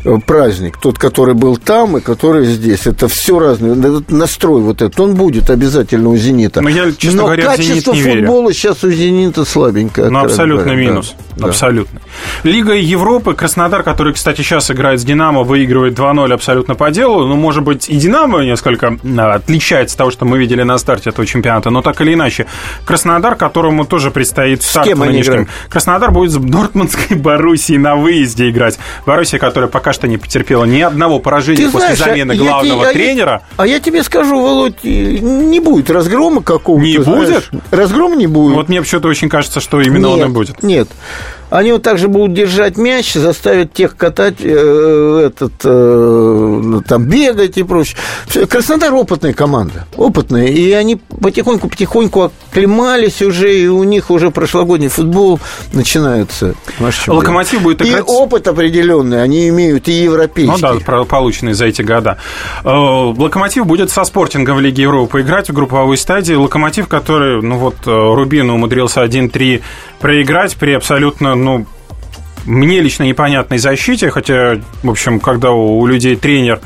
э, 0.04 0.18
праздник. 0.26 0.78
Тот, 0.78 0.98
который 0.98 1.34
был 1.34 1.56
там 1.56 1.98
и 1.98 2.02
который 2.02 2.46
здесь. 2.46 2.88
Это 2.88 3.08
все 3.08 3.40
разное. 3.40 4.04
Настрой 4.10 4.62
вот 4.62 4.82
этот, 4.82 5.00
он 5.00 5.16
будет 5.16 5.50
обязательно 5.50 6.10
у 6.10 6.18
«Зенита». 6.18 6.60
Но 6.60 6.68
я, 6.68 6.92
честно 6.92 7.22
Но 7.22 7.26
говоря, 7.28 7.46
качество 7.46 7.94
не 7.94 8.02
футбола 8.02 8.42
верю. 8.50 8.54
сейчас 8.54 8.84
у 8.84 8.92
«Зенита» 8.92 9.46
слабенькое. 9.46 10.10
Ну, 10.10 10.20
абсолютно 10.20 10.66
говоря. 10.66 10.82
минус. 10.82 11.14
Да. 11.38 11.48
Абсолютно. 11.48 12.02
Лига 12.44 12.74
Европы, 12.74 13.34
Краснодар, 13.34 13.84
который, 13.84 14.14
кстати, 14.14 14.42
сейчас 14.42 14.70
играет 14.72 15.00
с 15.00 15.06
«Динамо», 15.06 15.44
выигрывает 15.44 15.98
2-0 15.98 16.34
абсолютно 16.34 16.76
по 16.76 16.92
делу. 16.92 17.26
Ну, 17.28 17.36
может 17.38 17.64
быть, 17.64 17.90
и 17.90 17.96
«Динамо» 17.96 18.44
несколько 18.44 18.98
а, 19.18 19.34
отличается 19.36 19.96
от 19.96 19.98
того, 20.00 20.12
что 20.12 20.26
мы 20.26 20.38
видели 20.38 20.64
на 20.64 20.78
старте 20.78 21.13
этого 21.14 21.26
чемпионата, 21.26 21.70
но 21.70 21.82
так 21.82 22.02
или 22.02 22.14
иначе. 22.14 22.46
Краснодар, 22.86 23.36
которому 23.36 23.86
тоже 23.86 24.12
предстоит 24.12 24.62
старт 24.64 24.88
они 24.88 24.94
нынешнем. 24.96 25.48
Краснодар 25.70 26.12
будет 26.12 26.32
с 26.32 26.36
Дортмундской 26.38 27.16
Боруссией 27.18 27.78
на 27.80 27.96
выезде 27.96 28.50
играть. 28.50 28.78
Боруссия, 29.06 29.40
которая 29.40 29.70
пока 29.70 29.94
что 29.94 30.08
не 30.08 30.18
потерпела 30.18 30.66
ни 30.66 30.82
одного 30.82 31.20
поражения 31.20 31.66
Ты 31.66 31.72
после 31.72 31.96
знаешь, 31.96 32.02
а 32.02 32.06
замены 32.06 32.32
я 32.34 32.38
главного 32.40 32.80
тебе- 32.82 32.86
а 32.86 32.88
я- 32.88 32.94
тренера. 32.94 33.42
А 33.58 33.68
я 33.68 33.80
тебе 33.80 34.04
скажу, 34.04 34.42
Володь, 34.42 34.84
не 34.84 35.60
будет 35.60 35.90
разгрома 35.90 36.42
какого-то. 36.42 36.84
Не 36.86 37.02
знаешь. 37.02 37.50
будет? 37.50 37.64
Разгрома 37.72 38.16
не 38.16 38.28
будет. 38.28 38.56
Вот 38.56 38.70
мне 38.70 38.82
почему-то 38.82 39.08
очень 39.08 39.30
кажется, 39.30 39.60
что 39.62 39.80
именно 39.82 40.10
он 40.10 40.18
нет, 40.20 40.28
и 40.28 40.32
будет. 40.32 40.64
Нет. 40.64 40.90
Они 41.54 41.72
вот 41.72 41.84
так 41.84 42.00
же 42.00 42.08
будут 42.08 42.34
держать 42.34 42.78
мяч, 42.78 43.14
заставят 43.14 43.74
тех 43.74 43.96
катать, 43.96 44.38
э, 44.40 45.28
этот, 45.28 45.54
э, 45.64 46.82
там, 46.88 47.04
бегать 47.06 47.60
и 47.60 47.64
прочее. 47.64 47.96
Краснодар 48.50 48.92
опытная 48.92 49.34
команда, 49.34 49.86
опытная, 49.96 50.48
и 50.48 50.72
они 50.72 50.96
потихоньку-потихоньку 50.96 52.32
оклемались 52.50 53.22
уже, 53.22 53.56
и 53.56 53.68
у 53.68 53.84
них 53.84 54.10
уже 54.10 54.32
прошлогодний 54.32 54.88
футбол 54.88 55.40
начинается. 55.74 56.56
Локомотив 57.08 57.62
будет 57.62 57.84
И 57.84 57.90
играть- 57.90 58.06
опыт 58.08 58.48
определенный 58.48 59.22
они 59.22 59.48
имеют, 59.50 59.88
и 59.88 59.92
европейский. 59.92 60.60
Ну 60.60 60.80
да, 60.84 61.04
полученные 61.04 61.54
за 61.54 61.66
эти 61.66 61.84
года. 61.84 62.18
Э, 62.64 62.70
Локомотив 62.70 63.68
будет 63.68 63.92
со 63.92 64.06
спортингом 64.06 64.58
в 64.58 64.60
Лиге 64.62 64.82
Европы 64.84 65.22
играть 65.22 65.52
в 65.52 65.54
групповой 65.54 65.98
стадии. 65.98 66.34
Локомотив, 66.34 66.88
который, 66.88 67.44
ну 67.44 67.58
вот, 67.60 67.76
э, 67.86 67.92
Рубин 67.92 68.50
умудрился 68.50 69.04
1-3 69.04 69.62
проиграть 70.00 70.56
при 70.58 70.72
абсолютно, 70.74 71.36
ну, 71.44 71.66
мне 72.46 72.82
лично 72.82 73.04
непонятной 73.04 73.58
защите, 73.58 74.10
хотя, 74.10 74.60
в 74.84 74.90
общем, 74.90 75.20
когда 75.20 75.52
у, 75.52 75.86
людей 75.86 76.16
тренер 76.16 76.60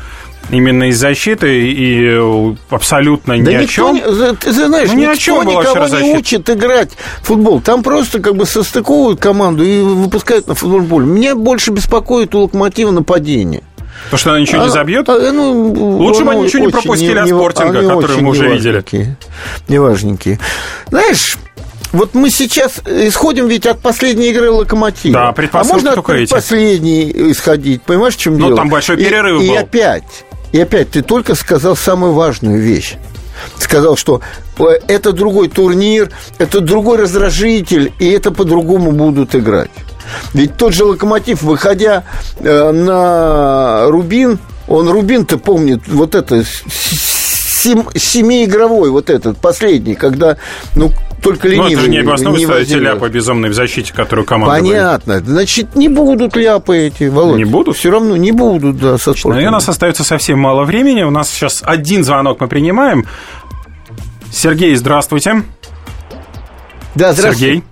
именно 0.50 0.86
из 0.90 0.98
защиты 0.98 1.72
и 1.72 2.56
абсолютно 2.70 3.34
ни 3.34 3.42
Да 3.42 3.52
о 3.52 3.62
никто 3.62 3.68
чем. 3.68 3.96
не- 3.96 4.36
ты 4.36 4.52
знаешь, 4.54 4.90
Ну, 4.90 4.98
ни 5.00 5.06
о 5.06 5.16
чем 5.18 5.46
была 5.46 5.62
никого 5.62 5.88
не 6.00 6.14
учит 6.16 6.50
играть 6.50 6.92
в 7.22 7.28
футбол. 7.28 7.60
Там 7.62 7.84
просто 7.84 8.20
как 8.20 8.36
бы 8.36 8.46
состыковывают 8.46 9.20
команду 9.20 9.64
и 9.64 9.82
выпускают 9.82 10.48
на 10.48 10.56
поле. 10.56 11.06
Меня 11.06 11.36
больше 11.36 11.72
беспокоит 11.72 12.34
у 12.34 12.44
локомотива 12.44 12.92
нападение. 12.92 13.62
Потому 14.06 14.20
что 14.20 14.30
она 14.32 14.40
ничего 14.40 14.62
не 14.62 14.68
А- 14.68 14.72
забьет. 14.72 15.10
а, 15.10 15.32
ну, 15.34 15.74
Лучше 15.98 16.24
бы 16.24 16.32
они 16.32 16.44
ничего 16.44 16.66
не 16.66 16.72
пропустили 16.72 17.18
от 17.18 17.28
«Спортинга», 17.28 17.82
который 17.82 18.22
мы 18.22 18.30
уже 18.30 18.48
видели. 18.48 19.18
Неважненькие. 19.68 20.40
Знаешь, 20.90 21.38
вот 21.94 22.14
мы 22.14 22.30
сейчас 22.30 22.80
исходим 22.86 23.48
ведь 23.48 23.66
от 23.66 23.80
последней 23.80 24.30
игры 24.30 24.52
«Локомотива». 24.52 25.14
Да, 25.14 25.28
а 25.30 25.34
предпосылки 25.34 25.74
можно 25.74 25.90
от 25.92 25.96
только 25.96 26.14
эти. 26.14 26.34
исходить. 27.32 27.82
Понимаешь, 27.84 28.16
в 28.16 28.20
чем 28.20 28.38
Ну, 28.38 28.46
дело? 28.48 28.58
там 28.58 28.70
большой 28.70 28.98
И- 28.98 29.04
перерыв 29.06 29.42
и, 29.42 29.48
был. 29.50 29.58
опять, 29.58 30.26
и 30.52 30.60
опять, 30.60 30.92
ты 30.92 31.02
только 31.02 31.36
сказал 31.36 31.76
самую 31.76 32.14
важную 32.14 32.60
вещь. 32.62 32.96
Сказал, 33.60 33.96
что 33.98 34.22
э, 34.58 34.64
это 34.88 35.12
другой 35.14 35.48
турнир, 35.48 36.10
это 36.40 36.60
другой 36.60 36.98
раздражитель, 36.98 37.94
и 38.00 38.10
это 38.10 38.32
по-другому 38.32 38.92
будут 38.92 39.36
играть. 39.36 39.70
Ведь 40.34 40.56
тот 40.58 40.74
же 40.74 40.86
«Локомотив», 40.86 41.42
выходя 41.44 42.04
э, 42.40 42.72
на 42.72 43.88
«Рубин», 43.90 44.40
он 44.68 44.90
«Рубин»-то 44.90 45.38
помнит 45.38 45.82
вот 45.88 46.16
это 46.16 46.44
семиигровой 47.96 48.90
вот 48.90 49.10
этот, 49.10 49.38
последний, 49.38 49.96
когда, 49.96 50.38
ну, 50.76 50.92
только 51.22 51.48
Ну, 51.48 51.54
ленивый 51.54 51.74
это 51.74 51.82
же 51.82 51.90
не 51.90 51.98
обоснованно 52.00 52.38
не 52.40 52.46
возьмет. 52.46 52.82
ляпа 52.82 53.10
безумной 53.10 53.50
в 53.50 53.54
защите, 53.54 53.94
которую 53.94 54.26
команда. 54.26 54.56
Понятно. 54.56 55.20
Значит, 55.20 55.76
не 55.76 55.90
будут 55.90 56.36
ляпы 56.36 56.78
эти, 56.78 57.06
Володь. 57.10 57.38
Не 57.38 57.46
будут? 57.46 57.76
Все 57.76 57.92
равно 57.92 58.16
не 58.16 58.32
будут, 58.32 58.78
да, 58.78 58.98
со 58.98 59.10
Ну, 59.10 59.16
и 59.16 59.18
спортом. 59.20 59.44
у 59.48 59.52
нас 59.52 59.68
остается 59.70 60.04
совсем 60.04 60.40
мало 60.40 60.64
времени. 60.64 61.04
У 61.04 61.10
нас 61.10 61.30
сейчас 61.30 61.64
один 61.66 62.04
звонок 62.04 62.40
мы 62.40 62.48
принимаем. 62.48 63.06
Сергей, 64.32 64.76
здравствуйте. 64.76 65.44
Да, 66.96 67.14
здравствуйте. 67.14 67.62
Сергей. 67.62 67.64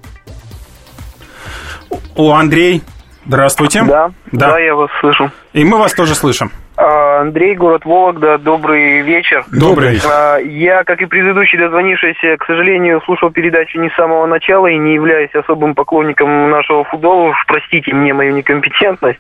О, 2.16 2.34
Андрей, 2.34 2.82
здравствуйте. 3.26 3.84
Да, 3.84 4.12
Да. 4.32 4.52
да, 4.52 4.60
я 4.60 4.76
вас 4.76 4.90
слышу. 5.02 5.32
И 5.54 5.64
мы 5.64 5.78
вас 5.78 5.94
тоже 5.94 6.16
слышим. 6.16 6.52
А, 6.78 7.22
Андрей, 7.22 7.56
город 7.56 7.86
Вологда, 7.86 8.38
добрый 8.38 9.00
вечер. 9.02 9.46
Добрый. 9.52 9.98
А, 10.06 10.38
Я, 10.40 10.84
как 10.84 11.02
и 11.02 11.06
предыдущий 11.06 11.58
дозвонившийся, 11.58 12.36
к 12.38 12.46
сожалению, 12.46 13.02
слушал 13.06 13.30
передачу 13.32 13.80
не 13.80 13.90
с 13.90 13.96
самого 13.96 14.26
начала 14.26 14.68
и 14.68 14.78
не 14.78 14.96
являюсь 14.96 15.34
особым 15.34 15.74
поклонником 15.74 16.50
нашего 16.50 16.84
футбола. 16.84 17.30
Уж 17.30 17.46
простите 17.48 17.94
мне 17.94 18.14
мою 18.14 18.34
некомпетентность. 18.34 19.20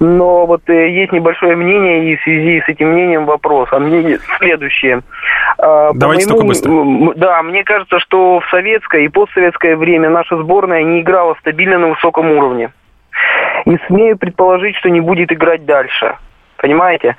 Но 0.00 0.46
вот 0.46 0.62
э, 0.70 0.88
есть 0.90 1.12
небольшое 1.12 1.54
мнение, 1.54 2.12
и 2.12 2.16
в 2.16 2.22
связи 2.22 2.62
с 2.62 2.68
этим 2.68 2.88
мнением 2.92 3.26
вопрос. 3.26 3.68
А 3.72 3.78
мнение 3.78 4.18
следующее. 4.38 5.02
А, 5.58 5.92
Давайте 5.92 6.26
моему- 6.26 6.34
только 6.38 6.46
быстро. 6.48 7.14
Да, 7.16 7.42
мне 7.42 7.62
кажется, 7.62 7.98
что 7.98 8.40
в 8.40 8.48
советское 8.50 9.04
и 9.04 9.08
постсоветское 9.08 9.76
время 9.76 10.08
наша 10.08 10.36
сборная 10.38 10.82
не 10.82 11.02
играла 11.02 11.34
стабильно 11.40 11.78
на 11.78 11.88
высоком 11.88 12.30
уровне. 12.30 12.70
И 13.66 13.76
смею 13.86 14.16
предположить, 14.16 14.76
что 14.76 14.88
не 14.88 15.00
будет 15.00 15.30
играть 15.32 15.66
дальше. 15.66 16.14
Понимаете? 16.56 17.16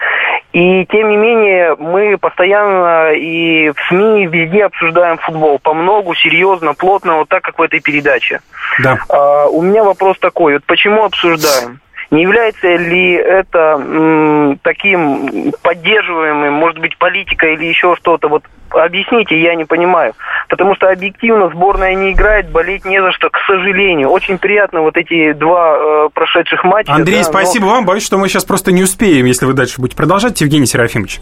И 0.53 0.85
тем 0.85 1.09
не 1.09 1.17
менее, 1.17 1.75
мы 1.77 2.17
постоянно 2.17 3.11
и 3.13 3.69
в 3.69 3.75
СМИ 3.89 4.27
везде 4.27 4.65
обсуждаем 4.65 5.17
футбол. 5.17 5.59
По 5.59 5.73
многу, 5.73 6.15
серьезно, 6.15 6.73
плотно, 6.73 7.17
вот 7.17 7.29
так, 7.29 7.43
как 7.43 7.59
в 7.59 7.61
этой 7.61 7.79
передаче. 7.79 8.39
Да. 8.79 8.97
А, 9.09 9.47
у 9.47 9.61
меня 9.61 9.83
вопрос 9.83 10.17
такой, 10.19 10.53
вот 10.53 10.63
почему 10.65 11.03
обсуждаем? 11.03 11.79
Не 12.09 12.21
является 12.21 12.67
ли 12.67 13.13
это 13.13 13.77
м, 13.79 14.59
таким 14.63 15.51
поддерживаемым, 15.61 16.53
может 16.53 16.79
быть, 16.79 16.97
политикой 16.97 17.55
или 17.55 17.65
еще 17.65 17.95
что-то? 17.97 18.29
Вот 18.29 18.43
объясните, 18.71 19.41
я 19.41 19.55
не 19.55 19.65
понимаю. 19.65 20.13
Потому 20.49 20.75
что 20.75 20.89
объективно 20.89 21.49
сборная 21.49 21.93
не 21.95 22.13
играет, 22.13 22.49
болеть 22.49 22.85
не 22.85 23.01
за 23.01 23.11
что, 23.11 23.29
к 23.29 23.37
сожалению. 23.47 24.09
Очень 24.09 24.37
приятно 24.37 24.81
вот 24.81 24.95
эти 24.97 25.33
два 25.33 25.75
э, 25.77 26.09
прошедших 26.13 26.63
матча. 26.63 26.93
Андрей, 26.93 27.21
да, 27.21 27.23
но- 27.23 27.29
спасибо 27.29 27.65
вам. 27.65 27.85
Боюсь, 27.85 28.05
что 28.05 28.17
мы 28.17 28.27
сейчас 28.29 28.45
просто 28.45 28.71
не 28.71 28.83
успеем, 28.83 29.25
если 29.25 29.45
вы 29.45 29.53
дальше 29.53 29.75
будете 29.81 29.97
продолжать. 29.97 30.39
Евгений 30.41 30.65
Серафимович. 30.67 31.19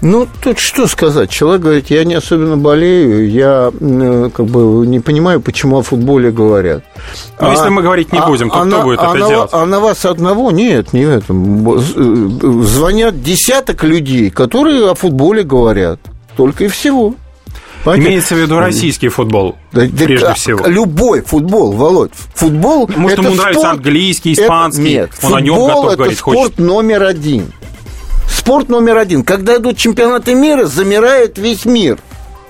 Ну, 0.00 0.28
тут 0.44 0.60
что 0.60 0.86
сказать? 0.86 1.28
Человек 1.28 1.60
говорит, 1.62 1.86
я 1.90 2.04
не 2.04 2.14
особенно 2.14 2.56
болею, 2.56 3.28
я 3.28 3.72
э, 3.80 4.30
как 4.32 4.46
бы 4.46 4.86
не 4.86 5.00
понимаю, 5.00 5.40
почему 5.40 5.78
о 5.78 5.82
футболе 5.82 6.30
говорят. 6.30 6.84
Ну, 7.40 7.50
если 7.50 7.68
мы 7.68 7.82
говорить 7.82 8.12
не 8.12 8.20
будем, 8.20 8.48
то 8.48 8.60
кто 8.60 8.64
на- 8.64 8.82
будет 8.84 9.00
а 9.00 9.06
это 9.10 9.14
на, 9.18 9.28
делать? 9.28 9.50
А 9.52 9.66
на 9.66 9.80
вас 9.80 10.04
одного? 10.04 10.52
Нет, 10.52 10.92
не 10.92 11.04
в 11.04 11.10
этом. 11.10 11.64
Б- 11.64 11.78
з- 11.78 11.94
э, 11.96 12.62
Звонят 12.62 13.20
десяток 13.22 13.82
людей, 13.82 14.30
которые 14.30 14.88
о 14.88 14.94
футболе 14.94 15.42
говорят. 15.42 15.98
Только 16.38 16.66
и 16.66 16.68
всего. 16.68 17.16
Понимаете? 17.82 18.06
Имеется 18.10 18.34
в 18.36 18.38
виду 18.38 18.60
российский 18.60 19.08
футбол, 19.08 19.56
Да- 19.72 19.86
да 19.90 20.04
прежде 20.04 20.26
как- 20.26 20.36
всего. 20.36 20.66
Любой 20.68 21.22
футбол, 21.22 21.72
Володь. 21.72 22.12
Футбол. 22.36 22.88
Может, 22.94 23.18
это 23.18 23.26
ему 23.26 23.36
нравится 23.36 23.60
спорт- 23.60 23.74
английский, 23.78 24.32
это- 24.34 24.42
испанский, 24.44 24.82
нет, 24.82 25.10
он 25.24 25.34
о 25.34 25.40
нем 25.40 25.54
футбол 25.56 25.68
готов 25.68 25.86
это 25.86 25.96
говорить, 25.96 26.18
спорт 26.18 26.38
хочет. 26.38 26.58
номер 26.60 27.02
один. 27.02 27.52
Спорт 28.28 28.68
номер 28.68 28.98
один. 28.98 29.24
Когда 29.24 29.56
идут 29.56 29.78
чемпионаты 29.78 30.36
мира, 30.36 30.66
замирает 30.66 31.38
весь 31.38 31.64
мир. 31.64 31.98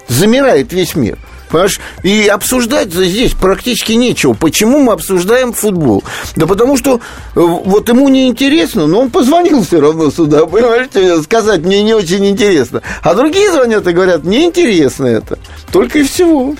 Замирает 0.07 0.70
весь 0.74 0.95
мир. 0.95 1.16
Понимаешь? 1.49 1.80
И 2.03 2.26
обсуждать 2.26 2.92
здесь 2.92 3.32
практически 3.32 3.92
нечего. 3.92 4.34
Почему 4.34 4.78
мы 4.78 4.92
обсуждаем 4.92 5.53
футбол? 5.53 6.05
Да 6.36 6.46
потому 6.46 6.76
что 6.76 6.96
э, 6.96 7.01
вот 7.34 7.88
ему 7.88 8.09
не 8.09 8.28
интересно, 8.28 8.86
но 8.86 9.01
он 9.01 9.11
позвонил 9.11 9.62
все 9.64 9.80
равно 9.80 10.11
сюда, 10.11 10.46
понимаете, 10.46 11.22
сказать 11.22 11.61
мне 11.61 11.82
не 11.82 11.94
очень 11.94 12.24
интересно. 12.26 12.82
А 13.03 13.14
другие 13.14 13.51
звонят 13.51 13.86
и 13.86 13.92
говорят, 13.92 14.24
мне 14.24 14.44
интересно 14.44 15.07
это. 15.07 15.38
Только 15.72 15.98
и 15.98 16.02
всего. 16.02 16.54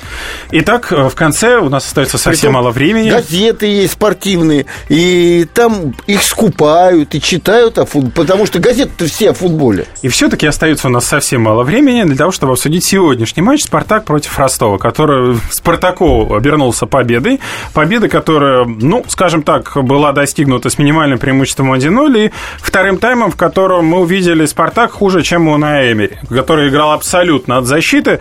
Итак, 0.51 0.93
э, 0.93 1.09
в 1.09 1.15
конце 1.15 1.59
у 1.59 1.69
нас 1.69 1.87
остается 1.87 2.19
совсем 2.19 2.41
Притом 2.41 2.55
мало 2.55 2.71
времени. 2.71 3.11
Газеты 3.11 3.67
есть 3.67 3.95
спортивные, 3.95 4.67
и 4.89 5.47
там 5.55 5.95
их 6.07 6.23
скупают 6.23 7.15
и 7.15 7.21
читают 7.21 7.79
о 7.79 7.87
футболе, 7.87 8.13
потому 8.15 8.47
что 8.47 8.59
газеты-то 8.59 9.07
все 9.07 9.31
о 9.31 9.35
футболе. 9.35 9.87
И 10.03 10.09
все-таки 10.09 10.47
остается 10.47 10.89
у 10.89 10.91
нас 10.91 11.07
совсем 11.07 11.43
мало 11.43 11.65
времени 11.65 12.05
для 12.05 12.17
того, 12.17 12.33
чтобы 12.33 12.53
обсудить 12.53 12.85
сегодняшний 12.85 13.43
матч 13.43 13.65
«Спартак» 13.65 14.05
против 14.05 14.39
Ростова, 14.39 14.79
который 14.79 15.39
Спартаку 15.51 16.35
обернулся 16.35 16.87
победой. 16.87 17.41
Победа, 17.73 18.09
которая, 18.09 18.65
ну, 18.65 19.05
скажем 19.09 19.43
так, 19.43 19.73
была 19.83 20.13
достигнута 20.13 20.71
с 20.71 20.79
минимальным 20.79 21.19
преимуществом 21.19 21.73
1-0, 21.73 22.27
и 22.27 22.33
вторым 22.59 22.99
таймом, 22.99 23.31
в 23.31 23.37
котором 23.37 23.87
мы 23.87 24.01
увидели 24.01 24.47
«Спартак» 24.47 24.93
хуже, 24.93 25.23
чем 25.23 25.49
у 25.49 25.57
Наэмери, 25.57 26.19
который 26.29 26.69
играл 26.69 26.93
абсолютно 26.93 27.59
от 27.59 27.67
защиты. 27.67 28.21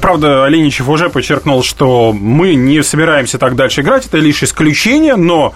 Правда, 0.00 0.17
Оленичев 0.24 0.88
уже 0.88 1.08
подчеркнул, 1.08 1.62
что 1.62 2.12
мы 2.12 2.54
не 2.54 2.82
собираемся 2.82 3.38
так 3.38 3.56
дальше 3.56 3.82
играть, 3.82 4.06
это 4.06 4.18
лишь 4.18 4.42
исключение, 4.42 5.16
но 5.16 5.54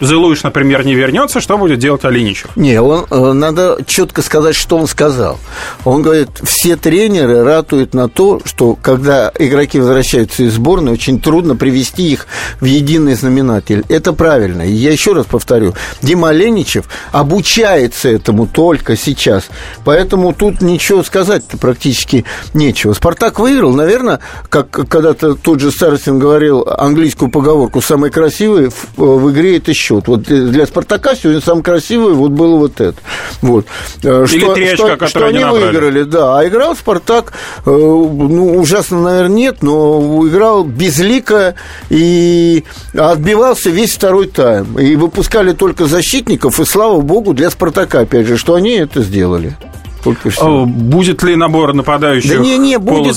Зелуиш, 0.00 0.42
например, 0.42 0.84
не 0.86 0.94
вернется, 0.94 1.40
что 1.40 1.58
будет 1.58 1.78
делать 1.78 2.04
Алиничев? 2.04 2.56
Не, 2.56 2.80
он, 2.80 3.06
э, 3.10 3.32
надо 3.32 3.78
четко 3.86 4.22
сказать, 4.22 4.56
что 4.56 4.78
он 4.78 4.86
сказал. 4.86 5.38
Он 5.84 6.02
говорит, 6.02 6.30
все 6.42 6.76
тренеры 6.76 7.44
ратуют 7.44 7.92
на 7.92 8.08
то, 8.08 8.40
что 8.44 8.76
когда 8.80 9.30
игроки 9.38 9.78
возвращаются 9.78 10.44
из 10.44 10.54
сборной, 10.54 10.92
очень 10.92 11.20
трудно 11.20 11.54
привести 11.54 12.12
их 12.12 12.26
в 12.60 12.64
единый 12.64 13.14
знаменатель. 13.14 13.84
Это 13.88 14.14
правильно. 14.14 14.62
И 14.62 14.72
я 14.72 14.90
еще 14.90 15.12
раз 15.12 15.26
повторю, 15.26 15.74
Дима 16.00 16.30
Оленичев 16.30 16.86
обучается 17.12 18.08
этому 18.08 18.46
только 18.46 18.96
сейчас. 18.96 19.48
Поэтому 19.84 20.32
тут 20.32 20.62
ничего 20.62 21.02
сказать 21.02 21.44
практически 21.60 22.24
нечего. 22.54 22.94
Спартак 22.94 23.38
выиграл, 23.38 23.74
наверное, 23.74 24.20
как 24.48 24.70
когда-то 24.70 25.34
тот 25.34 25.60
же 25.60 25.70
Старостин 25.70 26.18
говорил 26.18 26.66
английскую 26.66 27.30
поговорку, 27.30 27.82
самый 27.82 28.10
красивый 28.10 28.70
в, 28.70 28.96
в 28.96 29.30
игре 29.30 29.58
это 29.58 29.74
счет. 29.74 29.89
Вот 29.90 30.22
для 30.22 30.66
Спартака 30.66 31.14
сегодня 31.14 31.40
самый 31.40 31.62
красивый 31.62 32.14
вот 32.14 32.32
было 32.32 32.56
вот 32.56 32.80
это. 32.80 32.98
Вот. 33.42 33.66
Или 34.02 34.26
что, 34.26 34.54
три 34.54 34.68
очка, 34.68 34.96
что, 34.96 35.06
что 35.06 35.26
они 35.26 35.38
набрали. 35.38 35.64
выиграли, 35.64 36.02
да. 36.02 36.38
А 36.38 36.46
играл 36.46 36.76
Спартак, 36.76 37.32
э, 37.66 37.70
ну, 37.70 38.58
ужасно, 38.58 39.02
наверное, 39.02 39.36
нет, 39.36 39.62
но 39.62 40.26
играл 40.26 40.64
безлико 40.64 41.54
и 41.88 42.64
отбивался 42.94 43.70
весь 43.70 43.94
второй 43.94 44.26
тайм. 44.26 44.78
И 44.78 44.96
выпускали 44.96 45.52
только 45.52 45.86
защитников, 45.86 46.60
и 46.60 46.64
слава 46.64 47.00
богу 47.00 47.34
для 47.34 47.50
Спартака, 47.50 48.00
опять 48.00 48.26
же, 48.26 48.36
что 48.36 48.54
они 48.54 48.72
это 48.76 49.02
сделали. 49.02 49.56
Только 50.02 50.30
что. 50.30 50.64
Будет 50.66 51.22
ли 51.22 51.36
набор 51.36 51.74
нападающих 51.74 52.30
да 52.30 52.38
не, 52.38 52.58
не, 52.58 52.78
будет, 52.78 53.14
будет 53.14 53.16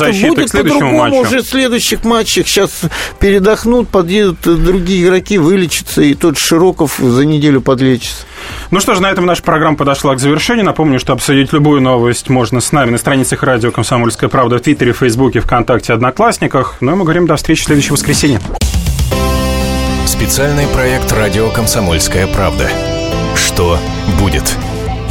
матчу? 0.81 1.21
уже 1.21 1.41
в 1.41 1.47
следующих 1.47 2.03
матчах. 2.03 2.47
Сейчас 2.47 2.81
передохнут, 3.19 3.89
подъедут 3.89 4.41
другие 4.41 5.05
игроки, 5.05 5.37
вылечатся, 5.37 6.01
и 6.01 6.13
тот 6.13 6.37
Широков 6.37 6.97
за 6.99 7.25
неделю 7.25 7.61
подлечится. 7.61 8.25
Ну 8.71 8.79
что 8.79 8.95
ж, 8.95 8.99
на 8.99 9.09
этом 9.09 9.25
наша 9.25 9.43
программа 9.43 9.77
подошла 9.77 10.15
к 10.15 10.19
завершению. 10.19 10.65
Напомню, 10.65 10.99
что 10.99 11.13
обсудить 11.13 11.53
любую 11.53 11.81
новость 11.81 12.29
можно 12.29 12.59
с 12.59 12.71
нами 12.71 12.91
на 12.91 12.97
страницах 12.97 13.43
радио 13.43 13.71
«Комсомольская 13.71 14.29
правда» 14.29 14.57
в 14.57 14.61
Твиттере, 14.61 14.93
Фейсбуке, 14.93 15.39
ВКонтакте, 15.39 15.93
Одноклассниках. 15.93 16.77
Ну 16.81 16.93
и 16.93 16.95
мы 16.95 17.03
говорим 17.03 17.27
до 17.27 17.35
встречи 17.35 17.61
в 17.61 17.65
следующее 17.65 17.93
воскресенье. 17.93 18.41
Специальный 20.05 20.67
проект 20.67 21.11
«Радио 21.11 21.49
Комсомольская 21.49 22.27
правда». 22.27 22.69
Что 23.35 23.79
будет? 24.19 24.57